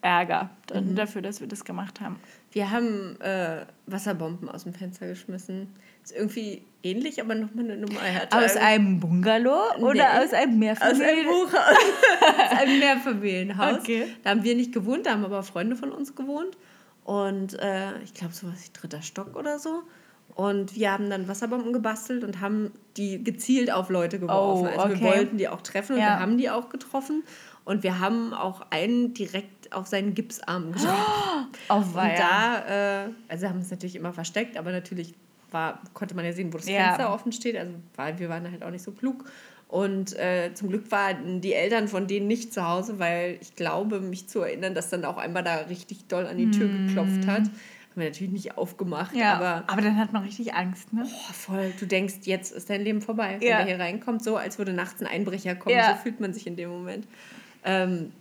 Ärger 0.00 0.48
mhm. 0.72 0.96
dafür, 0.96 1.20
dass 1.20 1.42
wir 1.42 1.46
das 1.46 1.66
gemacht 1.66 2.00
haben. 2.00 2.16
Wir 2.52 2.70
haben 2.70 3.20
äh, 3.20 3.66
Wasserbomben 3.84 4.48
aus 4.48 4.64
dem 4.64 4.72
Fenster 4.72 5.08
geschmissen. 5.08 5.68
Ist 6.02 6.16
irgendwie 6.16 6.62
ähnlich, 6.84 7.20
aber 7.20 7.34
nochmal 7.34 7.64
eine 7.64 7.76
Nummer 7.76 8.00
härter. 8.00 8.44
Aus 8.44 8.56
einem 8.56 9.00
Bungalow 9.00 9.76
oder 9.78 9.94
nee, 9.94 10.24
aus 10.24 10.32
einem 10.32 10.58
Mehrfamilienhaus? 10.58 11.46
Aus 11.46 11.54
einem, 11.54 12.40
aus 12.52 12.58
einem 12.58 12.78
Mehrfamilienhaus. 12.78 13.78
Okay. 13.80 14.06
Da 14.22 14.30
haben 14.30 14.44
wir 14.44 14.54
nicht 14.54 14.72
gewohnt, 14.72 15.06
da 15.06 15.12
haben 15.12 15.24
aber 15.24 15.42
Freunde 15.42 15.76
von 15.76 15.92
uns 15.92 16.14
gewohnt. 16.14 16.56
Und 17.04 17.58
äh, 17.60 17.98
ich 18.02 18.14
glaube, 18.14 18.34
so 18.34 18.46
was 18.46 18.66
wie 18.66 18.72
dritter 18.72 19.02
Stock 19.02 19.36
oder 19.36 19.58
so. 19.58 19.82
Und 20.34 20.74
wir 20.74 20.90
haben 20.90 21.10
dann 21.10 21.28
Wasserbomben 21.28 21.72
gebastelt 21.72 22.24
und 22.24 22.40
haben 22.40 22.72
die 22.96 23.22
gezielt 23.22 23.70
auf 23.70 23.88
Leute 23.88 24.18
geworfen. 24.18 24.66
Oh, 24.66 24.68
okay. 24.68 24.78
Also 24.78 25.00
wir 25.00 25.06
wollten 25.06 25.38
die 25.38 25.48
auch 25.48 25.60
treffen 25.60 25.94
und 25.94 26.00
ja. 26.00 26.06
wir 26.06 26.20
haben 26.20 26.38
die 26.38 26.50
auch 26.50 26.70
getroffen. 26.70 27.22
Und 27.64 27.82
wir 27.82 27.98
haben 27.98 28.34
auch 28.34 28.62
einen 28.70 29.14
direkt 29.14 29.72
auf 29.72 29.86
seinen 29.86 30.14
Gipsarm 30.14 30.72
getroffen. 30.72 31.48
Oh, 31.70 31.74
und 31.76 31.94
da, 31.94 33.04
äh, 33.04 33.08
also 33.28 33.48
haben 33.48 33.60
es 33.60 33.70
natürlich 33.70 33.96
immer 33.96 34.12
versteckt, 34.12 34.56
aber 34.56 34.72
natürlich 34.72 35.14
war, 35.54 35.80
konnte 35.94 36.14
man 36.14 36.26
ja 36.26 36.32
sehen, 36.32 36.52
wo 36.52 36.58
das 36.58 36.68
ja. 36.68 36.88
Fenster 36.88 37.14
offen 37.14 37.32
steht. 37.32 37.56
Also 37.56 37.72
weil 37.96 38.18
wir 38.18 38.28
waren 38.28 38.50
halt 38.50 38.62
auch 38.62 38.70
nicht 38.70 38.84
so 38.84 38.92
klug. 38.92 39.24
Und 39.68 40.16
äh, 40.18 40.52
zum 40.54 40.68
Glück 40.68 40.90
waren 40.90 41.40
die 41.40 41.54
Eltern 41.54 41.88
von 41.88 42.06
denen 42.06 42.28
nicht 42.28 42.52
zu 42.52 42.68
Hause, 42.68 42.98
weil 42.98 43.38
ich 43.40 43.56
glaube, 43.56 44.00
mich 44.00 44.28
zu 44.28 44.40
erinnern, 44.40 44.74
dass 44.74 44.90
dann 44.90 45.04
auch 45.04 45.16
einmal 45.16 45.42
da 45.42 45.56
richtig 45.68 46.06
doll 46.06 46.26
an 46.26 46.36
die 46.36 46.50
Tür 46.50 46.68
mm. 46.68 46.86
geklopft 46.86 47.26
hat. 47.26 47.40
Haben 47.40 48.02
wir 48.02 48.04
natürlich 48.04 48.32
nicht 48.32 48.58
aufgemacht. 48.58 49.16
Ja, 49.16 49.34
aber, 49.34 49.64
aber 49.66 49.80
dann 49.80 49.96
hat 49.96 50.12
man 50.12 50.22
richtig 50.24 50.54
Angst, 50.54 50.92
ne? 50.92 51.06
Oh, 51.06 51.32
voll. 51.32 51.72
Du 51.80 51.86
denkst, 51.86 52.14
jetzt 52.24 52.52
ist 52.52 52.68
dein 52.68 52.82
Leben 52.82 53.00
vorbei. 53.00 53.36
Wenn 53.38 53.48
ja. 53.48 53.58
der 53.58 53.66
hier 53.66 53.78
reinkommt, 53.80 54.22
so 54.22 54.36
als 54.36 54.58
würde 54.58 54.72
nachts 54.72 55.00
ein 55.00 55.06
Einbrecher 55.06 55.54
kommen. 55.54 55.76
Ja. 55.76 55.94
So 55.96 56.02
fühlt 56.02 56.20
man 56.20 56.34
sich 56.34 56.46
in 56.46 56.56
dem 56.56 56.70
Moment. 56.70 57.06
Ähm, 57.64 58.12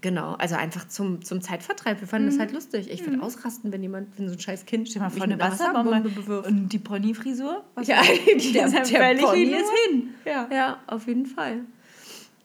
Genau, 0.00 0.34
also 0.34 0.54
einfach 0.54 0.86
zum, 0.88 1.22
zum 1.22 1.40
Zeitvertreib. 1.40 2.00
Wir 2.00 2.08
fanden 2.08 2.26
mhm. 2.26 2.32
das 2.32 2.38
halt 2.38 2.52
lustig. 2.52 2.90
Ich 2.90 3.00
würde 3.04 3.16
mhm. 3.16 3.22
ausrasten, 3.22 3.72
wenn 3.72 3.82
jemand, 3.82 4.18
wenn 4.18 4.28
so 4.28 4.34
ein 4.34 4.40
scheiß 4.40 4.66
Kind 4.66 4.88
Stell 4.88 5.02
mal 5.02 5.10
vor, 5.10 5.22
eine 5.22 5.38
Wasserbombe, 5.38 5.90
Wasserbombe 5.90 6.08
bewirft. 6.10 6.48
Und 6.48 6.68
die 6.68 6.78
Ponyfrisur? 6.78 7.64
Ja, 7.82 8.02
die, 8.38 8.52
der, 8.52 8.68
der, 8.68 8.82
der 8.82 9.14
Pony 9.14 9.44
ist 9.44 9.70
hin. 9.86 10.10
Ja. 10.24 10.48
ja, 10.52 10.78
auf 10.86 11.06
jeden 11.06 11.26
Fall. 11.26 11.60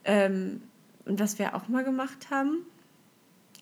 Ähm, 0.04 0.62
und 1.04 1.20
was 1.20 1.38
wir 1.38 1.54
auch 1.54 1.68
mal 1.68 1.84
gemacht 1.84 2.30
haben, 2.30 2.66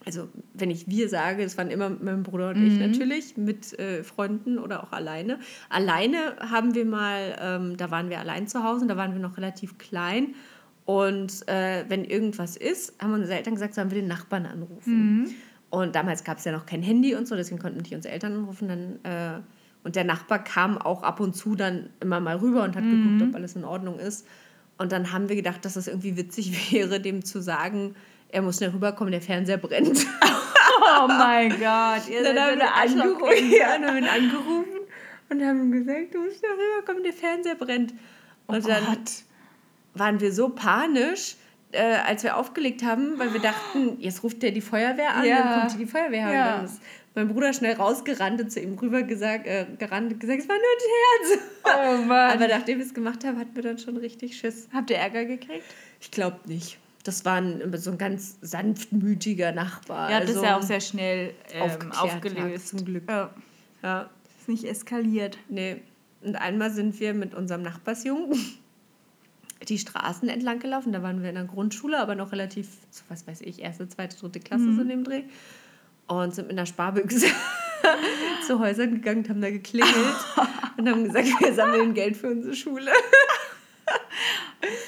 also 0.05 0.28
wenn 0.55 0.70
ich 0.70 0.88
wir 0.88 1.09
sage, 1.09 1.44
das 1.44 1.57
waren 1.59 1.70
immer 1.70 1.90
mein 1.90 2.22
Bruder 2.22 2.50
und 2.50 2.61
mhm. 2.61 2.66
ich 2.66 2.78
natürlich, 2.78 3.37
mit 3.37 3.78
äh, 3.78 4.02
Freunden 4.02 4.59
oder 4.59 4.83
auch 4.83 4.92
alleine. 4.92 5.38
Alleine 5.68 6.37
haben 6.40 6.74
wir 6.74 6.85
mal, 6.85 7.37
ähm, 7.40 7.76
da 7.76 7.90
waren 7.90 8.11
wir 8.11 8.18
allein 8.18 8.48
zu 8.48 8.64
Hause 8.64 8.83
und 8.83 8.88
da 8.88 8.96
waren 8.96 9.12
wir 9.12 9.20
noch 9.20 9.37
relativ 9.37 9.78
klein 9.78 10.35
und 10.85 11.49
äh, 11.49 11.85
wenn 11.88 12.05
irgendwas 12.05 12.57
ist, 12.57 13.01
haben 13.01 13.14
unsere 13.14 13.37
Eltern 13.37 13.55
gesagt, 13.55 13.75
sollen 13.75 13.90
wir 13.90 14.01
den 14.01 14.09
Nachbarn 14.09 14.47
anrufen. 14.47 15.23
Mhm. 15.23 15.35
Und 15.71 15.95
damals 15.95 16.25
gab 16.25 16.38
es 16.38 16.45
ja 16.45 16.53
noch 16.53 16.66
kein 16.66 16.83
Handy 16.83 17.14
und 17.14 17.27
so, 17.27 17.37
deswegen 17.37 17.61
konnten 17.61 17.79
nicht 17.79 17.95
unsere 17.95 18.12
Eltern 18.12 18.35
anrufen. 18.35 18.68
Dann, 18.68 19.05
äh, 19.05 19.40
und 19.85 19.97
der 19.97 20.05
Nachbar 20.05 20.42
kam 20.42 20.77
auch 20.77 21.03
ab 21.03 21.21
und 21.21 21.35
zu 21.35 21.55
dann 21.55 21.90
immer 22.01 22.21
mal 22.21 22.37
rüber 22.37 22.64
und 22.64 22.77
hat 22.77 22.85
mhm. 22.85 23.18
geguckt, 23.18 23.31
ob 23.31 23.37
alles 23.37 23.57
in 23.57 23.64
Ordnung 23.64 23.99
ist. 23.99 24.27
Und 24.79 24.92
dann 24.92 25.12
haben 25.12 25.29
wir 25.29 25.37
gedacht, 25.37 25.64
dass 25.64 25.77
es 25.77 25.85
das 25.85 25.92
irgendwie 25.92 26.16
witzig 26.16 26.73
wäre, 26.73 27.01
dem 27.01 27.25
zu 27.25 27.40
sagen, 27.40 27.95
er 28.29 28.42
muss 28.42 28.57
schnell 28.57 28.71
rüberkommen, 28.71 29.12
der 29.12 29.23
Fernseher 29.23 29.59
brennt. 29.59 30.07
Oh 30.85 31.07
mein 31.07 31.51
Gott, 31.51 32.09
ihr 32.09 32.23
dann 32.23 32.38
haben 32.38 32.59
wir 32.59 32.75
angerufen, 32.75 33.51
ja, 33.51 33.79
dann 33.79 33.87
haben 33.87 33.95
wir 33.95 34.03
ihn 34.03 34.09
angerufen 34.09 34.81
und 35.31 35.42
haben 35.42 35.71
gesagt, 35.71 36.14
du 36.14 36.23
musst 36.23 36.38
schnell 36.38 36.51
rüberkommen, 36.53 37.03
der 37.03 37.12
Fernseher 37.12 37.55
brennt. 37.55 37.92
Und 38.47 38.64
oh 38.64 38.68
dann 38.68 38.85
Gott 38.85 39.25
waren 39.94 40.20
wir 40.20 40.33
so 40.33 40.48
panisch, 40.48 41.37
äh, 41.72 41.81
als 42.07 42.22
wir 42.22 42.37
aufgelegt 42.37 42.83
haben, 42.83 43.18
weil 43.18 43.33
wir 43.33 43.40
dachten, 43.40 43.96
jetzt 43.98 44.22
ruft 44.22 44.42
der 44.42 44.50
die 44.50 44.61
Feuerwehr 44.61 45.14
an, 45.14 45.24
ja. 45.24 45.38
dann 45.38 45.68
kommt 45.68 45.81
die 45.81 45.87
Feuerwehr. 45.87 46.20
Ja. 46.20 46.26
Und 46.26 46.35
dann 46.35 46.64
ist 46.66 46.81
mein 47.14 47.28
Bruder 47.28 47.52
schnell 47.52 47.74
rausgerannt 47.74 48.40
und 48.40 48.50
zu 48.50 48.61
ihm 48.61 48.78
rüber 48.78 49.02
gesagt, 49.02 49.46
äh, 49.46 49.66
gerannt 49.78 50.12
und 50.12 50.20
gesagt, 50.20 50.40
es 50.40 50.48
war 50.48 50.57
nur 50.57 50.64
ein 50.64 51.31
Herz. 51.31 51.42
Oh 51.64 52.07
Mann. 52.07 52.33
Aber 52.33 52.48
nachdem 52.48 52.78
wir 52.78 52.87
es 52.87 52.94
gemacht 52.94 53.24
haben, 53.24 53.38
hatten 53.38 53.55
wir 53.55 53.62
dann 53.62 53.78
schon 53.78 53.96
richtig 53.96 54.37
Schiss. 54.37 54.68
Habt 54.72 54.90
ihr 54.90 54.96
Ärger 54.96 55.24
gekriegt? 55.24 55.64
Ich 56.00 56.11
glaube 56.11 56.38
nicht. 56.46 56.78
Das 57.05 57.24
war 57.24 57.35
ein, 57.35 57.72
so 57.76 57.90
ein 57.90 57.98
ganz 57.98 58.38
sanftmütiger 58.42 59.52
Nachbar. 59.52 60.11
Ja, 60.11 60.18
also 60.18 60.28
das 60.28 60.42
ist 60.42 60.48
ja 60.48 60.57
auch 60.57 60.62
sehr 60.62 60.81
schnell 60.81 61.35
ähm, 61.52 61.92
aufgelöst. 61.92 62.68
Zum 62.68 62.85
Glück. 62.85 63.05
Ja. 63.09 63.31
ja. 63.83 64.11
Ist 64.38 64.48
nicht 64.48 64.64
eskaliert. 64.64 65.37
Nee. 65.48 65.83
Und 66.22 66.37
einmal 66.37 66.70
sind 66.70 66.98
wir 67.00 67.12
mit 67.12 67.35
unserem 67.35 67.62
Nachbarsjungen 67.62 68.38
die 69.68 69.79
Straßen 69.79 70.29
entlang 70.29 70.59
gelaufen. 70.59 70.92
Da 70.92 71.03
waren 71.03 71.22
wir 71.22 71.29
in 71.29 71.35
der 71.35 71.44
Grundschule, 71.44 71.98
aber 71.98 72.14
noch 72.14 72.33
relativ, 72.33 72.68
so 72.90 73.03
was 73.09 73.27
weiß 73.27 73.40
ich, 73.42 73.61
erste, 73.61 73.88
zweite, 73.88 74.16
dritte 74.16 74.40
Klasse 74.40 74.64
mhm. 74.64 74.77
so 74.77 74.83
in 74.83 74.88
dem 74.88 75.05
Dreh. 75.05 75.22
Und 76.09 76.35
sind 76.35 76.48
mit 76.48 76.59
einer 76.59 76.66
Sparbüchse 76.66 77.27
zu 78.46 78.59
Häusern 78.59 78.94
gegangen 78.94 79.18
und 79.18 79.29
haben 79.29 79.40
da 79.40 79.51
geklingelt 79.51 79.94
und 80.77 80.88
haben 80.88 81.05
gesagt, 81.05 81.29
wir 81.40 81.55
sammeln 81.55 81.94
Geld 81.94 82.16
für 82.16 82.29
unsere 82.31 82.55
Schule. 82.55 82.90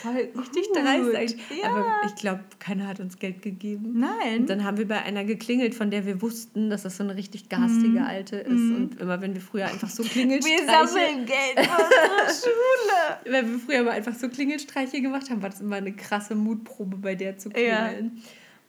Voll 0.03 0.29
richtig 0.37 0.69
dreist. 0.73 1.37
Ja. 1.63 1.71
Aber 1.71 1.85
ich 2.07 2.15
glaube, 2.15 2.45
keiner 2.61 2.87
hat 2.87 3.01
uns 3.01 3.19
Geld 3.19 3.43
gegeben. 3.43 3.99
Nein. 3.99 4.43
Und 4.43 4.51
dann 4.51 4.65
haben 4.65 4.79
wir 4.79 4.87
bei 4.87 5.03
einer 5.03 5.25
geklingelt, 5.25 5.75
von 5.75 5.91
der 5.91 6.07
wir 6.07 6.23
wussten, 6.23 6.71
dass 6.71 6.85
das 6.85 6.97
so 6.97 7.03
eine 7.03 7.17
richtig 7.17 7.49
garstige 7.49 8.01
mm. 8.01 8.05
Alte 8.05 8.37
ist. 8.37 8.51
Mm. 8.53 8.77
Und 8.77 9.01
immer 9.01 9.21
wenn 9.21 9.35
wir 9.35 9.41
früher 9.41 9.67
einfach 9.67 9.91
so 9.91 10.05
Klingelstreiche... 10.05 10.63
Wir 10.63 10.67
sammeln 10.67 11.27
Geld 11.27 11.67
für 11.67 11.83
unsere 11.83 12.41
Schule. 12.41 13.19
wenn 13.25 13.53
wir 13.53 13.59
früher 13.59 13.83
mal 13.83 13.91
einfach 13.93 14.15
so 14.15 14.29
Klingelstreiche 14.29 15.01
gemacht 15.01 15.29
haben, 15.31 15.43
war 15.43 15.51
das 15.51 15.61
immer 15.61 15.77
eine 15.77 15.93
krasse 15.93 16.37
Mutprobe, 16.37 16.97
bei 16.97 17.17
der 17.17 17.39
zu 17.39 17.51
klingeln. 17.51 18.13
Ja. 18.15 18.23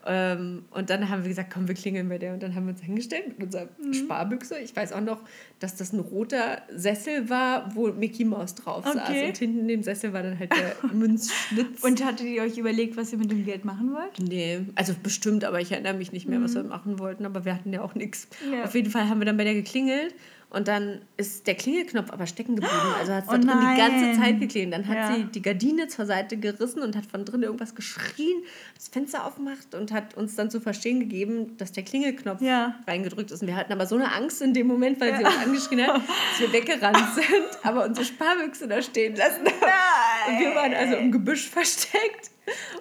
Ähm, 0.07 0.65
und 0.71 0.89
dann 0.89 1.09
haben 1.09 1.23
wir 1.23 1.29
gesagt, 1.29 1.51
komm, 1.51 1.67
wir 1.67 1.75
klingeln 1.75 2.09
bei 2.09 2.17
der. 2.17 2.33
Und 2.33 2.43
dann 2.43 2.53
haben 2.53 2.65
wir 2.65 2.73
uns 2.73 2.81
hingestellt 2.81 3.27
mit 3.27 3.47
unserer 3.47 3.67
mhm. 3.79 3.93
Sparbüchse. 3.93 4.59
Ich 4.59 4.75
weiß 4.75 4.93
auch 4.93 5.01
noch, 5.01 5.21
dass 5.59 5.75
das 5.75 5.93
ein 5.93 5.99
roter 5.99 6.61
Sessel 6.69 7.29
war, 7.29 7.75
wo 7.75 7.87
Mickey 7.91 8.23
Mouse 8.23 8.55
drauf 8.55 8.85
okay. 8.85 8.97
saß. 8.97 9.27
Und 9.27 9.37
hinten 9.37 9.59
in 9.61 9.67
dem 9.67 9.83
Sessel 9.83 10.13
war 10.13 10.21
dann 10.21 10.37
halt 10.37 10.51
der 10.51 10.89
Münzschlitz. 10.93 11.83
Und 11.83 12.05
hattet 12.05 12.27
ihr 12.27 12.43
euch 12.43 12.57
überlegt, 12.57 12.97
was 12.97 13.11
ihr 13.11 13.17
mit 13.17 13.31
dem 13.31 13.45
Geld 13.45 13.65
machen 13.65 13.93
wollt? 13.93 14.19
Nee, 14.19 14.61
also 14.75 14.93
bestimmt, 15.01 15.43
aber 15.43 15.59
ich 15.59 15.71
erinnere 15.71 15.95
mich 15.95 16.11
nicht 16.11 16.27
mehr, 16.27 16.39
mhm. 16.39 16.43
was 16.43 16.55
wir 16.55 16.63
machen 16.63 16.99
wollten. 16.99 17.25
Aber 17.25 17.45
wir 17.45 17.55
hatten 17.55 17.73
ja 17.73 17.81
auch 17.81 17.95
nichts. 17.95 18.27
Ja. 18.51 18.65
Auf 18.65 18.75
jeden 18.75 18.91
Fall 18.91 19.09
haben 19.09 19.19
wir 19.19 19.25
dann 19.25 19.37
bei 19.37 19.43
der 19.43 19.55
geklingelt. 19.55 20.13
Und 20.55 20.69
dann 20.69 21.01
ist 21.17 21.47
der 21.47 21.55
Klingelknopf 21.55 22.11
aber 22.11 22.27
stecken 22.27 22.55
geblieben. 22.55 22.95
Also 22.97 23.11
hat 23.11 23.25
es 23.25 23.29
oh 23.33 23.37
die 23.37 23.77
ganze 23.77 24.17
Zeit 24.17 24.39
geklingelt. 24.39 24.73
Dann 24.73 24.87
hat 24.87 24.95
ja. 24.95 25.15
sie 25.15 25.25
die 25.25 25.41
Gardine 25.41 25.89
zur 25.89 26.05
Seite 26.05 26.37
gerissen 26.37 26.81
und 26.81 26.95
hat 26.95 27.05
von 27.05 27.25
drin 27.25 27.43
irgendwas 27.43 27.75
geschrien, 27.75 28.41
das 28.73 28.87
Fenster 28.87 29.25
aufgemacht 29.25 29.75
und 29.75 29.91
hat 29.91 30.15
uns 30.15 30.35
dann 30.35 30.49
zu 30.49 30.61
verstehen 30.61 31.01
gegeben, 31.01 31.57
dass 31.57 31.73
der 31.73 31.83
Klingelknopf 31.83 32.41
ja. 32.41 32.75
reingedrückt 32.87 33.31
ist. 33.31 33.41
Und 33.41 33.49
wir 33.49 33.57
hatten 33.57 33.73
aber 33.73 33.85
so 33.85 33.95
eine 33.95 34.13
Angst 34.13 34.41
in 34.41 34.53
dem 34.53 34.67
Moment, 34.67 35.01
weil 35.01 35.09
ja. 35.09 35.17
sie 35.17 35.23
uns 35.25 35.37
angeschrien 35.37 35.87
hat, 35.87 35.95
dass 35.97 36.39
wir 36.39 36.53
weggerannt 36.53 37.03
sind, 37.15 37.65
aber 37.65 37.83
unsere 37.83 38.05
Sparbüchse 38.05 38.69
da 38.69 38.81
stehen 38.81 39.17
lassen 39.17 39.45
haben. 39.45 40.33
Und 40.33 40.39
wir 40.39 40.55
waren 40.55 40.73
also 40.73 40.95
im 40.95 41.11
Gebüsch 41.11 41.49
versteckt. 41.49 42.31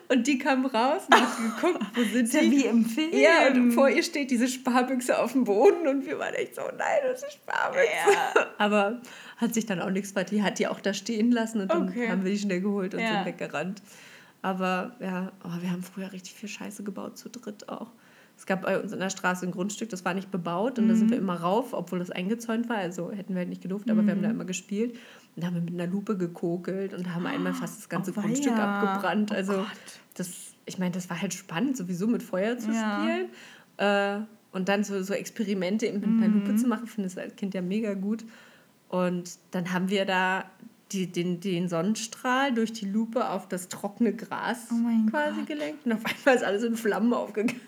Und 0.09 0.27
die 0.27 0.38
kam 0.38 0.66
raus 0.66 1.03
und 1.07 1.20
hat 1.20 1.37
geguckt, 1.62 1.85
wo 1.94 2.03
sind 2.03 2.33
die? 2.33 2.37
Ja 2.37 2.50
wie 2.50 2.64
im 2.66 2.85
Film. 2.85 3.11
Ja, 3.12 3.48
und 3.48 3.72
vor 3.72 3.88
ihr 3.88 4.03
steht 4.03 4.31
diese 4.31 4.48
Sparbüchse 4.48 5.18
auf 5.18 5.33
dem 5.33 5.44
Boden 5.44 5.88
und 5.88 6.07
wir 6.07 6.18
waren 6.18 6.35
echt 6.35 6.55
so, 6.55 6.62
nein, 6.62 6.98
das 7.03 7.22
ist 7.22 7.33
Sparbüchse. 7.35 7.88
Ja. 8.12 8.46
Aber 8.59 9.00
hat 9.38 9.55
sich 9.55 9.66
dann 9.66 9.81
auch 9.81 9.90
nichts 9.90 10.14
weiter. 10.14 10.31
Die 10.31 10.42
hat 10.42 10.59
die 10.59 10.66
auch 10.66 10.81
da 10.81 10.94
stehen 10.94 11.33
lassen 11.33 11.62
und 11.62 11.70
dann 11.70 11.88
okay. 11.88 12.09
haben 12.09 12.24
wir 12.24 12.31
die 12.31 12.38
schnell 12.38 12.61
geholt 12.61 12.94
und 12.94 13.00
ja. 13.00 13.14
sind 13.14 13.27
weggerannt. 13.27 13.83
Aber 14.42 14.94
ja, 15.00 15.33
oh, 15.42 15.62
wir 15.62 15.70
haben 15.70 15.83
früher 15.83 16.12
richtig 16.12 16.35
viel 16.35 16.48
Scheiße 16.48 16.83
gebaut, 16.83 17.16
zu 17.16 17.31
dritt 17.31 17.68
auch. 17.68 17.90
Es 18.37 18.46
gab 18.46 18.62
bei 18.62 18.81
uns 18.81 18.92
in 18.92 18.98
der 18.98 19.11
Straße 19.11 19.46
ein 19.46 19.53
Grundstück, 19.53 19.88
das 19.88 20.05
war 20.05 20.12
nicht 20.12 20.31
bebaut 20.31 20.79
und 20.79 20.87
mhm. 20.87 20.88
da 20.88 20.94
sind 20.96 21.11
wir 21.11 21.16
mhm. 21.16 21.22
immer 21.22 21.40
rauf, 21.40 21.72
obwohl 21.72 21.98
das 21.98 22.11
eingezäunt 22.11 22.68
war. 22.68 22.77
Also 22.77 23.11
hätten 23.12 23.35
wir 23.35 23.40
halt 23.40 23.48
nicht 23.48 23.62
gedurft, 23.62 23.90
aber 23.90 24.03
mhm. 24.03 24.07
wir 24.07 24.14
haben 24.14 24.22
da 24.22 24.29
mhm. 24.29 24.35
immer 24.35 24.44
gespielt. 24.44 24.98
Und 25.35 25.42
da 25.42 25.49
haben 25.49 25.55
wir 25.55 25.62
mit 25.62 25.75
einer 25.75 25.87
Lupe 25.87 26.16
gekokelt 26.16 26.94
und 26.94 27.12
haben 27.14 27.27
einmal 27.27 27.55
fast 27.55 27.79
das 27.79 27.88
ganze 27.88 28.12
oh, 28.12 28.20
Grundstück 28.20 28.53
ja. 28.53 28.83
abgebrannt. 28.83 29.31
Oh 29.33 29.35
also 29.35 29.66
das, 30.14 30.55
ich 30.64 30.79
meine, 30.79 30.92
das 30.92 31.11
war 31.11 31.20
halt 31.20 31.35
spannend, 31.35 31.77
sowieso 31.77 32.07
mit 32.07 32.23
Feuer 32.23 32.57
zu 32.59 32.73
spielen. 32.73 33.29
Äh, 33.77 34.20
und 34.53 34.68
dann 34.68 34.85
so, 34.85 35.03
so 35.03 35.14
Experimente 35.14 35.92
mit 35.92 36.05
einer 36.05 36.29
Lupe 36.29 36.53
mhm. 36.53 36.59
zu 36.59 36.68
machen, 36.68 36.87
finde 36.87 37.09
ich 37.09 37.18
als 37.18 37.35
Kind 37.35 37.55
ja 37.55 37.62
mega 37.62 37.94
gut. 37.94 38.25
Und 38.88 39.38
dann 39.51 39.73
haben 39.73 39.90
wir 39.90 40.05
da 40.05 40.44
die, 40.92 41.11
den, 41.11 41.40
den 41.40 41.68
Sonnenstrahl 41.68 42.55
durch 42.55 42.73
die 42.73 42.87
Lupe 42.87 43.29
auf 43.29 43.49
das 43.49 43.68
trockene 43.68 44.14
Gras 44.14 44.68
oh 44.70 45.11
quasi 45.11 45.38
Gott. 45.38 45.47
gelenkt. 45.49 45.87
Und 45.87 45.94
auf 45.94 46.03
einmal 46.05 46.37
ist 46.37 46.44
alles 46.44 46.62
in 46.62 46.77
Flammen 46.77 47.12
aufgegangen 47.12 47.61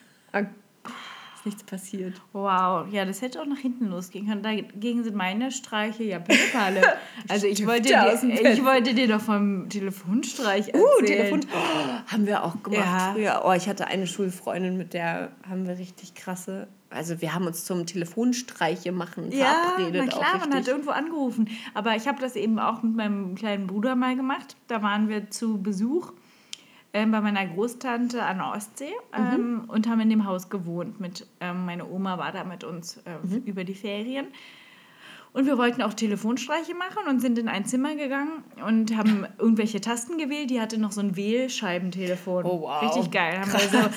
nichts 1.46 1.62
passiert. 1.62 2.20
Wow, 2.32 2.86
ja, 2.92 3.04
das 3.04 3.22
hätte 3.22 3.40
auch 3.40 3.46
nach 3.46 3.58
hinten 3.58 3.86
losgehen 3.86 4.28
können. 4.28 4.42
Dagegen 4.42 5.04
sind 5.04 5.16
meine 5.16 5.50
Streiche 5.50 6.04
ja 6.04 6.18
Pillepalle. 6.18 6.82
Also 7.28 7.46
ich 7.46 7.66
wollte, 7.66 7.88
dir, 7.88 8.20
ich 8.52 8.64
wollte 8.64 8.94
dir 8.94 9.08
doch 9.08 9.20
vom 9.20 9.68
Telefonstreich 9.68 10.68
uh, 10.68 10.78
erzählen. 10.78 10.86
Uh, 11.00 11.06
Telefon 11.06 11.40
oh, 11.52 12.12
haben 12.12 12.26
wir 12.26 12.44
auch 12.44 12.62
gemacht 12.62 12.84
ja. 12.84 13.12
früher. 13.12 13.42
Oh, 13.44 13.52
ich 13.52 13.68
hatte 13.68 13.86
eine 13.86 14.06
Schulfreundin, 14.06 14.76
mit 14.76 14.92
der 14.92 15.32
haben 15.48 15.66
wir 15.66 15.78
richtig 15.78 16.14
krasse 16.14 16.68
also 16.90 17.20
wir 17.20 17.34
haben 17.34 17.46
uns 17.46 17.64
zum 17.64 17.84
Telefonstreiche 17.84 18.92
machen 18.92 19.32
verabredet. 19.32 19.94
Ja, 19.94 20.04
na 20.04 20.10
klar, 20.10 20.38
man 20.38 20.54
hat 20.54 20.68
irgendwo 20.68 20.90
angerufen. 20.90 21.48
Aber 21.74 21.96
ich 21.96 22.06
habe 22.06 22.20
das 22.20 22.36
eben 22.36 22.58
auch 22.58 22.82
mit 22.82 22.96
meinem 22.96 23.34
kleinen 23.34 23.66
Bruder 23.66 23.96
mal 23.96 24.16
gemacht. 24.16 24.56
Da 24.68 24.82
waren 24.82 25.08
wir 25.08 25.30
zu 25.30 25.62
Besuch 25.62 26.12
ähm, 26.96 27.10
bei 27.10 27.20
meiner 27.20 27.46
Großtante 27.46 28.22
an 28.22 28.38
der 28.38 28.52
Ostsee 28.52 28.94
ähm, 29.14 29.52
mhm. 29.52 29.64
und 29.68 29.86
haben 29.86 30.00
in 30.00 30.08
dem 30.08 30.24
Haus 30.24 30.48
gewohnt. 30.48 30.98
Mit, 30.98 31.26
ähm, 31.40 31.66
meine 31.66 31.86
Oma 31.86 32.16
war 32.16 32.32
da 32.32 32.42
mit 32.42 32.64
uns 32.64 32.96
äh, 33.04 33.18
mhm. 33.22 33.42
über 33.44 33.64
die 33.64 33.74
Ferien. 33.74 34.28
Und 35.34 35.44
wir 35.44 35.58
wollten 35.58 35.82
auch 35.82 35.92
Telefonstreiche 35.92 36.74
machen 36.74 37.06
und 37.06 37.20
sind 37.20 37.38
in 37.38 37.48
ein 37.48 37.66
Zimmer 37.66 37.94
gegangen 37.96 38.42
und 38.66 38.96
haben 38.96 39.26
irgendwelche 39.38 39.82
Tasten 39.82 40.16
gewählt. 40.16 40.48
Die 40.48 40.58
hatte 40.58 40.78
noch 40.78 40.92
so 40.92 41.02
ein 41.02 41.16
Wählscheibentelefon. 41.16 42.46
Oh, 42.46 42.62
wow. 42.62 42.82
Richtig 42.84 43.10
geil. 43.10 43.40
Haben 43.40 43.50
Krass. 43.50 43.74
also 43.74 43.90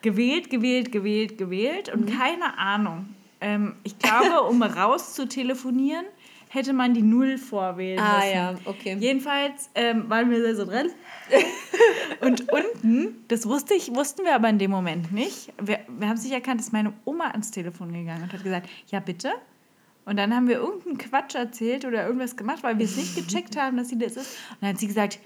gewählt, 0.00 0.48
gewählt, 0.48 0.92
gewählt, 0.92 1.36
gewählt 1.36 1.92
und 1.92 2.08
mhm. 2.08 2.18
keine 2.18 2.56
Ahnung. 2.56 3.10
Ähm, 3.42 3.74
ich 3.82 3.98
glaube, 3.98 4.44
um 4.48 4.62
raus 4.62 5.12
zu 5.12 5.28
telefonieren, 5.28 6.06
hätte 6.48 6.72
man 6.72 6.94
die 6.94 7.02
Null 7.02 7.38
vorwählen 7.38 7.98
ah, 7.98 8.18
müssen. 8.18 8.28
Ah 8.28 8.34
ja, 8.34 8.54
okay. 8.64 8.96
Jedenfalls 8.98 9.70
ähm, 9.74 10.08
waren 10.08 10.30
wir 10.30 10.54
so 10.54 10.64
dran. 10.64 10.88
und 12.20 12.52
unten, 12.52 13.24
das 13.28 13.46
wusste 13.46 13.74
ich, 13.74 13.94
wussten 13.94 14.24
wir 14.24 14.34
aber 14.34 14.48
in 14.48 14.58
dem 14.58 14.70
Moment 14.70 15.12
nicht. 15.12 15.52
Wir, 15.60 15.80
wir 15.88 16.08
haben 16.08 16.16
sich 16.16 16.32
erkannt, 16.32 16.60
ist 16.60 16.72
meine 16.72 16.92
Oma 17.04 17.28
ans 17.28 17.50
Telefon 17.50 17.92
gegangen 17.92 18.22
und 18.22 18.32
hat 18.32 18.42
gesagt, 18.42 18.68
ja 18.88 19.00
bitte. 19.00 19.32
Und 20.04 20.16
dann 20.18 20.34
haben 20.34 20.46
wir 20.46 20.56
irgendeinen 20.56 20.98
Quatsch 20.98 21.34
erzählt 21.34 21.84
oder 21.84 22.06
irgendwas 22.06 22.36
gemacht, 22.36 22.62
weil 22.62 22.78
wir 22.78 22.86
es 22.86 22.96
nicht 22.96 23.16
gecheckt 23.16 23.56
haben, 23.56 23.76
dass 23.76 23.88
sie 23.88 23.98
das 23.98 24.16
ist. 24.16 24.38
Und 24.50 24.58
dann 24.62 24.70
hat 24.70 24.78
sie 24.78 24.86
gesagt, 24.86 25.18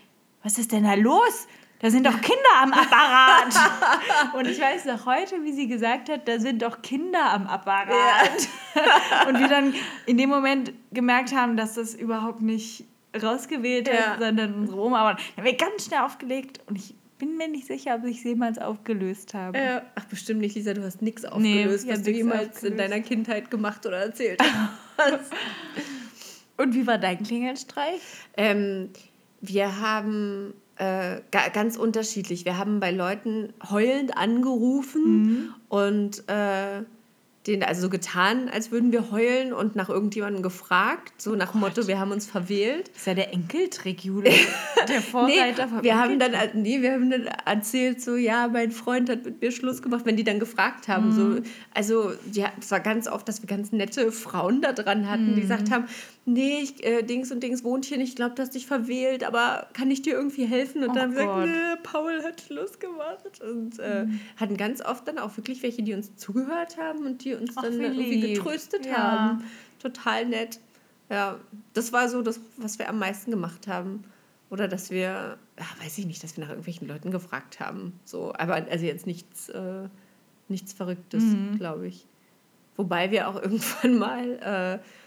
was 0.42 0.58
ist 0.58 0.72
denn 0.72 0.84
da 0.84 0.94
los? 0.94 1.46
Da 1.80 1.90
sind 1.90 2.06
doch 2.06 2.20
Kinder 2.20 2.62
am 2.62 2.72
Apparat. 2.72 3.54
und 4.34 4.46
ich 4.46 4.60
weiß 4.60 4.84
noch 4.84 5.06
heute, 5.06 5.42
wie 5.42 5.52
sie 5.52 5.66
gesagt 5.66 6.10
hat, 6.10 6.28
da 6.28 6.38
sind 6.38 6.60
doch 6.62 6.82
Kinder 6.82 7.32
am 7.32 7.46
Apparat. 7.46 7.90
Ja. 8.74 9.26
und 9.28 9.38
wir 9.38 9.48
dann 9.48 9.74
in 10.04 10.18
dem 10.18 10.28
Moment 10.28 10.72
gemerkt 10.92 11.34
haben, 11.34 11.56
dass 11.56 11.74
das 11.74 11.94
überhaupt 11.94 12.42
nicht 12.42 12.84
rausgewählt 13.20 13.88
ja. 13.88 13.94
ist, 13.94 14.20
sondern 14.20 14.54
unsere 14.54 14.78
Oma. 14.78 15.00
Aber 15.00 15.18
haben 15.36 15.44
wir 15.44 15.56
ganz 15.56 15.86
schnell 15.86 16.00
aufgelegt 16.00 16.60
und 16.66 16.76
ich 16.76 16.94
bin 17.18 17.36
mir 17.36 17.48
nicht 17.48 17.66
sicher, 17.66 17.96
ob 17.96 18.04
ich 18.04 18.18
es 18.18 18.24
jemals 18.24 18.58
aufgelöst 18.58 19.32
habe. 19.32 19.56
Äh, 19.56 19.80
ach, 19.94 20.04
bestimmt 20.04 20.40
nicht, 20.40 20.56
Lisa, 20.56 20.74
du 20.74 20.82
hast 20.82 21.00
nichts 21.02 21.24
aufgelöst, 21.24 21.86
nee, 21.86 21.92
was 21.92 22.02
du 22.02 22.10
jemals 22.10 22.56
aufgelöst. 22.56 22.64
in 22.64 22.76
deiner 22.76 23.00
Kindheit 23.00 23.50
gemacht 23.50 23.86
oder 23.86 23.98
erzählt 23.98 24.40
hast. 24.98 25.30
und 26.56 26.74
wie 26.74 26.86
war 26.86 26.98
dein 26.98 27.22
Klingelstreich? 27.22 28.00
Ähm, 28.36 28.90
wir 29.40 29.80
haben 29.80 30.54
äh, 30.80 31.20
ganz 31.30 31.76
unterschiedlich. 31.76 32.46
Wir 32.46 32.56
haben 32.56 32.80
bei 32.80 32.90
Leuten 32.90 33.52
heulend 33.68 34.16
angerufen 34.16 35.22
mhm. 35.22 35.54
und 35.68 36.28
äh, 36.28 36.82
den 37.46 37.62
also 37.62 37.82
so 37.82 37.88
getan, 37.88 38.50
als 38.50 38.70
würden 38.70 38.92
wir 38.92 39.10
heulen 39.10 39.54
und 39.54 39.74
nach 39.74 39.88
irgendjemandem 39.88 40.42
gefragt, 40.42 41.20
so 41.20 41.34
nach 41.34 41.54
oh 41.54 41.58
Motto, 41.58 41.86
wir 41.86 41.98
haben 41.98 42.12
uns 42.12 42.26
verwählt. 42.26 42.88
Das 42.88 42.98
ist 42.98 43.06
ja 43.06 43.14
der 43.14 43.32
Enkeltrick, 43.32 44.04
Jule. 44.04 44.30
der 44.88 45.00
Vorreiter 45.00 45.66
nee, 45.66 45.82
wir 45.82 45.98
haben 45.98 46.18
dann 46.18 46.32
nee, 46.54 46.82
wir 46.82 46.92
haben 46.92 47.10
dann 47.10 47.26
erzählt 47.46 48.02
so, 48.02 48.16
ja, 48.16 48.48
mein 48.48 48.72
Freund 48.72 49.08
hat 49.08 49.24
mit 49.24 49.40
mir 49.40 49.52
Schluss 49.52 49.80
gemacht, 49.80 50.04
wenn 50.04 50.16
die 50.16 50.24
dann 50.24 50.38
gefragt 50.38 50.88
haben, 50.88 51.08
mhm. 51.08 51.12
so 51.12 51.50
also 51.74 52.12
ja, 52.32 52.52
es 52.60 52.70
war 52.70 52.80
ganz 52.80 53.08
oft, 53.08 53.26
dass 53.26 53.42
wir 53.42 53.46
ganz 53.46 53.72
nette 53.72 54.12
Frauen 54.12 54.60
da 54.60 54.72
dran 54.72 55.08
hatten, 55.08 55.30
mhm. 55.30 55.34
die 55.34 55.40
gesagt 55.40 55.70
haben, 55.70 55.86
nee, 56.32 56.60
ich, 56.62 56.84
äh, 56.84 57.02
Dings 57.02 57.30
und 57.30 57.42
Dings 57.42 57.64
wohnt 57.64 57.84
hier 57.84 57.98
nicht, 57.98 58.10
ich 58.10 58.16
glaube, 58.16 58.34
du 58.34 58.42
hast 58.42 58.54
dich 58.54 58.66
verwählt, 58.66 59.24
aber 59.24 59.68
kann 59.72 59.90
ich 59.90 60.02
dir 60.02 60.14
irgendwie 60.14 60.46
helfen? 60.46 60.82
Und 60.82 60.90
oh 60.90 60.94
dann 60.94 61.10
gesagt, 61.10 61.46
nee, 61.46 61.76
Paul 61.82 62.22
hat 62.22 62.40
Schluss 62.40 62.78
gemacht. 62.78 63.40
Und 63.40 63.78
äh, 63.78 64.04
mhm. 64.04 64.20
hatten 64.36 64.56
ganz 64.56 64.84
oft 64.84 65.06
dann 65.08 65.18
auch 65.18 65.36
wirklich 65.36 65.62
welche, 65.62 65.82
die 65.82 65.94
uns 65.94 66.16
zugehört 66.16 66.76
haben 66.76 67.06
und 67.06 67.24
die 67.24 67.34
uns 67.34 67.52
Ach, 67.56 67.62
dann 67.62 67.80
irgendwie 67.80 68.34
getröstet 68.34 68.86
ja. 68.86 68.96
haben. 68.96 69.44
Total 69.78 70.26
nett. 70.26 70.60
Ja, 71.08 71.40
das 71.74 71.92
war 71.92 72.08
so 72.08 72.22
das, 72.22 72.40
was 72.56 72.78
wir 72.78 72.88
am 72.88 72.98
meisten 72.98 73.30
gemacht 73.30 73.66
haben. 73.66 74.04
Oder 74.50 74.66
dass 74.66 74.90
wir, 74.90 75.38
ach, 75.58 75.84
weiß 75.84 75.98
ich 75.98 76.06
nicht, 76.06 76.22
dass 76.24 76.36
wir 76.36 76.42
nach 76.42 76.50
irgendwelchen 76.50 76.88
Leuten 76.88 77.10
gefragt 77.10 77.60
haben. 77.60 77.98
So, 78.04 78.32
aber 78.36 78.54
also 78.54 78.84
jetzt 78.84 79.06
nichts, 79.06 79.48
äh, 79.48 79.88
nichts 80.48 80.72
Verrücktes, 80.72 81.22
mhm. 81.22 81.56
glaube 81.58 81.86
ich. 81.86 82.06
Wobei 82.76 83.10
wir 83.10 83.28
auch 83.28 83.36
irgendwann 83.42 83.98
mal 83.98 84.80
äh, 84.80 84.99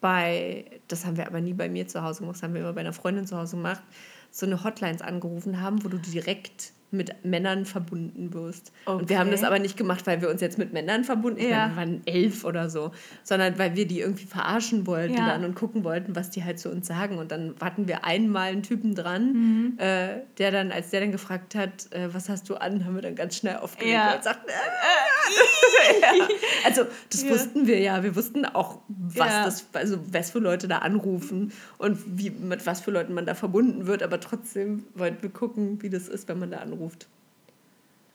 bei, 0.00 0.64
das 0.88 1.04
haben 1.04 1.16
wir 1.16 1.26
aber 1.26 1.40
nie 1.40 1.52
bei 1.52 1.68
mir 1.68 1.86
zu 1.88 2.02
Hause 2.02 2.20
gemacht, 2.20 2.36
das 2.36 2.42
haben 2.42 2.54
wir 2.54 2.60
immer 2.60 2.72
bei 2.72 2.80
einer 2.80 2.92
Freundin 2.92 3.26
zu 3.26 3.36
Hause 3.36 3.56
gemacht, 3.56 3.82
so 4.30 4.46
eine 4.46 4.62
Hotlines 4.62 5.02
angerufen 5.02 5.60
haben, 5.60 5.84
wo 5.84 5.88
du 5.88 5.98
direkt 5.98 6.72
mit 6.90 7.24
Männern 7.24 7.64
verbunden 7.64 8.32
wirst. 8.32 8.72
Okay. 8.84 9.00
Und 9.00 9.08
wir 9.08 9.18
haben 9.18 9.30
das 9.30 9.42
aber 9.42 9.58
nicht 9.58 9.76
gemacht, 9.76 10.06
weil 10.06 10.20
wir 10.22 10.30
uns 10.30 10.40
jetzt 10.40 10.56
mit 10.56 10.72
Männern 10.72 11.04
verbunden 11.04 11.40
haben. 11.40 11.50
Ja. 11.50 11.68
Wir 11.70 11.76
waren 11.76 12.02
elf 12.06 12.44
oder 12.44 12.70
so, 12.70 12.92
sondern 13.24 13.58
weil 13.58 13.74
wir 13.74 13.86
die 13.86 14.00
irgendwie 14.00 14.26
verarschen 14.26 14.86
wollten 14.86 15.14
ja. 15.14 15.26
dann 15.26 15.44
und 15.44 15.54
gucken 15.54 15.84
wollten, 15.84 16.14
was 16.14 16.30
die 16.30 16.44
halt 16.44 16.58
zu 16.58 16.70
uns 16.70 16.86
sagen. 16.86 17.18
Und 17.18 17.32
dann 17.32 17.60
warten 17.60 17.88
wir 17.88 18.04
einmal 18.04 18.52
einen 18.52 18.62
Typen 18.62 18.94
dran, 18.94 19.32
mhm. 19.32 19.78
äh, 19.78 20.20
der 20.38 20.50
dann, 20.52 20.70
als 20.70 20.90
der 20.90 21.00
dann 21.00 21.12
gefragt 21.12 21.54
hat, 21.54 21.92
äh, 21.92 22.12
was 22.14 22.28
hast 22.28 22.48
du 22.48 22.54
an, 22.54 22.84
haben 22.84 22.94
wir 22.94 23.02
dann 23.02 23.16
ganz 23.16 23.36
schnell 23.36 23.56
aufgelegt 23.56 23.94
ja. 23.94 24.14
und 24.14 24.22
sagten, 24.22 24.48
äh, 24.48 26.00
ja. 26.18 26.28
Also 26.64 26.84
das 27.10 27.28
wussten 27.28 27.66
wir 27.66 27.80
ja. 27.80 28.02
Wir 28.02 28.14
wussten 28.14 28.44
auch, 28.44 28.80
was 28.88 29.44
das, 29.44 29.66
also 29.72 29.98
was 30.12 30.30
für 30.30 30.38
Leute 30.38 30.68
da 30.68 30.78
anrufen 30.78 31.52
und 31.78 31.98
wie 32.18 32.30
mit 32.30 32.64
was 32.66 32.80
für 32.80 32.92
Leuten 32.92 33.12
man 33.12 33.26
da 33.26 33.34
verbunden 33.34 33.86
wird. 33.86 34.02
Aber 34.04 34.20
trotzdem 34.20 34.84
wollten 34.94 35.22
wir 35.22 35.30
gucken, 35.30 35.82
wie 35.82 35.90
das 35.90 36.08
ist, 36.08 36.28
wenn 36.28 36.38
man 36.38 36.50
da 36.50 36.58
anruft 36.58 36.75
anruft. 36.76 37.06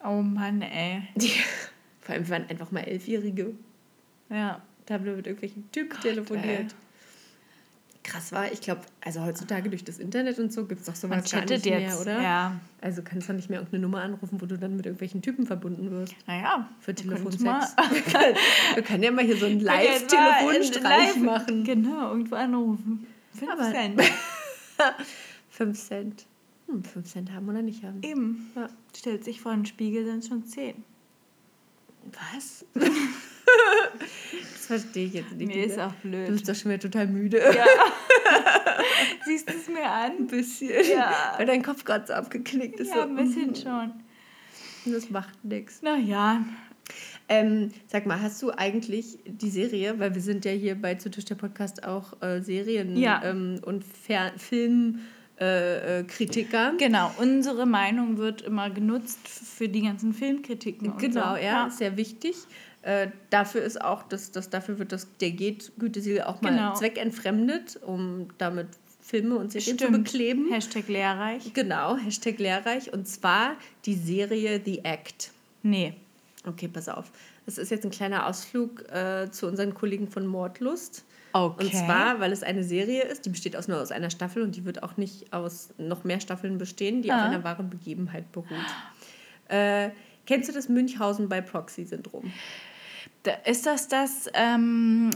Oh 0.03 0.22
Mann, 0.22 0.62
ey. 0.62 1.03
Vor 2.01 2.16
allem 2.16 2.30
waren 2.30 2.49
einfach 2.49 2.72
mal 2.72 2.82
Elfjährige. 2.82 3.53
Ja. 4.30 4.62
Da 4.86 4.95
haben 4.95 5.05
wir 5.05 5.16
mit 5.16 5.28
irgendwelchen 5.28 5.72
Typen 5.72 5.99
telefoniert. 6.01 6.45
Ey. 6.45 6.68
krass 8.03 8.32
war. 8.32 8.51
Ich 8.51 8.62
glaube, 8.62 8.82
also 9.01 9.24
heutzutage 9.24 9.70
durch 9.70 9.84
das 9.84 9.99
Internet 9.99 10.39
und 10.39 10.51
so 10.51 10.66
gibt 10.66 10.82
es 10.82 10.88
doch 10.88 10.95
sowas 10.95 11.32
gar 11.32 11.45
nicht 11.45 11.66
mehr, 11.66 11.82
jetzt, 11.82 12.01
oder? 12.01 12.20
Ja. 12.20 12.59
Also 12.82 13.03
kannst 13.03 13.30
du 13.30 13.34
nicht 13.34 13.49
mehr 13.49 13.59
irgendeine 13.59 13.84
Nummer 13.84 14.01
anrufen, 14.01 14.41
wo 14.41 14.47
du 14.47 14.57
dann 14.57 14.76
mit 14.76 14.88
irgendwelchen 14.88 15.22
Typen 15.22 15.45
verbunden 15.45 15.91
wirst. 15.91 16.16
Naja. 16.26 16.68
Für 16.80 16.95
Telefonsex. 16.95 17.76
wir 18.74 18.84
können 18.84 19.03
ja 19.03 19.12
mal 19.12 19.24
hier 19.24 19.38
so 19.38 19.45
einen 19.45 19.59
Live-Telefonstreich 19.59 21.18
machen. 21.18 21.64
Genau, 21.64 22.09
irgendwo 22.09 22.36
anrufen. 22.36 23.05
Fünf 23.34 23.72
Cent. 23.72 24.01
Fünf 25.51 25.80
Cent. 25.80 26.26
Hm, 26.72 26.84
fünf 26.84 27.11
Cent 27.11 27.32
haben 27.34 27.49
oder 27.49 27.61
nicht 27.61 27.84
haben. 27.84 28.01
Eben. 28.01 28.51
Ja. 28.55 28.69
Stellt 28.95 29.24
sich 29.24 29.41
vor 29.41 29.53
den 29.53 29.65
Spiegel, 29.65 30.05
sind 30.05 30.19
es 30.19 30.28
schon 30.28 30.45
zehn. 30.45 30.84
Was? 32.34 32.65
das 32.74 34.65
verstehe 34.65 35.07
ich 35.07 35.13
jetzt 35.13 35.34
nicht. 35.34 35.47
Mir 35.47 35.65
ist 35.65 35.80
auch 35.80 35.93
blöd. 35.95 36.30
Du 36.30 36.34
bist 36.34 36.49
doch 36.49 36.55
schon 36.55 36.72
wieder 36.72 36.80
total 36.80 37.07
müde. 37.07 37.39
Ja. 37.39 37.65
Siehst 39.26 39.49
du 39.49 39.53
es 39.53 39.67
mir 39.67 39.89
an? 39.89 40.11
Ein 40.19 40.28
bisschen. 40.28 40.72
Ja. 40.89 41.36
Weil 41.38 41.45
dein 41.45 41.61
Kopf 41.61 41.84
gerade 41.84 42.07
so 42.07 42.13
abgeknickt 42.13 42.80
ist. 42.80 42.89
Ja, 42.89 42.95
so. 42.95 43.01
ein 43.01 43.15
bisschen 43.15 43.49
mhm. 43.49 43.55
schon. 43.55 43.93
Das 44.93 45.09
macht 45.09 45.43
nichts. 45.43 45.82
Naja. 45.82 46.43
Ähm, 47.30 47.72
sag 47.88 48.05
mal, 48.07 48.19
hast 48.19 48.41
du 48.41 48.51
eigentlich 48.51 49.19
die 49.26 49.49
Serie, 49.49 49.99
weil 49.99 50.15
wir 50.15 50.22
sind 50.22 50.43
ja 50.43 50.51
hier 50.51 50.76
bei 50.76 50.95
Zu 50.95 51.11
Tisch 51.11 51.26
der 51.26 51.36
Podcast 51.36 51.84
auch 51.86 52.22
äh, 52.22 52.41
Serien 52.41 52.97
ja. 52.97 53.22
ähm, 53.24 53.61
und 53.63 53.86
Fer 53.86 54.34
Film 54.38 54.99
äh, 55.42 56.02
äh, 56.02 56.04
Kritiker. 56.04 56.74
Genau, 56.78 57.12
unsere 57.18 57.66
Meinung 57.66 58.18
wird 58.18 58.44
immer 58.44 58.70
genutzt 58.70 59.28
für 59.28 59.68
die 59.68 59.82
ganzen 59.82 60.14
Filmkritiken. 60.14 60.98
Genau, 60.98 61.32
so. 61.32 61.36
ja, 61.38 61.39
ja, 61.39 61.70
sehr 61.72 61.98
wichtig. 61.98 62.36
Äh, 62.84 63.08
dafür 63.32 63.64
ist 63.64 63.82
auch, 63.82 64.04
das, 64.04 64.32
das, 64.32 64.52
dafür 64.52 64.78
wird 64.78 64.92
das, 64.92 65.08
der 65.20 65.32
Geht-Gütesiegel 65.32 66.22
auch 66.22 66.42
mal 66.42 66.52
genau. 66.52 66.74
zweckentfremdet, 66.76 67.80
um 67.84 68.28
damit 68.38 68.68
Filme 69.02 69.36
und 69.36 69.52
Serien 69.52 69.78
Stimmt. 69.78 69.96
zu 69.96 70.02
bekleben. 70.04 70.52
Hashtag 70.52 70.88
lehrreich. 70.88 71.54
Genau, 71.54 71.98
Hashtag 71.98 72.38
lehrreich. 72.38 72.94
Und 72.94 73.08
zwar 73.08 73.56
die 73.86 73.96
Serie 73.96 74.62
The 74.64 74.86
Act. 74.86 75.32
Nee. 75.64 75.96
Okay, 76.46 76.68
pass 76.68 76.88
auf. 76.88 77.12
Das 77.46 77.58
ist 77.58 77.72
jetzt 77.72 77.84
ein 77.84 77.92
kleiner 77.92 78.28
Ausflug 78.28 78.88
äh, 78.92 79.30
zu 79.32 79.48
unseren 79.48 79.74
Kollegen 79.74 80.08
von 80.08 80.28
Mordlust. 80.28 81.04
Okay. 81.34 81.66
Und 81.66 81.74
zwar, 81.74 82.20
weil 82.20 82.32
es 82.32 82.44
eine 82.44 82.64
Serie 82.64 83.04
ist, 83.04 83.26
die 83.26 83.30
besteht 83.30 83.56
aus 83.56 83.68
nur 83.68 83.82
aus 83.82 83.92
einer 83.92 84.10
Staffel 84.10 84.44
und 84.44 84.56
die 84.56 84.66
wird 84.66 84.84
auch 84.84 84.98
nicht 84.98 85.32
aus 85.34 85.70
noch 85.78 86.04
mehr 86.04 86.20
Staffeln 86.20 86.58
bestehen, 86.58 87.02
die 87.02 87.12
ah. 87.12 87.18
auf 87.18 87.22
einer 87.24 87.44
wahren 87.44 87.70
Begebenheit 87.70 88.32
beruht. 88.32 88.48
Äh, 89.48 89.90
kennst 90.26 90.50
du 90.50 90.54
das 90.54 90.70
Münchhausen 90.70 91.30
bei 91.30 91.42
Proxy-Syndrom? 91.42 92.32
Da, 93.24 93.34
ist 93.46 93.66
das 93.66 93.88
das, 93.88 94.28
ähm, 94.34 95.12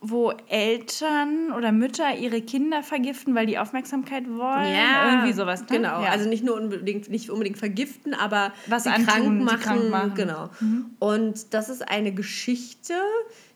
wo 0.00 0.32
Eltern 0.48 1.52
oder 1.56 1.72
Mütter 1.72 2.14
ihre 2.16 2.40
Kinder 2.42 2.82
vergiften, 2.82 3.34
weil 3.34 3.46
die 3.46 3.58
Aufmerksamkeit 3.58 4.28
wollen? 4.28 4.72
Ja, 4.72 5.12
irgendwie 5.12 5.32
sowas. 5.32 5.62
Ne? 5.62 5.66
Genau, 5.70 6.02
ja. 6.02 6.10
also 6.10 6.28
nicht 6.28 6.44
nur 6.44 6.54
unbedingt, 6.54 7.08
nicht 7.08 7.30
unbedingt 7.30 7.58
vergiften, 7.58 8.14
aber 8.14 8.52
Was 8.66 8.84
sie 8.84 8.90
krank 8.90 9.42
machen, 9.42 9.60
krank 9.60 9.90
machen. 9.90 10.14
Genau. 10.14 10.50
Mhm. 10.60 10.86
Und 10.98 11.54
das 11.54 11.68
ist 11.68 11.88
eine 11.88 12.12
Geschichte, 12.12 12.94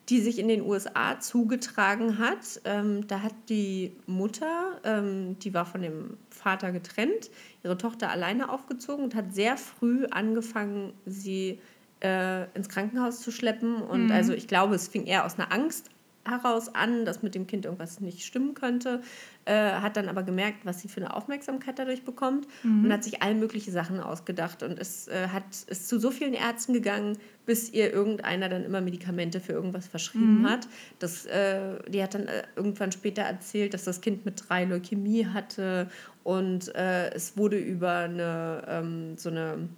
die 0.08 0.20
sich 0.20 0.38
in 0.38 0.48
den 0.48 0.62
USA 0.62 1.20
zugetragen 1.20 2.18
hat. 2.18 2.60
Ähm, 2.64 3.06
da 3.06 3.22
hat 3.22 3.34
die 3.48 3.92
Mutter, 4.06 4.80
ähm, 4.84 5.38
die 5.38 5.54
war 5.54 5.66
von 5.66 5.82
dem 5.82 6.16
Vater 6.30 6.72
getrennt, 6.72 7.30
ihre 7.62 7.78
Tochter 7.78 8.10
alleine 8.10 8.50
aufgezogen 8.50 9.04
und 9.04 9.14
hat 9.14 9.34
sehr 9.34 9.56
früh 9.56 10.06
angefangen, 10.06 10.92
sie 11.06 11.60
äh, 12.02 12.44
ins 12.54 12.68
Krankenhaus 12.68 13.20
zu 13.20 13.30
schleppen. 13.30 13.76
Und 13.76 14.06
mhm. 14.06 14.12
also 14.12 14.32
ich 14.32 14.48
glaube, 14.48 14.74
es 14.74 14.88
fing 14.88 15.06
eher 15.06 15.24
aus 15.24 15.38
einer 15.38 15.52
Angst 15.52 15.90
heraus 16.24 16.74
an, 16.74 17.04
dass 17.04 17.22
mit 17.22 17.34
dem 17.34 17.46
Kind 17.46 17.64
irgendwas 17.64 18.00
nicht 18.00 18.24
stimmen 18.24 18.54
könnte, 18.54 19.00
äh, 19.46 19.54
hat 19.54 19.96
dann 19.96 20.08
aber 20.08 20.22
gemerkt, 20.22 20.64
was 20.64 20.80
sie 20.80 20.88
für 20.88 21.00
eine 21.00 21.16
Aufmerksamkeit 21.16 21.78
dadurch 21.78 22.04
bekommt 22.04 22.46
mhm. 22.62 22.84
und 22.84 22.92
hat 22.92 23.04
sich 23.04 23.22
all 23.22 23.34
mögliche 23.34 23.70
Sachen 23.70 24.00
ausgedacht 24.00 24.62
und 24.62 24.78
es 24.78 25.08
äh, 25.08 25.28
hat, 25.28 25.44
ist 25.66 25.88
zu 25.88 25.98
so 25.98 26.10
vielen 26.10 26.34
Ärzten 26.34 26.74
gegangen, 26.74 27.16
bis 27.46 27.70
ihr 27.72 27.92
irgendeiner 27.92 28.48
dann 28.48 28.64
immer 28.64 28.80
Medikamente 28.82 29.40
für 29.40 29.52
irgendwas 29.52 29.88
verschrieben 29.88 30.42
mhm. 30.42 30.50
hat. 30.50 30.68
Das, 30.98 31.24
äh, 31.26 31.78
die 31.88 32.02
hat 32.02 32.14
dann 32.14 32.28
äh, 32.28 32.42
irgendwann 32.54 32.92
später 32.92 33.22
erzählt, 33.22 33.72
dass 33.72 33.84
das 33.84 34.02
Kind 34.02 34.24
mit 34.26 34.44
drei 34.48 34.64
Leukämie 34.66 35.26
hatte 35.26 35.88
und 36.22 36.74
äh, 36.74 37.10
es 37.14 37.36
wurde 37.36 37.58
über 37.58 37.92
eine 37.92 38.62
ähm, 38.68 39.16
so 39.16 39.30
eine 39.30 39.68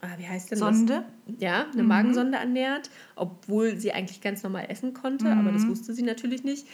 ah, 0.00 0.18
wie 0.18 0.26
heißt 0.26 0.50
denn 0.50 0.58
Sonde? 0.58 1.04
Das? 1.26 1.34
Ja, 1.38 1.66
eine 1.72 1.82
mhm. 1.82 1.88
Magensonde 1.88 2.38
ernährt, 2.38 2.90
obwohl 3.16 3.76
sie 3.76 3.92
eigentlich 3.92 4.20
ganz 4.20 4.42
normal 4.42 4.66
essen 4.68 4.94
konnte, 4.94 5.26
mhm. 5.26 5.38
aber 5.38 5.52
das 5.52 5.62
mhm. 5.62 5.70
wusste 5.70 5.94
sie 5.94 6.02
natürlich 6.02 6.44
nicht. 6.44 6.66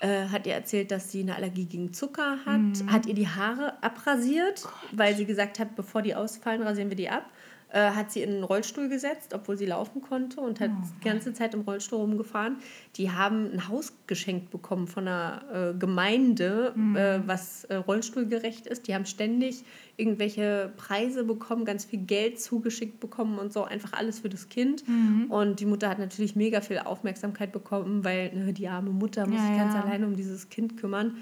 Äh, 0.00 0.28
hat 0.28 0.46
ihr 0.46 0.54
erzählt, 0.54 0.90
dass 0.90 1.12
sie 1.12 1.20
eine 1.20 1.36
Allergie 1.36 1.66
gegen 1.66 1.92
Zucker 1.92 2.38
hat, 2.46 2.60
mhm. 2.60 2.90
hat 2.90 3.04
ihr 3.04 3.14
die 3.14 3.28
Haare 3.28 3.82
abrasiert, 3.82 4.62
Gott. 4.62 4.72
weil 4.92 5.14
sie 5.14 5.26
gesagt 5.26 5.58
hat, 5.58 5.76
bevor 5.76 6.00
die 6.00 6.14
ausfallen, 6.14 6.62
rasieren 6.62 6.88
wir 6.88 6.96
die 6.96 7.10
ab 7.10 7.30
äh, 7.72 7.90
hat 7.90 8.10
sie 8.10 8.22
in 8.22 8.30
einen 8.30 8.44
Rollstuhl 8.44 8.88
gesetzt, 8.88 9.32
obwohl 9.34 9.56
sie 9.56 9.66
laufen 9.66 10.02
konnte 10.02 10.40
und 10.40 10.60
hat 10.60 10.70
oh, 10.70 10.86
die 10.98 11.08
ganze 11.08 11.32
Zeit 11.32 11.54
im 11.54 11.60
Rollstuhl 11.60 12.00
rumgefahren. 12.00 12.56
Die 12.96 13.10
haben 13.10 13.50
ein 13.52 13.68
Haus 13.68 13.92
geschenkt 14.06 14.50
bekommen 14.50 14.88
von 14.88 15.06
einer 15.06 15.42
äh, 15.52 15.78
Gemeinde, 15.78 16.72
mhm. 16.74 16.96
äh, 16.96 17.26
was 17.26 17.64
äh, 17.64 17.76
rollstuhlgerecht 17.76 18.66
ist. 18.66 18.88
Die 18.88 18.94
haben 18.94 19.06
ständig 19.06 19.64
irgendwelche 19.96 20.72
Preise 20.76 21.24
bekommen, 21.24 21.64
ganz 21.64 21.84
viel 21.84 22.00
Geld 22.00 22.40
zugeschickt 22.40 23.00
bekommen 23.00 23.38
und 23.38 23.52
so, 23.52 23.64
einfach 23.64 23.92
alles 23.92 24.20
für 24.20 24.28
das 24.28 24.48
Kind. 24.48 24.86
Mhm. 24.88 25.26
Und 25.30 25.60
die 25.60 25.66
Mutter 25.66 25.88
hat 25.88 25.98
natürlich 25.98 26.34
mega 26.34 26.60
viel 26.60 26.78
Aufmerksamkeit 26.78 27.52
bekommen, 27.52 28.04
weil 28.04 28.34
ne, 28.34 28.52
die 28.52 28.66
arme 28.68 28.90
Mutter 28.90 29.26
muss 29.26 29.38
ja, 29.38 29.46
sich 29.46 29.56
ganz 29.56 29.74
ja. 29.74 29.82
alleine 29.82 30.06
um 30.06 30.16
dieses 30.16 30.48
Kind 30.48 30.76
kümmern. 30.76 31.18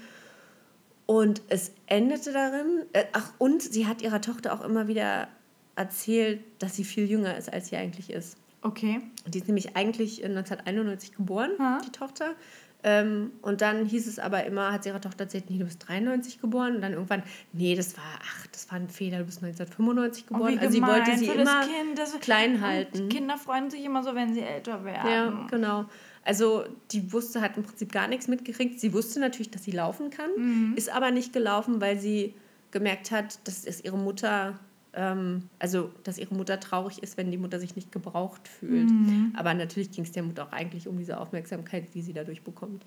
Und 1.05 1.41
es 1.49 1.73
endete 1.87 2.31
darin, 2.31 2.85
äh, 2.93 3.05
ach, 3.13 3.33
und 3.39 3.61
sie 3.61 3.87
hat 3.87 4.01
ihrer 4.01 4.21
Tochter 4.21 4.53
auch 4.53 4.63
immer 4.63 4.87
wieder 4.87 5.27
erzählt, 5.75 6.41
dass 6.59 6.75
sie 6.75 6.83
viel 6.83 7.09
jünger 7.09 7.37
ist, 7.37 7.51
als 7.51 7.69
sie 7.69 7.77
eigentlich 7.77 8.09
ist. 8.09 8.37
Okay. 8.61 9.01
Die 9.27 9.37
ist 9.37 9.47
nämlich 9.47 9.75
eigentlich 9.75 10.23
1991 10.23 11.15
geboren, 11.15 11.51
ha. 11.59 11.79
die 11.85 11.91
Tochter. 11.91 12.35
Ähm, 12.81 13.31
und 13.41 13.61
dann 13.61 13.85
hieß 13.85 14.07
es 14.07 14.19
aber 14.19 14.45
immer, 14.45 14.71
hat 14.71 14.83
sie 14.83 14.89
ihrer 14.89 15.01
Tochter 15.01 15.25
erzählt, 15.25 15.49
nee, 15.49 15.57
du 15.57 15.65
bist 15.65 15.85
93 15.87 16.39
geboren. 16.39 16.75
Und 16.75 16.81
dann 16.81 16.93
irgendwann, 16.93 17.23
nee, 17.51 17.75
das 17.75 17.97
war, 17.97 18.19
ach, 18.21 18.47
das 18.47 18.71
war 18.71 18.79
ein 18.79 18.89
Fehler, 18.89 19.19
du 19.19 19.25
bist 19.25 19.43
1995 19.43 20.27
geboren. 20.27 20.57
Oh, 20.57 20.61
also 20.61 20.71
sie 20.71 20.81
wollte 20.81 21.17
sie 21.17 21.27
immer 21.27 21.61
kind, 21.61 21.97
das, 21.97 22.17
klein 22.19 22.61
halten. 22.61 23.09
Kinder 23.09 23.37
freuen 23.37 23.69
sich 23.69 23.83
immer 23.83 24.03
so, 24.03 24.15
wenn 24.15 24.33
sie 24.33 24.41
älter 24.41 24.85
werden. 24.85 25.09
Ja, 25.09 25.47
genau. 25.49 25.85
Also 26.23 26.63
die 26.91 27.11
wusste, 27.11 27.41
hat 27.41 27.57
im 27.57 27.63
Prinzip 27.63 27.91
gar 27.91 28.07
nichts 28.07 28.27
mitgekriegt. 28.27 28.79
Sie 28.79 28.93
wusste 28.93 29.19
natürlich, 29.19 29.51
dass 29.51 29.63
sie 29.63 29.71
laufen 29.71 30.09
kann, 30.09 30.29
mhm. 30.37 30.73
ist 30.75 30.89
aber 30.89 31.11
nicht 31.11 31.33
gelaufen, 31.33 31.81
weil 31.81 31.99
sie 31.99 32.33
gemerkt 32.71 33.11
hat, 33.11 33.45
dass 33.47 33.65
es 33.65 33.83
ihre 33.83 33.97
Mutter 33.97 34.59
ähm, 34.93 35.49
also 35.59 35.91
dass 36.03 36.17
ihre 36.17 36.35
Mutter 36.35 36.59
traurig 36.59 37.03
ist, 37.03 37.17
wenn 37.17 37.31
die 37.31 37.37
Mutter 37.37 37.59
sich 37.59 37.75
nicht 37.75 37.91
gebraucht 37.91 38.47
fühlt. 38.47 38.89
Mhm. 38.89 39.33
Aber 39.37 39.53
natürlich 39.53 39.91
ging 39.91 40.03
es 40.03 40.11
der 40.11 40.23
Mutter 40.23 40.45
auch 40.45 40.51
eigentlich 40.51 40.87
um 40.87 40.97
diese 40.97 41.19
Aufmerksamkeit, 41.19 41.93
die 41.93 42.01
sie 42.01 42.13
dadurch 42.13 42.43
bekommt. 42.43 42.83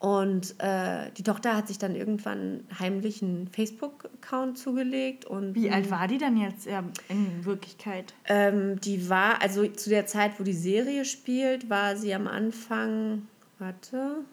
Und 0.00 0.54
äh, 0.60 1.10
die 1.18 1.22
Tochter 1.22 1.54
hat 1.54 1.68
sich 1.68 1.76
dann 1.76 1.94
irgendwann 1.94 2.64
heimlich 2.78 3.22
einen 3.22 3.48
Facebook-Account 3.48 4.56
zugelegt. 4.56 5.26
Und, 5.26 5.54
Wie 5.54 5.70
alt 5.70 5.90
war 5.90 6.08
die 6.08 6.16
dann 6.16 6.38
jetzt 6.38 6.66
in 6.66 7.44
Wirklichkeit? 7.44 8.14
Ähm, 8.24 8.80
die 8.80 9.10
war, 9.10 9.42
also 9.42 9.66
zu 9.66 9.90
der 9.90 10.06
Zeit, 10.06 10.40
wo 10.40 10.42
die 10.42 10.54
Serie 10.54 11.04
spielt, 11.04 11.68
war 11.68 11.96
sie 11.96 12.14
am 12.14 12.28
Anfang, 12.28 13.26
warte, 13.58 14.24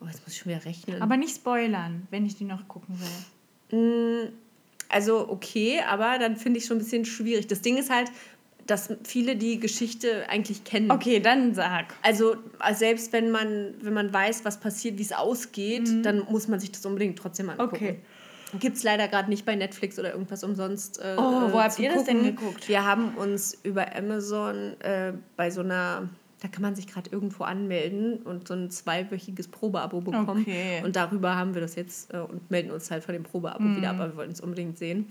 oh, 0.00 0.06
jetzt 0.06 0.22
muss 0.22 0.34
ich 0.34 0.38
schon 0.38 0.52
wieder 0.52 0.64
rechnen. 0.64 1.02
Aber 1.02 1.16
nicht 1.16 1.34
spoilern, 1.34 2.06
wenn 2.10 2.24
ich 2.24 2.36
die 2.36 2.44
noch 2.44 2.68
gucken 2.68 2.94
will. 3.00 4.26
Mm, 4.26 4.28
also 4.90 5.28
okay, 5.28 5.80
aber 5.88 6.18
dann 6.18 6.36
finde 6.36 6.58
ich 6.58 6.66
schon 6.66 6.76
ein 6.76 6.80
bisschen 6.80 7.04
schwierig. 7.04 7.46
Das 7.46 7.62
Ding 7.62 7.78
ist 7.78 7.90
halt, 7.90 8.10
dass 8.66 8.92
viele 9.04 9.36
die 9.36 9.58
Geschichte 9.58 10.28
eigentlich 10.28 10.64
kennen. 10.64 10.90
Okay, 10.90 11.20
dann 11.20 11.54
sag. 11.54 11.94
Also 12.02 12.36
selbst 12.72 13.12
wenn 13.12 13.30
man, 13.30 13.74
wenn 13.80 13.92
man 13.92 14.12
weiß, 14.12 14.44
was 14.44 14.60
passiert, 14.60 14.98
wie 14.98 15.02
es 15.02 15.12
ausgeht, 15.12 15.88
mhm. 15.88 16.02
dann 16.02 16.24
muss 16.30 16.48
man 16.48 16.60
sich 16.60 16.70
das 16.70 16.84
unbedingt 16.86 17.18
trotzdem 17.18 17.50
angucken. 17.50 17.74
Okay. 17.74 17.98
Gibt 18.58 18.76
es 18.76 18.82
leider 18.82 19.06
gerade 19.06 19.30
nicht 19.30 19.46
bei 19.46 19.54
Netflix 19.54 19.98
oder 19.98 20.12
irgendwas 20.12 20.42
umsonst. 20.42 21.00
Äh, 21.00 21.14
oh, 21.16 21.52
wo 21.52 21.60
habt 21.60 21.78
ihr 21.78 21.92
das 21.92 22.04
denn 22.04 22.24
geguckt? 22.24 22.68
Wir 22.68 22.84
haben 22.84 23.14
uns 23.14 23.56
über 23.62 23.94
Amazon 23.94 24.80
äh, 24.80 25.12
bei 25.36 25.50
so 25.50 25.60
einer 25.60 26.08
da 26.40 26.48
kann 26.48 26.62
man 26.62 26.74
sich 26.74 26.86
gerade 26.86 27.10
irgendwo 27.10 27.44
anmelden 27.44 28.16
und 28.18 28.48
so 28.48 28.54
ein 28.54 28.70
zweiwöchiges 28.70 29.48
Probeabo 29.48 30.00
bekommen. 30.00 30.42
Okay. 30.42 30.82
Und 30.82 30.96
darüber 30.96 31.36
haben 31.36 31.54
wir 31.54 31.60
das 31.60 31.74
jetzt 31.74 32.12
äh, 32.14 32.18
und 32.18 32.50
melden 32.50 32.70
uns 32.70 32.90
halt 32.90 33.04
von 33.04 33.12
dem 33.12 33.24
Probeabo 33.24 33.62
mm. 33.62 33.76
wieder 33.76 33.90
ab, 33.90 33.96
aber 33.96 34.12
wir 34.12 34.16
wollten 34.16 34.32
es 34.32 34.40
unbedingt 34.40 34.78
sehen. 34.78 35.06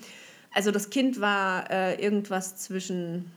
Also 0.51 0.71
das 0.71 0.89
Kind 0.89 1.21
war 1.21 1.69
äh, 1.69 2.03
irgendwas 2.03 2.55
zwischen, 2.55 3.31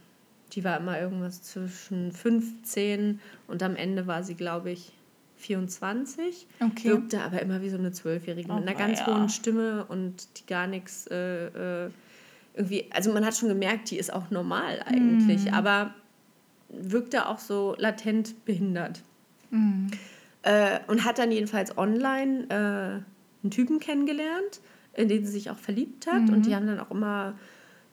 die 0.53 0.64
war 0.64 0.78
immer 0.78 0.99
irgendwas 0.99 1.43
zwischen 1.43 2.12
15 2.12 3.20
und 3.47 3.62
am 3.62 3.76
Ende 3.76 4.07
war 4.07 4.22
sie, 4.22 4.34
glaube 4.34 4.70
ich, 4.70 4.93
24. 5.36 6.47
Okay. 6.61 6.88
Wirkte 6.88 7.20
aber 7.20 7.43
immer 7.43 7.61
wie 7.61 7.68
so 7.68 7.76
eine 7.76 7.93
Zwölfjährige 7.93 8.51
oh, 8.51 8.55
mit 8.55 8.68
einer 8.68 8.78
ganz 8.78 9.01
ja. 9.01 9.07
hohen 9.09 9.28
Stimme 9.28 9.84
und 9.84 10.38
die 10.38 10.47
gar 10.47 10.66
nichts 10.66 11.07
äh, 11.09 11.84
äh, 11.86 11.90
irgendwie, 12.55 12.86
also 12.90 13.12
man 13.12 13.26
hat 13.26 13.36
schon 13.36 13.49
gemerkt, 13.49 13.90
die 13.90 13.99
ist 13.99 14.12
auch 14.12 14.30
normal 14.30 14.82
eigentlich, 14.86 15.51
mm. 15.51 15.55
aber 15.55 15.95
wirkte 16.72 17.28
auch 17.28 17.38
so 17.38 17.74
latent 17.78 18.44
behindert. 18.44 19.02
Mhm. 19.50 19.90
Äh, 20.42 20.80
und 20.88 21.04
hat 21.04 21.18
dann 21.18 21.30
jedenfalls 21.30 21.76
online 21.78 22.46
äh, 22.48 23.44
einen 23.44 23.50
Typen 23.50 23.78
kennengelernt, 23.78 24.60
in 24.94 25.08
den 25.08 25.24
sie 25.24 25.32
sich 25.32 25.50
auch 25.50 25.58
verliebt 25.58 26.06
hat. 26.06 26.22
Mhm. 26.22 26.32
Und 26.32 26.46
die 26.46 26.54
haben 26.54 26.66
dann 26.66 26.80
auch 26.80 26.90
immer 26.90 27.34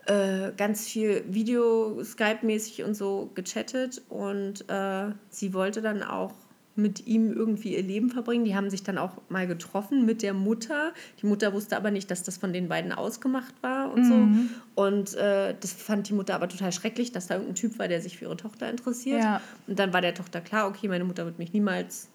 äh, 0.05 0.51
ganz 0.57 0.87
viel 0.87 1.23
Video, 1.27 2.03
Skype-mäßig 2.03 2.83
und 2.83 2.95
so 2.95 3.31
gechattet. 3.35 4.01
Und 4.09 4.69
äh, 4.69 5.11
sie 5.29 5.53
wollte 5.53 5.81
dann 5.81 6.01
auch 6.01 6.33
mit 6.81 7.07
ihm 7.07 7.31
irgendwie 7.31 7.75
ihr 7.75 7.83
Leben 7.83 8.09
verbringen. 8.09 8.45
Die 8.45 8.55
haben 8.55 8.69
sich 8.69 8.83
dann 8.83 8.97
auch 8.97 9.13
mal 9.29 9.47
getroffen 9.47 10.05
mit 10.05 10.21
der 10.21 10.33
Mutter. 10.33 10.93
Die 11.21 11.25
Mutter 11.25 11.53
wusste 11.53 11.77
aber 11.77 11.91
nicht, 11.91 12.09
dass 12.11 12.23
das 12.23 12.37
von 12.37 12.53
den 12.53 12.67
beiden 12.67 12.91
ausgemacht 12.91 13.53
war 13.61 13.91
und 13.91 14.03
mhm. 14.03 14.49
so. 14.75 14.83
Und 14.83 15.15
äh, 15.15 15.55
das 15.59 15.73
fand 15.73 16.09
die 16.09 16.13
Mutter 16.13 16.35
aber 16.35 16.47
total 16.47 16.71
schrecklich, 16.71 17.11
dass 17.11 17.27
da 17.27 17.35
irgendein 17.35 17.55
Typ 17.55 17.79
war, 17.79 17.87
der 17.87 18.01
sich 18.01 18.17
für 18.17 18.25
ihre 18.25 18.37
Tochter 18.37 18.69
interessiert. 18.69 19.21
Ja. 19.21 19.41
Und 19.67 19.77
dann 19.79 19.93
war 19.93 20.01
der 20.01 20.13
Tochter 20.13 20.41
klar, 20.41 20.67
okay, 20.67 20.87
meine 20.87 21.03
Mutter 21.03 21.25
wird 21.25 21.37
mich 21.37 21.53
niemals 21.53 22.09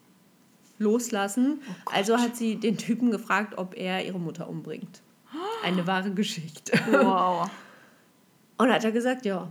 loslassen. 0.78 1.60
Oh 1.68 1.90
also 1.92 2.18
hat 2.18 2.36
sie 2.36 2.56
den 2.56 2.76
Typen 2.76 3.10
gefragt, 3.10 3.58
ob 3.58 3.76
er 3.76 4.04
ihre 4.04 4.18
Mutter 4.18 4.48
umbringt. 4.48 5.02
Eine 5.62 5.86
wahre 5.86 6.10
Geschichte. 6.12 6.78
Wow. 6.90 7.50
Und 8.56 8.70
hat 8.72 8.84
er 8.84 8.92
gesagt, 8.92 9.24
ja, 9.24 9.50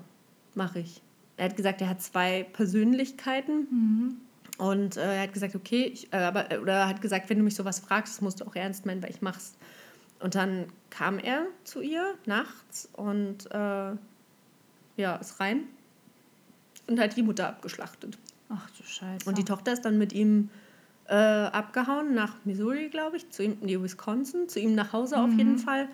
mache 0.55 0.80
ich. 0.80 1.01
Er 1.38 1.45
hat 1.45 1.57
gesagt, 1.57 1.82
er 1.82 1.89
hat 1.89 2.01
zwei 2.01 2.45
Persönlichkeiten. 2.53 3.68
Mhm. 3.70 4.18
Und 4.58 4.97
äh, 4.97 5.16
er 5.16 5.22
hat 5.24 5.34
gesagt, 5.34 5.56
okay, 5.56 5.86
ich, 5.86 6.14
äh, 6.14 6.18
aber, 6.18 6.45
oder 6.62 6.74
er 6.74 6.88
hat 6.88 7.01
gesagt, 7.01 7.30
wenn 7.30 7.38
du 7.38 7.43
mich 7.43 7.56
sowas 7.56 7.80
fragst, 7.80 8.22
musst 8.22 8.41
du 8.41 8.45
auch 8.45 8.56
ernst 8.56 8.86
meinen, 8.86 9.01
weil 9.01 9.10
ich 9.10 9.22
mach's. 9.22 9.54
Und 10.20 10.36
dann 10.36 10.68
kam 10.89 11.20
er 11.20 11.47
zu 11.64 11.82
ihr 11.82 12.14
nachts 12.26 12.88
und 12.93 13.51
äh, 13.51 13.91
ja, 14.95 15.16
ist 15.16 15.39
rein 15.39 15.64
und 16.88 16.99
hat 16.99 17.16
die 17.18 17.24
Mutter 17.24 17.49
abgeschlachtet. 17.49 18.18
Ach 18.49 18.70
du 18.78 18.84
Scheiße. 18.84 19.28
Und 19.28 19.38
die 19.38 19.43
Tochter 19.43 19.74
ist 19.74 19.84
dann 19.84 19.97
mit 19.97 20.14
ihm 20.14 20.49
äh, 21.08 21.16
abgehauen 21.16 22.14
nach 22.14 22.36
Missouri, 22.45 22.89
glaube 22.89 23.18
ich, 23.18 23.30
zu 23.32 23.43
ihm, 23.43 23.58
nee, 23.62 23.82
Wisconsin, 23.82 24.47
zu 24.47 24.60
ihm 24.60 24.76
nach 24.76 24.93
Hause 24.93 25.18
mhm. 25.18 25.24
auf 25.24 25.38
jeden 25.38 25.58
Fall. 25.58 25.88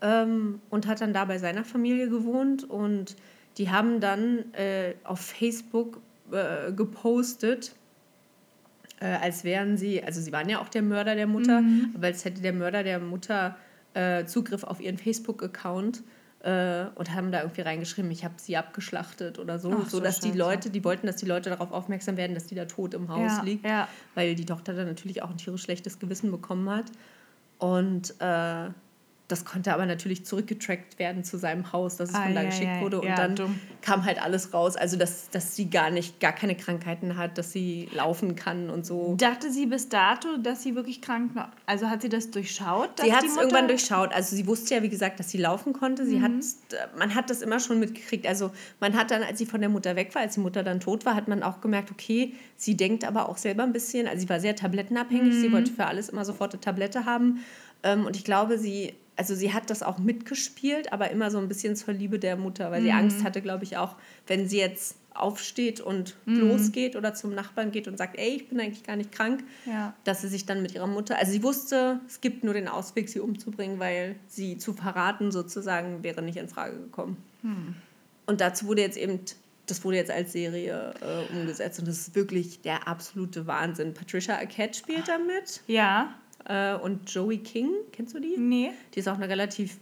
Ähm, 0.00 0.60
und 0.70 0.86
hat 0.86 1.00
dann 1.00 1.12
da 1.12 1.24
bei 1.24 1.38
seiner 1.38 1.64
Familie 1.64 2.08
gewohnt. 2.08 2.64
Und 2.64 3.16
die 3.58 3.70
haben 3.70 4.00
dann 4.00 4.52
äh, 4.54 4.94
auf 5.04 5.20
Facebook 5.20 6.00
äh, 6.32 6.72
gepostet, 6.72 7.74
äh, 9.00 9.06
als 9.06 9.44
wären 9.44 9.76
sie, 9.76 10.02
also 10.02 10.20
sie 10.20 10.32
waren 10.32 10.48
ja 10.48 10.60
auch 10.60 10.68
der 10.68 10.82
Mörder 10.82 11.14
der 11.14 11.26
Mutter, 11.26 11.60
mhm. 11.60 11.92
aber 11.94 12.06
als 12.06 12.24
hätte 12.24 12.40
der 12.40 12.52
Mörder 12.52 12.82
der 12.82 12.98
Mutter 12.98 13.56
äh, 13.94 14.24
Zugriff 14.24 14.64
auf 14.64 14.80
ihren 14.80 14.98
Facebook-Account 14.98 16.02
äh, 16.40 16.86
und 16.94 17.14
haben 17.14 17.32
da 17.32 17.42
irgendwie 17.42 17.62
reingeschrieben, 17.62 18.10
ich 18.10 18.24
habe 18.24 18.34
sie 18.38 18.56
abgeschlachtet 18.56 19.38
oder 19.38 19.58
so, 19.58 19.82
Ach, 19.82 19.88
so 19.88 20.00
dass 20.00 20.20
die 20.20 20.32
Leute, 20.32 20.70
die 20.70 20.84
wollten, 20.84 21.06
dass 21.06 21.16
die 21.16 21.26
Leute 21.26 21.50
darauf 21.50 21.72
aufmerksam 21.72 22.16
werden, 22.16 22.34
dass 22.34 22.46
die 22.46 22.54
da 22.54 22.66
tot 22.66 22.94
im 22.94 23.08
Haus 23.08 23.38
ja, 23.38 23.42
liegt, 23.42 23.66
ja. 23.66 23.88
weil 24.14 24.34
die 24.34 24.46
Tochter 24.46 24.74
dann 24.74 24.86
natürlich 24.86 25.22
auch 25.22 25.30
ein 25.30 25.36
tierisch 25.36 25.62
schlechtes 25.62 25.98
Gewissen 25.98 26.30
bekommen 26.30 26.70
hat. 26.70 26.86
Und 27.58 28.14
äh, 28.20 28.68
das 29.28 29.44
konnte 29.44 29.74
aber 29.74 29.86
natürlich 29.86 30.24
zurückgetrackt 30.24 31.00
werden 31.00 31.24
zu 31.24 31.36
seinem 31.36 31.72
Haus, 31.72 31.96
dass 31.96 32.10
es 32.10 32.14
ah, 32.14 32.22
von 32.22 32.34
da 32.34 32.42
ja, 32.42 32.48
geschickt 32.48 32.80
wurde. 32.80 33.00
Und 33.00 33.08
ja, 33.08 33.16
dann 33.16 33.34
dumm. 33.34 33.58
kam 33.82 34.04
halt 34.04 34.22
alles 34.22 34.54
raus. 34.54 34.76
Also, 34.76 34.96
dass, 34.96 35.30
dass 35.30 35.56
sie 35.56 35.68
gar 35.68 35.90
nicht, 35.90 36.20
gar 36.20 36.32
keine 36.32 36.54
Krankheiten 36.54 37.16
hat, 37.16 37.36
dass 37.36 37.50
sie 37.50 37.88
laufen 37.92 38.36
kann 38.36 38.70
und 38.70 38.86
so. 38.86 39.16
Dachte 39.18 39.50
sie 39.50 39.66
bis 39.66 39.88
dato, 39.88 40.36
dass 40.36 40.62
sie 40.62 40.76
wirklich 40.76 41.02
krank 41.02 41.34
war? 41.34 41.50
Also 41.66 41.90
hat 41.90 42.02
sie 42.02 42.08
das 42.08 42.30
durchschaut? 42.30 43.00
Sie 43.02 43.12
hat 43.12 43.24
es 43.24 43.36
irgendwann 43.36 43.66
durchschaut. 43.66 44.12
Also 44.12 44.36
sie 44.36 44.46
wusste 44.46 44.76
ja, 44.76 44.82
wie 44.82 44.88
gesagt, 44.88 45.18
dass 45.18 45.28
sie 45.30 45.38
laufen 45.38 45.72
konnte. 45.72 46.06
Sie 46.06 46.18
mhm. 46.18 46.22
hat, 46.22 46.32
man 46.96 47.14
hat 47.16 47.28
das 47.28 47.42
immer 47.42 47.58
schon 47.58 47.80
mitgekriegt. 47.80 48.28
Also 48.28 48.52
man 48.78 48.94
hat 48.94 49.10
dann, 49.10 49.24
als 49.24 49.38
sie 49.38 49.46
von 49.46 49.60
der 49.60 49.70
Mutter 49.70 49.96
weg 49.96 50.14
war, 50.14 50.22
als 50.22 50.34
die 50.34 50.40
Mutter 50.40 50.62
dann 50.62 50.78
tot 50.78 51.04
war, 51.04 51.16
hat 51.16 51.26
man 51.26 51.42
auch 51.42 51.60
gemerkt, 51.60 51.90
okay, 51.90 52.34
sie 52.56 52.76
denkt 52.76 53.04
aber 53.04 53.28
auch 53.28 53.38
selber 53.38 53.64
ein 53.64 53.72
bisschen. 53.72 54.06
Also 54.06 54.20
sie 54.20 54.28
war 54.28 54.38
sehr 54.38 54.54
tablettenabhängig. 54.54 55.34
Mhm. 55.34 55.40
Sie 55.40 55.52
wollte 55.52 55.72
für 55.72 55.86
alles 55.86 56.10
immer 56.10 56.24
sofort 56.24 56.52
eine 56.52 56.60
Tablette 56.60 57.06
haben. 57.06 57.40
Ähm, 57.82 58.06
und 58.06 58.14
ich 58.14 58.24
glaube, 58.24 58.58
sie 58.58 58.94
also 59.16 59.34
sie 59.34 59.52
hat 59.52 59.70
das 59.70 59.82
auch 59.82 59.98
mitgespielt, 59.98 60.92
aber 60.92 61.10
immer 61.10 61.30
so 61.30 61.38
ein 61.38 61.48
bisschen 61.48 61.74
zur 61.74 61.94
Liebe 61.94 62.18
der 62.18 62.36
Mutter, 62.36 62.70
weil 62.70 62.80
mhm. 62.80 62.84
sie 62.84 62.92
Angst 62.92 63.24
hatte, 63.24 63.42
glaube 63.42 63.64
ich, 63.64 63.76
auch, 63.76 63.96
wenn 64.26 64.48
sie 64.48 64.58
jetzt 64.58 64.96
aufsteht 65.14 65.80
und 65.80 66.14
mhm. 66.26 66.48
losgeht 66.48 66.94
oder 66.94 67.14
zum 67.14 67.34
Nachbarn 67.34 67.72
geht 67.72 67.88
und 67.88 67.96
sagt, 67.96 68.18
ey, 68.18 68.36
ich 68.36 68.48
bin 68.48 68.60
eigentlich 68.60 68.84
gar 68.84 68.96
nicht 68.96 69.12
krank, 69.12 69.42
ja. 69.64 69.94
dass 70.04 70.20
sie 70.20 70.28
sich 70.28 70.44
dann 70.44 70.60
mit 70.60 70.74
ihrer 70.74 70.86
Mutter, 70.86 71.18
also 71.18 71.32
sie 71.32 71.42
wusste, 71.42 72.00
es 72.06 72.20
gibt 72.20 72.44
nur 72.44 72.52
den 72.52 72.68
Ausweg, 72.68 73.08
sie 73.08 73.20
umzubringen, 73.20 73.78
weil 73.78 74.16
sie 74.26 74.58
zu 74.58 74.74
verraten 74.74 75.32
sozusagen 75.32 76.02
wäre 76.02 76.20
nicht 76.20 76.36
in 76.36 76.48
Frage 76.48 76.76
gekommen. 76.76 77.16
Mhm. 77.42 77.74
Und 78.26 78.40
dazu 78.40 78.66
wurde 78.66 78.82
jetzt 78.82 78.98
eben 78.98 79.20
das 79.68 79.84
wurde 79.84 79.96
jetzt 79.96 80.12
als 80.12 80.30
Serie 80.30 80.94
äh, 81.00 81.34
umgesetzt 81.36 81.80
und 81.80 81.88
das 81.88 81.98
ist 81.98 82.14
wirklich 82.14 82.60
der 82.60 82.86
absolute 82.86 83.48
Wahnsinn. 83.48 83.94
Patricia 83.94 84.36
Arquette 84.36 84.78
spielt 84.78 85.08
damit. 85.08 85.60
Ja 85.66 86.14
äh, 86.48 86.74
und 86.74 87.10
Joey 87.10 87.38
King. 87.38 87.70
Kennst 87.92 88.14
du 88.14 88.20
die? 88.20 88.36
Nee. 88.36 88.72
Die 88.94 89.00
ist 89.00 89.08
auch 89.08 89.14
eine 89.14 89.28
relativ 89.28 89.78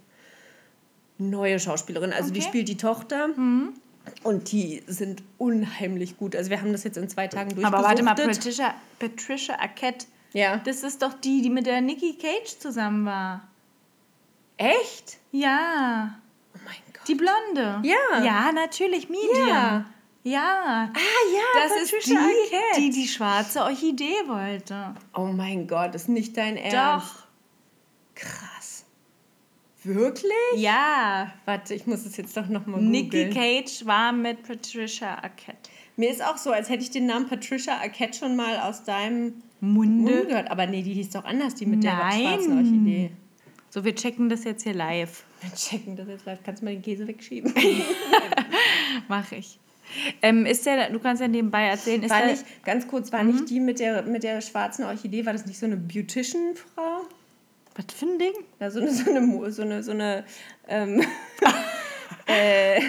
neue 1.19 1.59
Schauspielerin. 1.59 2.13
Also 2.13 2.31
okay. 2.31 2.41
die 2.41 2.43
spielt 2.43 2.69
die 2.69 2.77
Tochter. 2.77 3.29
Mhm. 3.29 3.75
Und 4.23 4.53
die 4.53 4.83
sind 4.87 5.23
unheimlich 5.39 6.19
gut. 6.19 6.37
Also 6.37 6.51
wir 6.51 6.61
haben 6.61 6.73
das 6.73 6.85
jetzt 6.85 6.99
in 6.99 7.09
zwei 7.09 7.27
Tagen 7.27 7.51
durchgesuchtet. 7.51 7.75
Aber 7.75 7.89
warte 7.89 8.03
mal, 8.03 8.15
Patricia, 8.15 8.75
Patricia 8.99 9.59
Arquette. 9.59 10.07
Ja. 10.33 10.59
Das 10.59 10.83
ist 10.83 11.01
doch 11.01 11.15
die, 11.15 11.41
die 11.43 11.51
mit 11.51 11.67
der 11.67 11.81
Nikki 11.81 12.15
Cage 12.15 12.59
zusammen 12.59 13.07
war. 13.07 13.49
Echt? 14.57 15.19
Ja. 15.33 16.19
Oh 16.55 16.59
mein 16.65 16.75
Gott. 16.93 17.09
Die 17.09 17.15
Blonde. 17.15 17.83
Ja. 17.83 18.25
Ja, 18.25 18.53
natürlich, 18.53 19.09
Medium. 19.09 19.49
Ja. 19.49 19.87
Ja. 20.25 20.91
Ah 20.91 20.99
ja, 21.35 21.69
das 21.69 21.91
Patricia 21.91 22.19
ist 22.19 22.53
die, 22.77 22.81
die 22.81 22.91
die 23.03 23.07
schwarze 23.07 23.63
Orchidee 23.63 24.27
wollte. 24.27 24.95
Oh 25.15 25.27
mein 25.27 25.67
Gott, 25.67 25.95
ist 25.95 26.09
nicht 26.09 26.37
dein 26.39 26.57
Ernst. 26.57 27.15
Doch. 27.15 27.25
Krass. 28.15 28.87
Wirklich? 29.83 30.33
Ja. 30.57 31.31
Warte, 31.45 31.75
ich 31.75 31.87
muss 31.87 32.07
es 32.07 32.17
jetzt 32.17 32.35
doch 32.39 32.49
nochmal 32.49 32.81
googeln. 32.81 32.91
Nicky 32.91 33.31
Cage 33.31 33.85
war 33.85 34.13
mit 34.13 34.43
Patricia 34.45 35.15
Arquette. 35.17 35.71
Mir 35.97 36.11
ist 36.11 36.25
auch 36.25 36.39
so, 36.39 36.53
als 36.53 36.71
hätte 36.71 36.83
ich 36.83 36.91
den 36.91 37.05
Namen 37.05 37.29
Patricia 37.29 37.77
Arquette 37.77 38.19
schon 38.19 38.35
mal 38.35 38.59
aus 38.61 38.83
deinem 38.83 39.43
Munde 39.61 40.11
Mund 40.11 40.29
gehört. 40.29 40.51
Aber 40.51 40.67
nee, 40.67 40.83
die 40.83 40.95
hieß 40.95 41.11
doch 41.11 41.25
anders, 41.25 41.55
die 41.55 41.67
mit 41.67 41.83
Nein. 41.83 41.97
der 41.99 42.29
schwarzen 42.29 42.57
Orchidee. 42.57 43.11
So, 43.69 43.85
wir 43.85 43.95
checken 43.95 44.31
das 44.31 44.45
jetzt 44.45 44.63
hier 44.63 44.75
live. 44.75 45.25
Wir 45.43 45.53
checken 45.55 45.97
das 45.97 46.09
jetzt 46.09 46.25
live. 46.25 46.39
Kannst 46.43 46.63
du 46.63 46.65
mal 46.65 46.73
den 46.73 46.83
Käse 46.83 47.07
wegschieben? 47.07 47.53
Mach 49.09 49.31
ich. 49.33 49.59
Ähm, 50.23 50.47
ist 50.47 50.67
der, 50.67 50.91
du 50.91 50.99
kannst 50.99 51.21
ja 51.23 51.29
nebenbei 51.29 51.67
erzählen, 51.67 52.03
ist 52.03 52.11
war 52.11 52.21
der, 52.21 52.31
nicht, 52.33 52.65
ganz 52.65 52.87
kurz, 52.89 53.13
war 53.13 53.23
mhm. 53.23 53.33
nicht 53.33 53.51
die 53.51 53.61
mit 53.61 53.79
der, 53.79 54.03
mit 54.03 54.23
der 54.23 54.41
schwarzen 54.41 54.85
Orchidee, 54.85 55.25
war 55.27 55.33
das 55.33 55.47
nicht 55.47 55.59
so 55.59 55.67
eine 55.67 55.77
Beautician-Frau? 55.77 57.03
Was 57.77 57.95
für 57.95 58.07
ein 58.07 58.19
Ding? 58.19 58.33
Ja, 58.61 58.71
so 58.71 58.81
eine, 58.81 58.91
so 58.91 59.11
eine, 59.11 59.51
so 59.53 59.63
eine, 59.63 59.83
so 59.83 59.91
eine 59.91 60.25
ähm, 60.69 61.01
äh, 62.27 62.81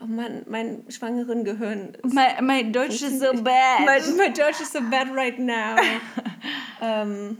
oh 0.00 0.06
Mann, 0.06 0.42
mein 0.48 0.84
schwangeren 0.88 1.44
Gehirn 1.44 1.94
ist, 2.02 2.14
my, 2.14 2.42
my 2.42 2.70
Deutsch 2.70 3.02
is 3.02 3.20
so 3.20 3.32
bad. 3.32 3.80
My, 3.80 4.00
my 4.16 4.32
Deutsch 4.32 4.60
is 4.60 4.72
so 4.72 4.80
bad 4.80 5.08
right 5.14 5.38
now. 5.38 5.76
ähm, 6.82 7.38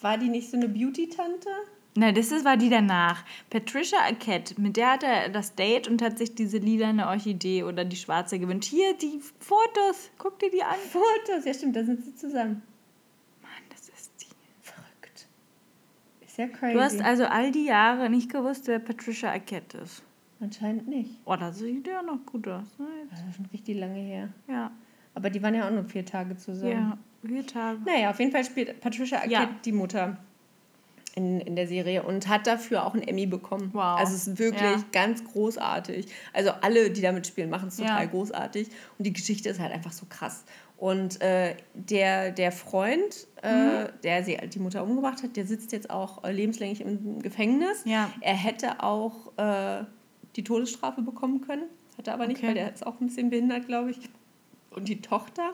war 0.00 0.18
die 0.18 0.28
nicht 0.28 0.50
so 0.50 0.56
eine 0.56 0.68
Beauty-Tante? 0.68 1.50
Nein, 1.94 2.14
das 2.14 2.32
ist, 2.32 2.44
war 2.44 2.56
die 2.56 2.70
danach. 2.70 3.22
Patricia 3.50 3.98
Arquette, 3.98 4.58
mit 4.58 4.78
der 4.78 4.92
hat 4.92 5.02
er 5.02 5.28
das 5.28 5.54
Date 5.54 5.88
und 5.88 6.00
hat 6.00 6.16
sich 6.16 6.34
diese 6.34 6.56
lilane 6.56 7.06
Orchidee 7.06 7.64
oder 7.64 7.84
die 7.84 7.96
schwarze 7.96 8.38
gewünscht. 8.38 8.70
Hier, 8.70 8.94
die 8.94 9.20
Fotos. 9.40 10.10
Guck 10.16 10.38
dir 10.38 10.50
die 10.50 10.62
an. 10.62 10.76
Fotos, 10.90 11.44
ja 11.44 11.52
stimmt, 11.52 11.76
da 11.76 11.84
sind 11.84 12.02
sie 12.02 12.14
zusammen. 12.14 12.62
Mann, 13.42 13.50
das 13.68 13.90
ist 13.90 14.10
die. 14.22 14.34
Verrückt. 14.62 15.26
Ist 16.24 16.38
ja 16.38 16.46
crazy. 16.46 16.72
Du 16.72 16.80
hast 16.80 17.02
also 17.02 17.24
all 17.26 17.52
die 17.52 17.66
Jahre 17.66 18.08
nicht 18.08 18.32
gewusst, 18.32 18.68
wer 18.68 18.78
Patricia 18.78 19.30
Arquette 19.30 19.78
ist. 19.78 20.02
Anscheinend 20.40 20.88
nicht. 20.88 21.20
Oh, 21.26 21.36
das 21.36 21.58
sieht 21.58 21.86
ja 21.86 22.02
noch 22.02 22.24
gut 22.24 22.48
aus. 22.48 22.78
Ne? 22.78 22.86
Das 23.10 23.20
ist 23.20 23.36
schon 23.36 23.46
richtig 23.52 23.76
lange 23.76 24.00
her. 24.00 24.30
Ja. 24.48 24.72
Aber 25.14 25.28
die 25.28 25.42
waren 25.42 25.54
ja 25.54 25.66
auch 25.66 25.70
nur 25.70 25.84
vier 25.84 26.06
Tage 26.06 26.38
zusammen. 26.38 26.72
Ja, 26.72 26.98
vier 27.22 27.46
Tage. 27.46 27.80
Naja, 27.84 28.10
auf 28.10 28.18
jeden 28.18 28.32
Fall 28.32 28.44
spielt 28.44 28.80
Patricia 28.80 29.18
Arquette 29.18 29.34
ja. 29.34 29.56
die 29.62 29.72
Mutter 29.72 30.16
in, 31.14 31.40
in 31.40 31.56
der 31.56 31.66
Serie 31.66 32.02
und 32.02 32.28
hat 32.28 32.46
dafür 32.46 32.86
auch 32.86 32.94
einen 32.94 33.02
Emmy 33.02 33.26
bekommen. 33.26 33.70
Wow. 33.72 33.98
Also 33.98 34.14
es 34.14 34.26
ist 34.26 34.38
wirklich 34.38 34.62
ja. 34.62 34.84
ganz 34.92 35.22
großartig. 35.24 36.06
Also 36.32 36.50
alle, 36.62 36.90
die 36.90 37.02
damit 37.02 37.26
spielen, 37.26 37.50
machen 37.50 37.68
es 37.68 37.76
total 37.76 38.04
ja. 38.04 38.10
großartig. 38.10 38.68
Und 38.98 39.06
die 39.06 39.12
Geschichte 39.12 39.48
ist 39.48 39.60
halt 39.60 39.72
einfach 39.72 39.92
so 39.92 40.06
krass. 40.08 40.44
Und 40.78 41.20
äh, 41.20 41.54
der, 41.74 42.32
der 42.32 42.50
Freund, 42.50 43.28
äh, 43.42 43.84
mhm. 43.84 43.88
der 44.02 44.24
sie, 44.24 44.36
die 44.36 44.58
Mutter 44.58 44.82
umgebracht 44.82 45.22
hat, 45.22 45.36
der 45.36 45.46
sitzt 45.46 45.70
jetzt 45.72 45.90
auch 45.90 46.24
äh, 46.24 46.32
lebenslänglich 46.32 46.80
im 46.80 47.22
Gefängnis. 47.22 47.82
Ja. 47.84 48.10
Er 48.20 48.34
hätte 48.34 48.82
auch 48.82 49.36
äh, 49.36 49.84
die 50.34 50.42
Todesstrafe 50.42 51.02
bekommen 51.02 51.42
können, 51.42 51.64
hat 51.98 52.08
er 52.08 52.14
aber 52.14 52.26
nicht, 52.26 52.38
okay. 52.38 52.48
weil 52.48 52.54
der 52.54 52.72
ist 52.72 52.84
auch 52.84 53.00
ein 53.00 53.06
bisschen 53.06 53.30
behindert, 53.30 53.66
glaube 53.66 53.90
ich. 53.90 54.00
Und 54.70 54.88
die 54.88 55.00
Tochter 55.00 55.52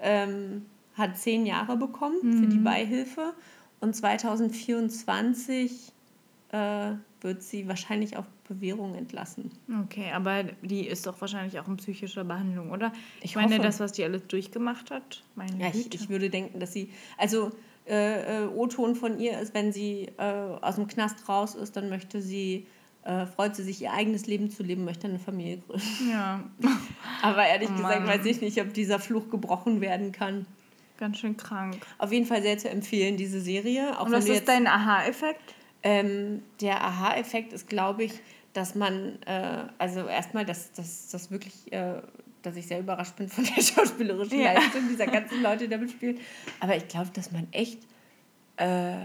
ähm, 0.00 0.66
hat 0.94 1.16
zehn 1.16 1.46
Jahre 1.46 1.76
bekommen 1.76 2.18
mhm. 2.22 2.40
für 2.40 2.46
die 2.46 2.58
mhm. 2.58 2.64
Beihilfe. 2.64 3.34
Und 3.82 3.96
2024 3.96 5.92
äh, 6.52 6.92
wird 7.20 7.42
sie 7.42 7.66
wahrscheinlich 7.66 8.16
auf 8.16 8.26
Bewährung 8.48 8.94
entlassen. 8.94 9.50
Okay, 9.84 10.12
aber 10.12 10.44
die 10.62 10.86
ist 10.86 11.04
doch 11.06 11.20
wahrscheinlich 11.20 11.58
auch 11.58 11.66
in 11.66 11.78
psychischer 11.78 12.22
Behandlung, 12.22 12.70
oder? 12.70 12.92
Ich, 13.18 13.30
ich 13.30 13.36
meine, 13.36 13.54
hoffe. 13.54 13.62
das, 13.62 13.80
was 13.80 13.90
die 13.90 14.04
alles 14.04 14.24
durchgemacht 14.28 14.92
hat, 14.92 15.24
meine 15.34 15.60
ja, 15.60 15.68
ich, 15.68 15.92
ich, 15.92 16.08
würde 16.08 16.30
denken, 16.30 16.60
dass 16.60 16.72
sie, 16.72 16.90
also 17.18 17.50
äh, 17.88 18.44
äh, 18.44 18.46
O-Ton 18.46 18.94
von 18.94 19.18
ihr 19.18 19.40
ist, 19.40 19.52
wenn 19.52 19.72
sie 19.72 20.12
äh, 20.16 20.22
aus 20.22 20.76
dem 20.76 20.86
Knast 20.86 21.28
raus 21.28 21.56
ist, 21.56 21.74
dann 21.74 21.88
möchte 21.88 22.22
sie 22.22 22.68
äh, 23.02 23.26
freut 23.26 23.56
sie 23.56 23.64
sich, 23.64 23.82
ihr 23.82 23.92
eigenes 23.92 24.28
Leben 24.28 24.48
zu 24.48 24.62
leben, 24.62 24.84
möchte 24.84 25.08
eine 25.08 25.18
Familie 25.18 25.58
gründen. 25.58 26.08
Ja. 26.08 26.44
Aber 27.22 27.44
ehrlich 27.44 27.68
oh 27.72 27.76
gesagt 27.76 28.06
weiß 28.06 28.24
ich 28.26 28.40
nicht, 28.40 28.60
ob 28.60 28.72
dieser 28.74 29.00
Fluch 29.00 29.28
gebrochen 29.28 29.80
werden 29.80 30.12
kann. 30.12 30.46
Ganz 30.98 31.18
schön 31.18 31.36
krank. 31.36 31.78
Auf 31.98 32.12
jeden 32.12 32.26
Fall 32.26 32.42
sehr 32.42 32.58
zu 32.58 32.68
empfehlen, 32.68 33.16
diese 33.16 33.40
Serie. 33.40 33.98
Auch 33.98 34.06
Und 34.06 34.12
was 34.12 34.28
ist 34.28 34.46
dein 34.46 34.66
Aha-Effekt? 34.66 35.54
Ähm, 35.82 36.42
der 36.60 36.82
Aha-Effekt 36.82 37.52
ist, 37.52 37.68
glaube 37.68 38.04
ich, 38.04 38.12
dass 38.52 38.74
man, 38.74 39.20
äh, 39.22 39.64
also 39.78 40.06
erstmal, 40.06 40.44
dass 40.44 40.72
das 40.72 41.30
wirklich, 41.30 41.72
äh, 41.72 42.02
dass 42.42 42.56
ich 42.56 42.66
sehr 42.66 42.80
überrascht 42.80 43.16
bin 43.16 43.28
von 43.28 43.44
der 43.44 43.62
schauspielerischen 43.62 44.38
ja. 44.38 44.52
Leistung 44.52 44.88
dieser 44.88 45.06
ganzen 45.06 45.42
Leute, 45.42 45.64
die 45.64 45.70
damit 45.70 45.90
spielen. 45.90 46.18
Aber 46.60 46.76
ich 46.76 46.86
glaube, 46.88 47.10
dass 47.14 47.32
man 47.32 47.48
echt 47.52 47.80
äh, 48.56 48.96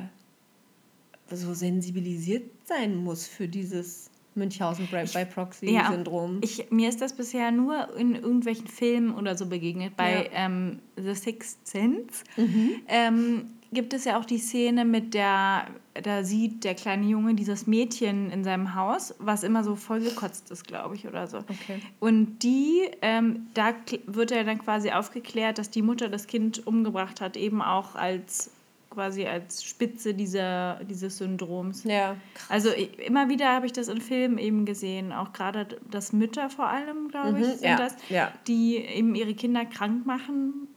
so 1.29 1.53
sensibilisiert 1.53 2.49
sein 2.65 2.95
muss 2.95 3.27
für 3.27 3.47
dieses 3.47 4.09
Münchhausen 4.37 4.87
by 4.87 5.25
Proxy-Syndrom. 5.25 6.41
Ja, 6.43 6.63
mir 6.69 6.89
ist 6.89 7.01
das 7.01 7.13
bisher 7.13 7.51
nur 7.51 7.95
in 7.97 8.15
irgendwelchen 8.15 8.67
Filmen 8.67 9.13
oder 9.15 9.35
so 9.35 9.47
begegnet. 9.47 9.97
Bei 9.97 10.25
ja. 10.25 10.45
ähm, 10.45 10.79
The 10.95 11.13
Sixth 11.13 11.67
Sense 11.67 12.23
mhm. 12.37 12.71
ähm, 12.87 13.45
gibt 13.71 13.93
es 13.93 14.05
ja 14.05 14.17
auch 14.19 14.25
die 14.25 14.37
Szene 14.37 14.85
mit 14.85 15.13
der, 15.13 15.67
da 15.93 16.23
sieht 16.23 16.63
der 16.63 16.75
kleine 16.75 17.05
Junge 17.05 17.35
dieses 17.35 17.67
Mädchen 17.67 18.31
in 18.31 18.43
seinem 18.43 18.75
Haus, 18.75 19.13
was 19.19 19.43
immer 19.43 19.63
so 19.63 19.75
vollgekotzt 19.75 20.51
ist, 20.51 20.65
glaube 20.65 20.95
ich, 20.95 21.07
oder 21.07 21.27
so. 21.27 21.39
Okay. 21.39 21.81
Und 21.99 22.39
die, 22.43 22.89
ähm, 23.01 23.47
da 23.53 23.73
wird 24.05 24.31
er 24.31 24.43
dann 24.43 24.59
quasi 24.59 24.91
aufgeklärt, 24.91 25.57
dass 25.57 25.69
die 25.69 25.81
Mutter 25.81 26.09
das 26.09 26.27
Kind 26.27 26.65
umgebracht 26.65 27.19
hat, 27.19 27.35
eben 27.35 27.61
auch 27.61 27.95
als 27.95 28.51
quasi 28.97 29.27
als 29.27 29.63
Spitze 29.63 30.15
dieser, 30.15 30.79
dieses 30.89 31.19
Syndroms. 31.19 31.83
Ja. 31.83 32.15
Krass. 32.33 32.49
Also 32.49 32.69
immer 33.05 33.29
wieder 33.29 33.53
habe 33.53 33.67
ich 33.67 33.73
das 33.73 33.89
in 33.89 34.01
Filmen 34.01 34.39
eben 34.39 34.65
gesehen, 34.65 35.13
auch 35.13 35.33
gerade 35.33 35.67
das 35.91 36.13
Mütter 36.13 36.49
vor 36.49 36.67
allem, 36.67 37.09
glaube 37.09 37.33
mhm, 37.33 37.43
ich, 37.43 37.47
sind 37.59 37.63
ja, 37.63 37.77
das, 37.77 37.95
ja. 38.09 38.31
die 38.47 38.77
eben 38.77 39.13
ihre 39.13 39.35
Kinder 39.35 39.65
krank 39.65 40.07
machen. 40.07 40.67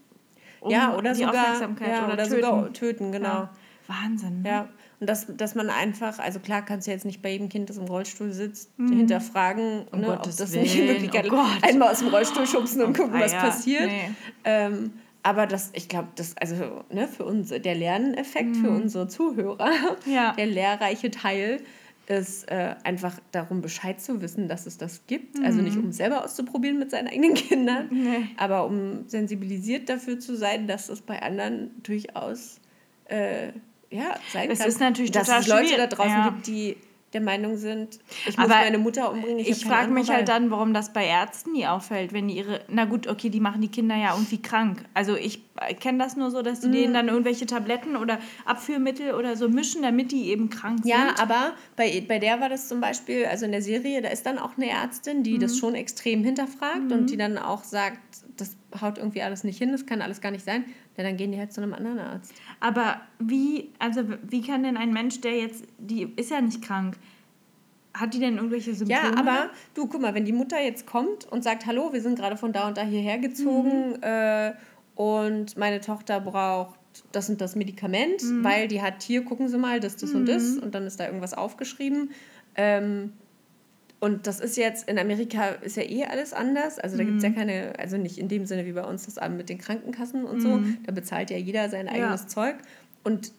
Um 0.61 0.71
ja, 0.71 0.95
oder 0.95 1.15
die 1.15 1.21
sogar, 1.21 1.45
Aufmerksamkeit 1.45 1.89
ja, 1.89 2.05
oder, 2.05 2.13
oder 2.13 2.25
töten. 2.25 2.43
sogar 2.43 2.73
töten, 2.75 3.13
genau. 3.13 3.49
Wahnsinn. 3.87 4.43
Ne? 4.43 4.49
Ja. 4.51 4.69
Und 5.01 5.09
dass, 5.09 5.27
dass 5.35 5.55
man 5.55 5.71
einfach, 5.71 6.19
also 6.19 6.41
klar 6.41 6.63
kannst 6.63 6.87
du 6.87 6.91
jetzt 6.91 7.07
nicht 7.07 7.23
bei 7.23 7.31
jedem 7.31 7.49
Kind, 7.49 7.71
das 7.71 7.79
im 7.79 7.87
Rollstuhl 7.87 8.33
sitzt, 8.33 8.79
mhm. 8.79 8.99
hinterfragen, 8.99 9.87
um 9.93 10.01
ne, 10.01 10.13
ob 10.13 10.25
das 10.25 10.53
Willen. 10.53 10.63
nicht 10.63 10.77
wirklich 10.77 11.33
oh 11.33 11.47
einmal 11.63 11.91
aus 11.91 12.01
dem 12.01 12.09
Rollstuhl 12.09 12.47
schubsen 12.47 12.83
und 12.83 13.01
oh, 13.01 13.03
gucken, 13.03 13.19
was 13.19 13.33
passiert. 13.33 13.87
Nee. 13.87 14.11
Ähm, 14.45 14.93
aber 15.23 15.47
das, 15.47 15.71
ich 15.75 15.89
glaube, 15.89 16.09
das, 16.17 16.37
also 16.37 16.85
ne, 16.91 17.09
für 17.09 17.25
uns, 17.25 17.49
der 17.49 17.75
Lerneffekt 17.75 18.57
mhm. 18.57 18.65
für 18.65 18.71
unsere 18.71 19.09
Zuhörer, 19.09 19.71
ja. 20.07 20.33
der 20.33 20.47
lehrreiche 20.47 21.11
Teil, 21.11 21.61
ist 22.07 22.51
äh, 22.51 22.75
einfach 22.83 23.21
darum, 23.31 23.61
Bescheid 23.61 24.01
zu 24.01 24.21
wissen, 24.21 24.49
dass 24.49 24.67
es 24.67 24.79
das 24.79 25.07
gibt. 25.07 25.39
Mhm. 25.39 25.45
Also 25.45 25.61
nicht, 25.61 25.77
um 25.77 25.89
es 25.89 25.99
selber 25.99 26.25
auszuprobieren 26.25 26.79
mit 26.79 26.91
seinen 26.91 27.09
eigenen 27.09 27.35
Kindern, 27.35 27.89
nee. 27.91 28.27
aber 28.37 28.65
um 28.67 29.09
sensibilisiert 29.09 29.89
dafür 29.89 30.19
zu 30.19 30.37
sein, 30.37 30.67
dass 30.67 30.89
es 30.89 31.03
bei 31.03 31.23
anderen 31.23 31.71
durchaus 31.83 32.61
äh, 33.05 33.49
ja, 33.91 34.17
sein 34.33 34.49
das 34.49 34.59
kann. 34.59 34.69
Ist 34.69 34.81
natürlich 34.81 35.11
dass 35.13 35.29
es 35.29 35.47
Leute 35.47 35.77
da 35.77 35.87
draußen 35.87 36.11
ja. 36.11 36.31
gibt, 36.31 36.47
die 36.47 36.77
der 37.13 37.21
Meinung 37.21 37.57
sind, 37.57 37.99
ich 38.29 38.37
muss 38.37 38.47
aber 38.47 38.61
meine 38.61 38.79
Mutter 38.79 39.11
umbringen. 39.11 39.41
Ich, 39.41 39.49
ich 39.49 39.65
frage 39.65 39.91
mich 39.91 40.11
halt 40.11 40.29
dann, 40.29 40.51
warum 40.51 40.73
das 40.73 40.93
bei 40.93 41.05
Ärzten 41.05 41.53
nie 41.53 41.67
auffällt, 41.67 42.13
wenn 42.13 42.29
die 42.29 42.37
ihre, 42.37 42.61
na 42.69 42.85
gut, 42.85 43.09
okay, 43.09 43.31
die 43.31 43.41
machen 43.41 43.61
die 43.61 43.69
Kinder 43.69 43.97
ja 43.97 44.13
irgendwie 44.15 44.41
krank. 44.41 44.85
Also 44.95 45.17
ich 45.17 45.43
kenne 45.81 45.99
das 45.99 46.17
nur 46.17 46.31
so, 46.31 46.43
dass 46.43 46.61
die 46.61 46.69
mm. 46.69 46.73
denen 46.73 46.95
dann 46.95 47.09
irgendwelche 47.09 47.47
Tabletten 47.47 47.97
oder 47.97 48.19
Abführmittel 48.45 49.15
oder 49.15 49.37
so 49.37 49.49
mischen, 49.49 49.83
damit 49.83 50.13
die 50.13 50.29
eben 50.29 50.51
krank 50.51 50.81
ja, 50.85 50.99
sind. 50.99 51.19
Ja, 51.19 51.23
aber 51.23 51.55
bei, 51.75 52.05
bei 52.07 52.21
der 52.21 52.41
war 52.41 52.49
das 52.49 52.69
zum 52.69 52.81
Beispiel, 52.81 53.27
also 53.27 53.45
in 53.45 53.53
der 53.53 53.63
Serie, 53.63 54.03
da 54.03 54.09
ist 54.11 54.25
dann 54.25 54.39
auch 54.39 54.57
eine 54.57 54.71
Ärztin, 54.71 55.25
die 55.25 55.37
mm. 55.37 55.41
das 55.41 55.55
mhm. 55.55 55.59
schon 55.59 55.75
extrem 55.75 56.23
hinterfragt 56.23 56.91
mm. 56.91 56.93
und 56.93 57.11
die 57.11 57.17
dann 57.17 57.39
auch 57.39 57.65
sagt, 57.65 57.99
das 58.37 58.57
haut 58.81 58.99
irgendwie 58.99 59.23
alles 59.23 59.43
nicht 59.43 59.59
hin, 59.59 59.73
das 59.73 59.85
kann 59.85 60.01
alles 60.01 60.21
gar 60.21 60.31
nicht 60.31 60.45
sein. 60.45 60.65
Ja, 61.01 61.07
dann 61.07 61.17
gehen 61.17 61.33
die 61.33 61.39
halt 61.39 61.51
zu 61.51 61.63
einem 61.63 61.73
anderen 61.73 61.99
Arzt. 61.99 62.35
Aber 62.61 63.01
wie, 63.19 63.71
also 63.79 64.03
wie 64.29 64.43
kann 64.43 64.65
denn 64.65 64.77
ein 64.77 64.93
Mensch, 64.93 65.23
der 65.23 65.39
jetzt, 65.39 65.65
die 65.79 66.13
ist 66.17 66.31
ja 66.31 66.43
nicht 66.43 66.61
krank, 66.61 66.99
hat 67.95 68.13
die 68.13 68.19
denn 68.19 68.37
irgendwelche 68.37 68.75
Symptome? 68.75 69.01
Ja, 69.01 69.19
aber 69.19 69.49
du, 69.73 69.87
guck 69.87 70.03
mal, 70.03 70.13
wenn 70.13 70.27
die 70.27 70.35
Mutter 70.35 70.61
jetzt 70.61 70.87
kommt 70.87 71.25
und 71.25 71.43
sagt, 71.43 71.65
hallo, 71.65 71.95
wir 71.95 72.03
sind 72.03 72.19
gerade 72.19 72.37
von 72.37 72.53
da 72.53 72.69
und 72.69 72.77
da 72.77 72.83
hierher 72.83 73.17
gezogen 73.17 73.93
mhm. 73.93 74.03
äh, 74.03 74.53
und 74.95 75.57
meine 75.57 75.81
Tochter 75.81 76.21
braucht 76.21 76.79
das 77.13 77.31
und 77.31 77.41
das 77.41 77.57
Medikament, 77.57 78.23
mhm. 78.23 78.45
weil 78.45 78.69
die 78.69 78.83
hat 78.83 79.03
hier, 79.03 79.25
gucken 79.25 79.49
Sie 79.49 79.57
mal, 79.57 79.81
das, 79.81 79.97
das 79.97 80.11
mhm. 80.11 80.17
und 80.17 80.27
das 80.27 80.59
und 80.59 80.75
dann 80.75 80.87
ist 80.87 81.01
da 81.01 81.07
irgendwas 81.07 81.33
aufgeschrieben. 81.33 82.11
Ähm, 82.57 83.15
und 84.01 84.27
das 84.27 84.41
ist 84.41 84.57
jetzt, 84.57 84.89
in 84.89 84.99
Amerika 84.99 85.49
ist 85.49 85.77
ja 85.77 85.83
eh 85.83 86.05
alles 86.07 86.33
anders. 86.33 86.79
Also 86.79 86.97
da 86.97 87.03
mhm. 87.03 87.09
gibt 87.09 87.19
es 87.19 87.25
ja 87.25 87.31
keine, 87.31 87.79
also 87.79 87.99
nicht 87.99 88.17
in 88.17 88.29
dem 88.29 88.47
Sinne 88.47 88.65
wie 88.65 88.73
bei 88.73 88.85
uns 88.85 89.05
das 89.05 89.17
mit 89.29 89.51
den 89.51 89.59
Krankenkassen 89.59 90.25
und 90.25 90.39
mhm. 90.39 90.41
so. 90.41 90.61
Da 90.87 90.93
bezahlt 90.93 91.31
ja 91.31 91.37
jeder 91.37 91.69
sein 91.69 91.87
eigenes 91.87 92.23
ja. 92.23 92.29
Zeug. 92.29 92.57
Und 93.05 93.33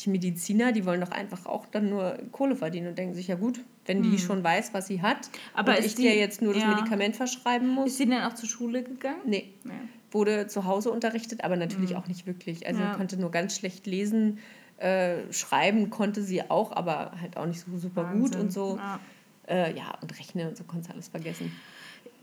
die 0.00 0.10
Mediziner, 0.10 0.72
die 0.72 0.86
wollen 0.86 1.00
doch 1.00 1.10
einfach 1.10 1.46
auch 1.46 1.66
dann 1.66 1.90
nur 1.90 2.16
Kohle 2.30 2.54
verdienen 2.54 2.88
und 2.88 2.98
denken 2.98 3.14
sich, 3.14 3.26
ja 3.26 3.34
gut, 3.34 3.60
wenn 3.86 4.02
die 4.02 4.10
mhm. 4.10 4.18
schon 4.18 4.44
weiß, 4.44 4.72
was 4.72 4.86
sie 4.86 5.02
hat, 5.02 5.28
aber 5.52 5.76
und 5.76 5.84
ich 5.84 5.94
dir 5.94 6.16
jetzt 6.16 6.42
nur 6.42 6.54
das 6.54 6.62
ja. 6.62 6.74
Medikament 6.74 7.16
verschreiben 7.16 7.68
muss. 7.68 7.88
Ist 7.88 7.98
sie 7.98 8.06
denn 8.06 8.22
auch 8.22 8.34
zur 8.34 8.48
Schule 8.48 8.82
gegangen? 8.82 9.20
Nee. 9.26 9.52
Ja. 9.64 9.72
Wurde 10.10 10.46
zu 10.46 10.64
Hause 10.64 10.90
unterrichtet, 10.90 11.44
aber 11.44 11.56
natürlich 11.56 11.90
mhm. 11.90 11.96
auch 11.96 12.06
nicht 12.06 12.26
wirklich. 12.26 12.66
Also 12.66 12.80
ja. 12.80 12.94
konnte 12.94 13.18
nur 13.18 13.30
ganz 13.30 13.56
schlecht 13.56 13.86
lesen. 13.86 14.38
Äh, 14.78 15.32
schreiben 15.32 15.90
konnte 15.90 16.22
sie 16.22 16.48
auch, 16.50 16.70
aber 16.72 17.12
halt 17.20 17.36
auch 17.36 17.46
nicht 17.46 17.60
so 17.60 17.76
super 17.76 18.04
Wahnsinn. 18.04 18.20
gut 18.22 18.36
und 18.36 18.52
so. 18.52 18.76
Ja. 18.76 19.00
Äh, 19.48 19.76
ja, 19.76 19.94
und 20.00 20.18
rechnen 20.18 20.48
und 20.48 20.56
so 20.56 20.64
konntest 20.64 20.90
du 20.90 20.94
alles 20.94 21.08
vergessen. 21.08 21.52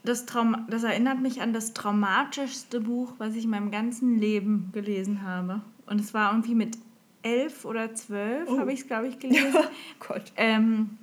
Das, 0.03 0.25
Traum 0.25 0.67
das 0.69 0.83
erinnert 0.83 1.21
mich 1.21 1.41
an 1.41 1.53
das 1.53 1.73
traumatischste 1.73 2.79
Buch, 2.79 3.13
was 3.17 3.35
ich 3.35 3.45
in 3.45 3.49
meinem 3.49 3.71
ganzen 3.71 4.19
Leben 4.19 4.69
gelesen 4.71 5.23
habe. 5.23 5.61
Und 5.87 5.99
es 5.99 6.13
war 6.13 6.31
irgendwie 6.31 6.55
mit 6.55 6.77
elf 7.23 7.65
oder 7.65 7.95
zwölf, 7.95 8.47
oh. 8.47 8.59
habe 8.59 8.71
ich 8.71 8.81
es, 8.81 8.87
glaube 8.87 9.07
ich, 9.07 9.19
gelesen. 9.19 9.53
Oh 9.55 10.05
Gott. 10.07 10.31
Ähm, 10.37 10.97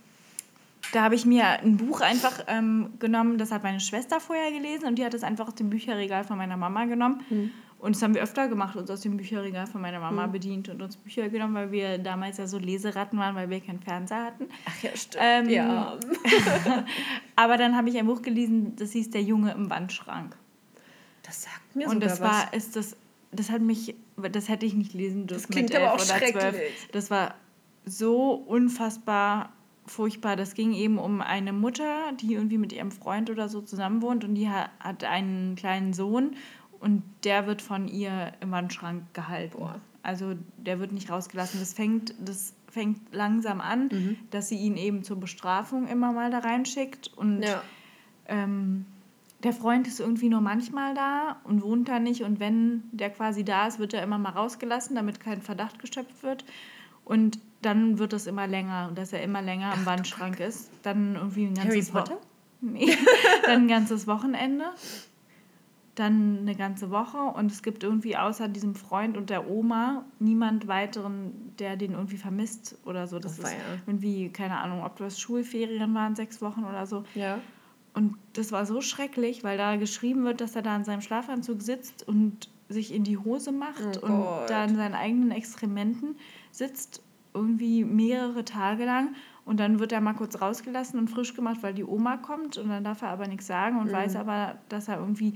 da 0.93 1.03
habe 1.03 1.15
ich 1.15 1.27
mir 1.27 1.45
ein 1.45 1.77
Buch 1.77 2.01
einfach 2.01 2.45
ähm, 2.47 2.91
genommen, 2.99 3.39
das 3.39 3.51
hat 3.51 3.63
meine 3.63 3.81
Schwester 3.81 4.21
vorher 4.21 4.53
gelesen 4.53 4.87
und 4.87 4.97
die 4.97 5.05
hat 5.05 5.15
es 5.15 5.23
einfach 5.23 5.49
aus 5.49 5.55
dem 5.55 5.71
Bücherregal 5.71 6.25
von 6.25 6.37
meiner 6.37 6.57
Mama 6.57 6.85
genommen. 6.85 7.25
Mhm. 7.31 7.51
Und 7.83 7.97
das 7.97 8.03
haben 8.03 8.15
wir 8.15 8.23
öfter 8.23 8.47
gemacht, 8.47 8.77
uns 8.77 8.89
aus 8.93 9.01
dem 9.01 9.17
Bücherregal 9.17 9.67
von 9.67 9.81
meiner 9.81 9.99
Mama 9.99 10.29
mhm. 10.29 10.33
bedient 10.33 10.69
und 10.69 10.81
uns 10.81 10.97
Bücher 10.97 11.29
genommen, 11.29 11.55
weil 11.55 11.73
wir 11.73 11.99
damals 11.99 12.39
ja 12.39 12.47
so 12.47 12.57
Leseratten 12.57 13.19
waren, 13.19 13.35
weil 13.35 13.51
wir 13.51 13.61
keinen 13.61 13.81
Fernseher 13.81 14.25
hatten. 14.25 14.45
Ach 14.67 14.83
ja, 14.85 14.91
stimmt. 14.95 15.25
Ähm, 15.25 15.49
ja. 15.49 15.99
aber 17.37 17.57
dann 17.57 17.77
habe 17.77 17.89
ich 17.89 17.99
ein 17.99 18.07
Buch 18.07 18.23
gelesen, 18.23 18.77
das 18.77 18.93
hieß 18.93 19.11
Der 19.11 19.23
Junge 19.23 19.51
im 19.51 19.69
Wandschrank. 19.69 20.37
Das 21.25 21.43
sagt 21.43 21.75
mir 21.75 21.89
Und 21.89 22.05
das 22.05 22.21
was. 22.21 22.31
war, 22.31 22.55
ist 22.55 22.77
das, 22.77 22.97
das 23.33 23.51
hat 23.51 23.63
mich, 23.63 23.97
das 24.31 24.49
hätte 24.49 24.65
ich 24.65 24.75
nicht 24.75 24.95
lesen 24.95 25.27
dürfen. 25.27 25.43
Das 25.43 25.49
klingt 25.49 25.75
aber 25.75 25.95
auch 25.95 25.99
schrecklich. 25.99 26.55
Das 26.93 27.11
war 27.11 27.35
so 27.85 28.31
unfassbar 28.31 29.51
furchtbar. 29.87 30.37
Das 30.37 30.55
ging 30.55 30.73
eben 30.73 30.99
um 30.99 31.21
eine 31.21 31.53
Mutter, 31.53 32.13
die 32.21 32.35
irgendwie 32.35 32.59
mit 32.59 32.73
ihrem 32.73 32.93
Freund 32.93 33.29
oder 33.29 33.49
so 33.49 33.61
zusammen 33.61 34.03
wohnt 34.03 34.23
und 34.23 34.37
die 34.37 34.49
hat 34.49 35.03
einen 35.03 35.57
kleinen 35.57 35.93
Sohn 35.93 36.37
und 36.83 37.05
der 37.23 37.47
wird 37.47 37.63
von 37.63 37.87
ihr 37.87 38.33
im 38.41 38.51
Wandschrank 38.51 39.15
gehalten. 39.15 39.57
Boah. 39.57 39.81
Also 40.03 40.35
der 40.57 40.81
wird 40.81 40.91
nicht 40.91 41.11
rausgelassen. 41.11 41.61
Das 41.61 41.73
fängt, 41.73 42.13
das 42.19 42.55
fängt 42.69 43.15
langsam 43.15 43.61
an, 43.61 43.89
mhm. 43.93 44.17
dass 44.33 44.49
sie 44.49 44.57
ihn 44.57 44.77
eben 44.77 45.05
zur 45.05 45.21
Bestrafung 45.21 45.87
immer 45.87 46.13
mal 46.13 46.33
da 46.33 46.41
reinschickt. 46.41 47.13
Und 47.17 47.43
ja. 47.43 47.63
ähm, 48.27 48.85
der 49.45 49.53
Freund 49.53 49.87
ist 49.87 50.01
irgendwie 50.01 50.29
nur 50.29 50.41
manchmal 50.41 50.93
da 50.95 51.37
und 51.45 51.63
wohnt 51.63 51.89
da 51.89 52.01
nicht. 52.01 52.25
Und 52.25 52.41
wenn 52.41 52.83
der 52.91 53.11
quasi 53.11 53.45
da 53.45 53.69
ist, 53.69 53.79
wird 53.79 53.95
er 53.95 54.03
immer 54.03 54.19
mal 54.19 54.31
rausgelassen, 54.31 54.97
damit 54.97 55.21
kein 55.21 55.41
Verdacht 55.41 55.79
geschöpft 55.79 56.25
wird. 56.25 56.45
Und 57.05 57.39
dann 57.63 58.01
wird 58.01 58.13
es 58.13 58.27
immer 58.27 58.49
länger, 58.49 58.91
dass 58.93 59.13
er 59.13 59.23
immer 59.23 59.41
länger 59.41 59.73
im 59.75 59.87
Wandschrank 59.87 60.41
ist. 60.41 60.69
Dann 60.83 61.15
irgendwie 61.15 61.45
ein 61.45 61.55
ganzes 61.55 61.93
Harry 61.93 62.05
Potter? 62.05 62.19
Nee, 62.61 62.97
dann 63.45 63.63
ein 63.63 63.69
ganzes 63.69 64.09
Wochenende 64.09 64.65
dann 65.95 66.39
eine 66.41 66.55
ganze 66.55 66.91
Woche 66.91 67.19
und 67.19 67.53
es 67.53 67.63
gibt 67.63 67.85
irgendwie 67.85 68.17
außer 68.17 68.49
diesem 68.49 68.75
Freund 68.75 69.17
und 69.19 69.29
der 69.29 69.51
Oma 69.51 70.05
niemand 70.19 70.67
weiteren, 70.67 71.53
der 71.59 71.77
den 71.77 71.93
irgendwie 71.93 72.17
vermisst 72.17 72.79
oder 72.87 73.07
so. 73.07 73.19
Das 73.19 73.39
oh, 73.39 73.43
ist 73.43 73.55
irgendwie, 73.87 74.31
keine 74.31 74.57
Ahnung, 74.59 74.85
ob 74.85 74.97
das 74.97 75.21
Schulferien 75.21 75.95
waren, 75.95 76.15
sechs 76.15 76.41
Wochen 76.41 76.65
oder 76.65 76.87
so. 76.87 77.05
Ja. 77.15 77.39
Und 77.95 78.17
das 78.33 78.53
war 78.53 78.65
so 78.65 78.81
schrecklich, 78.81 79.45
weil 79.45 79.59
da 79.59 79.77
geschrieben 79.77 80.25
wird, 80.25 80.41
dass 80.41 80.57
er 80.57 80.63
da 80.63 80.75
in 80.75 80.85
seinem 80.85 81.03
Schlafanzug 81.03 81.61
sitzt 81.61 82.09
und 82.09 82.49
sich 82.71 82.95
in 82.95 83.05
die 83.05 83.19
Hose 83.19 83.53
macht 83.53 84.03
oh 84.03 84.07
und 84.07 84.27
da 84.49 84.65
in 84.65 84.77
seinen 84.77 84.95
eigenen 84.95 85.31
Exkrementen 85.31 86.17
sitzt, 86.51 87.03
irgendwie 87.35 87.85
mehrere 87.85 88.45
Tage 88.47 88.87
lang 88.87 89.15
Und 89.45 89.61
dann 89.61 89.79
wird 89.79 89.93
er 89.93 90.01
mal 90.01 90.15
kurz 90.15 90.41
rausgelassen 90.41 90.99
und 90.99 91.09
frisch 91.09 91.35
gemacht, 91.35 91.59
weil 91.63 91.75
die 91.75 91.85
Oma 91.85 92.17
kommt. 92.17 92.57
Und 92.57 92.71
dann 92.71 92.85
darf 92.85 93.03
er 93.03 93.09
aber 93.09 93.27
nichts 93.27 93.47
sagen 93.47 93.79
und 93.79 93.89
mhm. 93.89 93.93
weiß 93.93 94.17
aber, 94.17 94.57
dass 94.71 94.89
er 94.89 94.99
irgendwie 94.99 95.35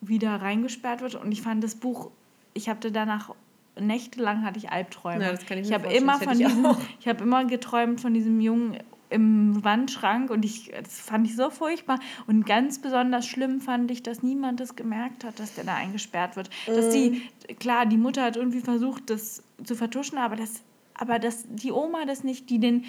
wieder 0.00 0.36
reingesperrt 0.36 1.00
wird. 1.00 1.14
Und 1.14 1.32
ich 1.32 1.42
fand 1.42 1.62
das 1.64 1.74
Buch, 1.74 2.10
ich 2.54 2.68
habe 2.68 2.90
danach 2.90 3.34
nächtelang 3.78 4.44
hatte 4.44 4.58
ich 4.58 4.70
Albträume. 4.70 5.24
Ja, 5.24 5.32
ich, 5.32 5.50
ich 5.50 5.72
habe 5.72 5.92
immer 5.92 6.18
von 6.18 6.38
diesem, 6.38 6.64
ich, 6.64 6.76
ich 7.00 7.08
habe 7.08 7.22
immer 7.22 7.44
geträumt 7.44 8.00
von 8.00 8.14
diesem 8.14 8.40
Jungen 8.40 8.78
im 9.08 9.62
Wandschrank 9.64 10.30
und 10.30 10.44
ich, 10.44 10.72
das 10.82 11.00
fand 11.00 11.26
ich 11.26 11.36
so 11.36 11.50
furchtbar. 11.50 12.00
Und 12.26 12.44
ganz 12.44 12.80
besonders 12.80 13.26
schlimm 13.26 13.60
fand 13.60 13.90
ich, 13.90 14.02
dass 14.02 14.22
niemand 14.22 14.60
das 14.60 14.74
gemerkt 14.74 15.24
hat, 15.24 15.38
dass 15.38 15.54
der 15.54 15.64
da 15.64 15.74
eingesperrt 15.74 16.36
wird. 16.36 16.50
Mhm. 16.66 16.74
Dass 16.74 16.90
die, 16.90 17.22
klar, 17.58 17.86
die 17.86 17.98
Mutter 17.98 18.22
hat 18.22 18.36
irgendwie 18.36 18.60
versucht, 18.60 19.10
das 19.10 19.42
zu 19.62 19.74
vertuschen, 19.74 20.18
aber 20.18 20.36
das, 20.36 20.62
aber 20.94 21.18
dass 21.18 21.44
die 21.48 21.70
Oma 21.70 22.04
das 22.04 22.24
nicht, 22.24 22.50
die 22.50 22.58
den 22.58 22.84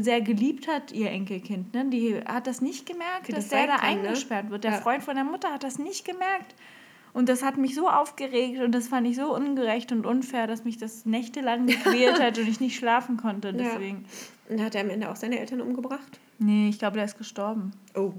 sehr 0.00 0.20
geliebt 0.20 0.68
hat, 0.68 0.92
ihr 0.92 1.10
Enkelkind, 1.10 1.72
ne? 1.74 1.86
die 1.88 2.20
hat 2.26 2.46
das 2.46 2.60
nicht 2.60 2.86
gemerkt, 2.86 3.28
dass 3.28 3.36
das 3.36 3.48
der 3.48 3.66
da 3.66 3.76
kann, 3.76 3.98
eingesperrt 3.98 4.46
ne? 4.46 4.50
wird. 4.50 4.64
Der 4.64 4.72
ja. 4.72 4.80
Freund 4.80 5.02
von 5.02 5.14
der 5.14 5.24
Mutter 5.24 5.52
hat 5.52 5.62
das 5.62 5.78
nicht 5.78 6.04
gemerkt. 6.04 6.54
Und 7.14 7.28
das 7.28 7.42
hat 7.42 7.58
mich 7.58 7.74
so 7.74 7.88
aufgeregt 7.88 8.60
und 8.60 8.72
das 8.72 8.88
fand 8.88 9.06
ich 9.06 9.16
so 9.16 9.34
ungerecht 9.34 9.92
und 9.92 10.06
unfair, 10.06 10.46
dass 10.46 10.64
mich 10.64 10.78
das 10.78 11.04
nächtelang 11.04 11.66
gequält 11.66 12.20
hat 12.22 12.38
und 12.38 12.48
ich 12.48 12.58
nicht 12.60 12.76
schlafen 12.76 13.18
konnte. 13.18 13.52
Deswegen. 13.52 14.06
Ja. 14.48 14.54
Und 14.54 14.62
hat 14.62 14.74
er 14.74 14.80
am 14.82 14.90
Ende 14.90 15.10
auch 15.10 15.16
seine 15.16 15.38
Eltern 15.38 15.60
umgebracht? 15.60 16.18
Nee, 16.38 16.70
ich 16.70 16.78
glaube, 16.78 16.96
der 16.96 17.04
ist 17.04 17.18
gestorben. 17.18 17.72
Oh. 17.94 18.12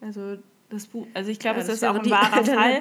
Also 0.00 0.38
das 0.70 0.86
Buch, 0.86 1.06
also 1.12 1.30
ich 1.30 1.38
glaube, 1.38 1.58
ja, 1.58 1.64
es 1.64 1.68
ist 1.68 1.84
auch 1.84 1.98
ein 1.98 2.10
wahrer 2.10 2.44
Fall. 2.44 2.80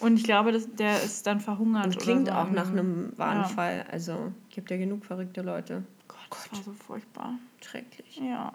Und 0.00 0.16
ich 0.16 0.24
glaube, 0.24 0.52
dass 0.52 0.70
der 0.74 1.02
ist 1.02 1.26
dann 1.26 1.40
verhungert. 1.40 1.86
Und 1.86 1.98
klingt 1.98 2.28
so. 2.28 2.34
auch 2.34 2.50
nach 2.50 2.68
einem 2.68 3.12
wahren 3.16 3.42
ja. 3.42 3.48
Fall. 3.48 3.86
Also 3.90 4.32
gibt 4.50 4.70
ja 4.70 4.76
genug 4.76 5.06
verrückte 5.06 5.40
Leute. 5.40 5.84
Gott, 6.32 6.48
das 6.50 6.58
war 6.58 6.64
so 6.64 6.72
furchtbar. 6.86 7.38
Schrecklich. 7.62 8.16
Ja. 8.16 8.54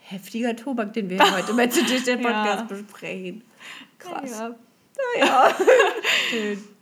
Heftiger 0.00 0.56
Tobak, 0.56 0.94
den 0.94 1.10
wir 1.10 1.18
heute 1.36 1.52
bei 1.52 1.66
zu 1.66 1.84
Tisch 1.84 2.04
der 2.04 2.16
Podcast 2.16 2.68
besprechen. 2.68 3.42
Krass. 3.98 4.30
Ja. 4.30 4.54
Naja, 5.14 5.54
schön. 6.30 6.58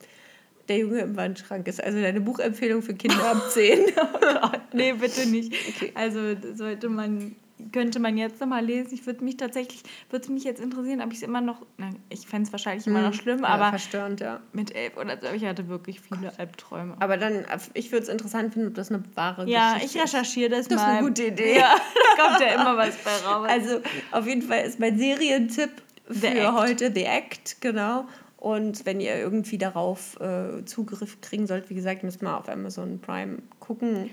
Der 0.68 0.78
Junge 0.78 1.00
im 1.00 1.16
Wandschrank 1.16 1.66
ist 1.66 1.82
also 1.82 1.98
deine 1.98 2.20
Buchempfehlung 2.20 2.82
für 2.82 2.92
Kinder 2.92 3.24
ab 3.24 3.50
10. 3.50 3.86
oh 3.96 4.18
Gott, 4.20 4.74
nee, 4.74 4.92
bitte 4.92 5.26
nicht. 5.26 5.54
Okay. 5.66 5.92
Also 5.94 6.36
sollte 6.54 6.90
man, 6.90 7.34
könnte 7.72 7.98
man 7.98 8.16
jetzt 8.16 8.40
nochmal 8.40 8.64
lesen. 8.64 8.92
Ich 8.92 9.06
würde 9.06 9.24
mich 9.24 9.36
tatsächlich, 9.36 9.82
würde 10.10 10.30
mich 10.32 10.44
jetzt 10.44 10.60
interessieren, 10.60 11.00
ob 11.00 11.12
ich 11.12 11.18
es 11.18 11.22
immer 11.22 11.40
noch, 11.40 11.64
na, 11.76 11.90
ich 12.08 12.26
fände 12.26 12.46
es 12.46 12.52
wahrscheinlich 12.52 12.86
immer 12.86 13.02
noch 13.02 13.12
hm. 13.12 13.20
schlimm, 13.20 13.40
ja, 13.40 13.48
aber 13.48 13.70
verstörend, 13.70 14.20
ja. 14.20 14.40
mit 14.52 14.74
elf 14.74 14.96
oder 14.96 15.18
so, 15.20 15.28
ich 15.34 15.44
hatte 15.44 15.68
wirklich 15.68 16.00
viele 16.00 16.32
Albträume. 16.38 16.96
Aber 17.00 17.16
dann, 17.16 17.44
ich 17.74 17.92
würde 17.92 18.04
es 18.04 18.08
interessant 18.08 18.54
finden, 18.54 18.68
ob 18.68 18.74
das 18.74 18.90
eine 18.90 19.02
wahre 19.14 19.48
ja, 19.48 19.74
Geschichte 19.74 19.86
ist. 19.86 19.94
Ja, 19.94 20.00
ich 20.04 20.14
recherchiere 20.14 20.50
das, 20.50 20.68
das 20.68 20.76
mal. 20.76 20.82
Das 20.82 20.92
ist 20.92 20.98
eine 20.98 21.08
gute 21.08 21.24
Idee. 21.26 21.58
Ja, 21.58 21.76
da 22.16 22.22
kommt 22.22 22.40
ja 22.40 22.54
immer 22.54 22.76
was 22.76 22.96
bei 22.96 23.28
raus. 23.28 23.48
Also 23.48 23.80
auf 24.12 24.26
jeden 24.26 24.42
Fall 24.42 24.64
ist 24.64 24.78
mein 24.78 24.98
Serientipp 24.98 25.70
für 26.10 26.54
heute 26.54 26.92
The 26.94 27.04
Act, 27.04 27.60
genau. 27.60 28.06
Und 28.38 28.86
wenn 28.86 29.00
ihr 29.00 29.16
irgendwie 29.16 29.58
darauf 29.58 30.18
äh, 30.20 30.64
Zugriff 30.64 31.20
kriegen 31.20 31.46
sollt, 31.46 31.70
wie 31.70 31.74
gesagt, 31.74 32.04
müsst 32.04 32.22
ihr 32.22 32.28
mal 32.28 32.36
auf 32.36 32.48
Amazon 32.48 33.00
Prime 33.00 33.38
gucken. 33.58 34.10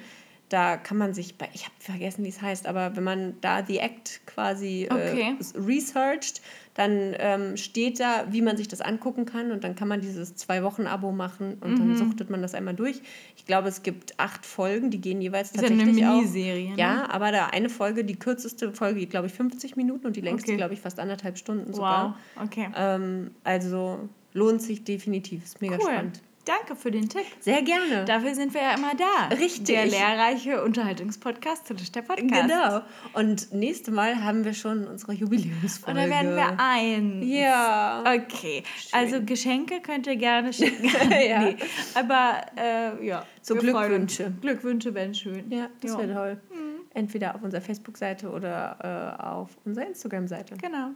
Da 0.50 0.78
kann 0.78 0.98
man 0.98 1.14
sich 1.14 1.38
bei, 1.38 1.50
ich 1.54 1.64
habe 1.64 1.74
vergessen, 1.80 2.24
wie 2.24 2.30
es 2.30 2.42
heißt, 2.42 2.68
aber 2.68 2.96
wenn 2.96 3.04
man 3.04 3.34
da 3.42 3.66
The 3.66 3.80
Act 3.80 4.22
quasi 4.28 4.84
äh, 4.84 4.94
okay. 4.94 5.36
äh, 5.40 5.60
researcht, 5.60 6.42
dann 6.76 7.16
ähm, 7.18 7.58
steht 7.58 8.00
da, 8.00 8.28
wie 8.30 8.42
man 8.42 8.58
sich 8.58 8.68
das 8.68 8.82
angucken 8.82 9.26
kann 9.26 9.52
und 9.52 9.64
dann 9.64 9.76
kann 9.76 9.88
man 9.88 10.02
dieses 10.02 10.36
Zwei-Wochen-Abo 10.36 11.12
machen 11.12 11.58
und 11.62 11.72
mhm. 11.72 11.80
dann 11.80 11.98
suchtet 11.98 12.30
man 12.30 12.42
das 12.42 12.54
einmal 12.54 12.76
durch. 12.76 13.02
Ich 13.38 13.46
glaube, 13.46 13.70
es 13.70 13.82
gibt 13.82 14.20
acht 14.20 14.46
Folgen, 14.46 14.92
die 14.92 15.00
gehen 15.00 15.22
jeweils 15.22 15.52
ist 15.52 15.62
tatsächlich 15.62 15.98
ja 15.98 16.10
eine 16.10 16.18
Miniserie. 16.18 16.72
Ne? 16.72 16.78
Ja, 16.78 17.10
aber 17.10 17.32
da 17.32 17.48
eine 17.48 17.70
Folge, 17.70 18.04
die 18.04 18.18
kürzeste 18.18 18.72
Folge 18.74 19.00
geht, 19.00 19.10
glaube 19.10 19.28
ich, 19.28 19.34
50 19.34 19.76
Minuten 19.78 20.06
und 20.06 20.16
die 20.16 20.22
längste, 20.22 20.52
okay. 20.52 20.58
glaube 20.58 20.74
ich, 20.74 20.82
fast 20.82 21.00
anderthalb 21.00 21.38
Stunden 21.38 21.74
sogar. 21.74 22.18
Wow, 22.36 22.44
okay. 22.46 22.68
Ähm, 22.76 23.32
also 23.44 24.10
lohnt 24.34 24.62
sich 24.62 24.84
definitiv, 24.84 25.44
ist 25.44 25.62
mega 25.62 25.78
cool. 25.78 25.82
spannend. 25.82 26.22
Danke 26.46 26.76
für 26.76 26.92
den 26.92 27.10
Tipp. 27.10 27.26
Sehr 27.40 27.64
gerne. 27.64 28.06
Dafür 28.06 28.36
sind 28.36 28.54
wir 28.54 28.62
ja 28.62 28.76
immer 28.76 28.94
da. 28.96 29.36
Richtig. 29.36 29.66
Der 29.66 29.88
lehrreiche 29.88 30.64
Unterhaltungspodcast, 30.64 31.70
das 31.70 31.82
ist 31.82 31.96
der 31.96 32.04
Podcast. 32.04 32.30
Genau. 32.30 32.82
Und 33.14 33.52
nächste 33.52 33.92
Mal 33.92 34.24
haben 34.24 34.46
wir 34.46 34.54
schon 34.54 34.86
unsere 34.86 35.14
Jubiläumsfolge. 35.14 36.00
Oder 36.00 36.10
werden 36.10 36.36
wir 36.36 36.60
ein. 36.60 37.24
Ja. 37.24 38.02
Okay. 38.02 38.64
Schön. 38.78 39.00
Also 39.00 39.24
Geschenke 39.24 39.82
könnt 39.82 40.06
ihr 40.06 40.18
gerne 40.18 40.54
schicken. 40.54 40.86
ja. 41.12 41.36
Nee. 41.46 41.58
Aber 41.96 42.46
äh, 42.58 43.06
ja. 43.06 43.26
So 43.42 43.56
Glückwünsche. 43.56 44.32
Glückwünsche 44.42 44.94
wären 44.94 45.14
schön. 45.14 45.52
Ja, 45.52 45.70
das 45.82 45.98
wäre 45.98 46.14
toll. 46.14 46.42
Mhm. 46.52 46.76
Entweder 46.94 47.36
auf 47.36 47.44
unserer 47.44 47.62
Facebook-Seite 47.62 48.30
oder 48.30 49.18
äh, 49.20 49.24
auf 49.24 49.58
unserer 49.66 49.88
Instagram-Seite. 49.88 50.56
Genau. 50.58 50.92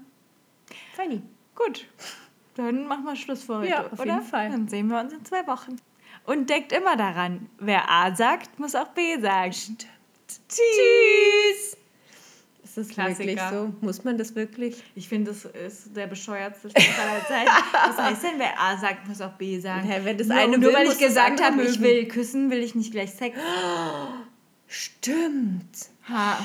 Funny. 0.95 1.21
Gut. 1.55 1.87
Dann 2.65 2.87
machen 2.87 3.05
wir 3.05 3.15
Schluss 3.15 3.43
für 3.43 3.59
heute. 3.59 3.69
Ja, 3.69 3.85
auf 3.85 3.99
oder? 3.99 4.05
jeden 4.05 4.23
Fall. 4.23 4.49
Dann 4.49 4.67
sehen 4.67 4.87
wir 4.87 4.99
uns 4.99 5.13
in 5.13 5.23
zwei 5.23 5.45
Wochen. 5.47 5.77
Und 6.25 6.49
denkt 6.49 6.71
immer 6.71 6.95
daran, 6.95 7.49
wer 7.57 7.89
A 7.89 8.15
sagt, 8.15 8.59
muss 8.59 8.75
auch 8.75 8.89
B 8.89 9.19
sagen. 9.19 9.53
Stimmt. 9.53 9.87
Tschüss. 10.47 11.77
Ist 12.63 12.77
das 12.77 12.89
Klassiker. 12.89 13.19
wirklich 13.19 13.41
so? 13.49 13.73
Muss 13.81 14.03
man 14.03 14.17
das 14.17 14.35
wirklich? 14.35 14.83
Ich 14.93 15.09
finde, 15.09 15.31
das 15.31 15.45
ist 15.45 15.95
der 15.95 16.05
bescheuertste 16.05 16.69
Spruch 16.69 16.99
aller 16.99 17.25
Zeiten. 17.25 17.49
Was 17.87 17.97
heißt 17.97 18.23
denn, 18.23 18.37
wer 18.37 18.59
A 18.59 18.77
sagt, 18.77 19.07
muss 19.07 19.21
auch 19.21 19.33
B 19.33 19.59
sagen? 19.59 19.89
Ja, 19.89 20.05
wenn 20.05 20.17
das 20.19 20.27
nur, 20.27 20.37
eine 20.37 20.57
nur 20.57 20.69
will, 20.69 20.75
weil 20.75 20.87
ich 20.87 20.99
gesagt 20.99 21.41
habe, 21.41 21.63
ich 21.63 21.81
will 21.81 22.07
küssen, 22.07 22.51
will 22.51 22.59
ich 22.59 22.75
nicht 22.75 22.91
gleich 22.91 23.11
Sex. 23.11 23.35
Stimmt. 24.67 25.89
Ha. 26.07 26.37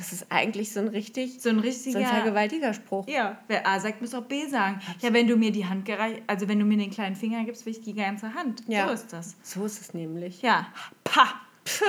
Das 0.00 0.14
ist 0.14 0.26
eigentlich 0.30 0.72
so 0.72 0.80
ein 0.80 0.88
richtig 0.88 1.42
so 1.42 1.50
ein 1.50 1.58
richtiger 1.58 1.98
so 2.00 2.06
ein 2.06 2.10
vergewaltiger 2.10 2.72
Spruch. 2.72 3.06
Ja, 3.06 3.38
wer 3.48 3.66
A 3.66 3.78
sagt, 3.80 4.00
muss 4.00 4.14
auch 4.14 4.22
B 4.22 4.46
sagen. 4.46 4.80
Ja, 5.02 5.12
wenn 5.12 5.26
du 5.26 5.36
mir 5.36 5.52
die 5.52 5.66
Hand 5.66 5.84
gereicht, 5.84 6.22
also 6.26 6.48
wenn 6.48 6.58
du 6.58 6.64
mir 6.64 6.78
den 6.78 6.90
kleinen 6.90 7.16
Finger 7.16 7.44
gibst, 7.44 7.66
will 7.66 7.72
ich 7.74 7.82
die 7.82 7.92
ganze 7.92 8.32
Hand. 8.32 8.62
Ja. 8.66 8.88
So 8.88 8.94
ist 8.94 9.12
das. 9.12 9.36
So 9.42 9.66
ist 9.66 9.78
es 9.78 9.92
nämlich. 9.92 10.40
Ja. 10.40 10.68
Pa. 11.04 11.34
Pff. 11.66 11.82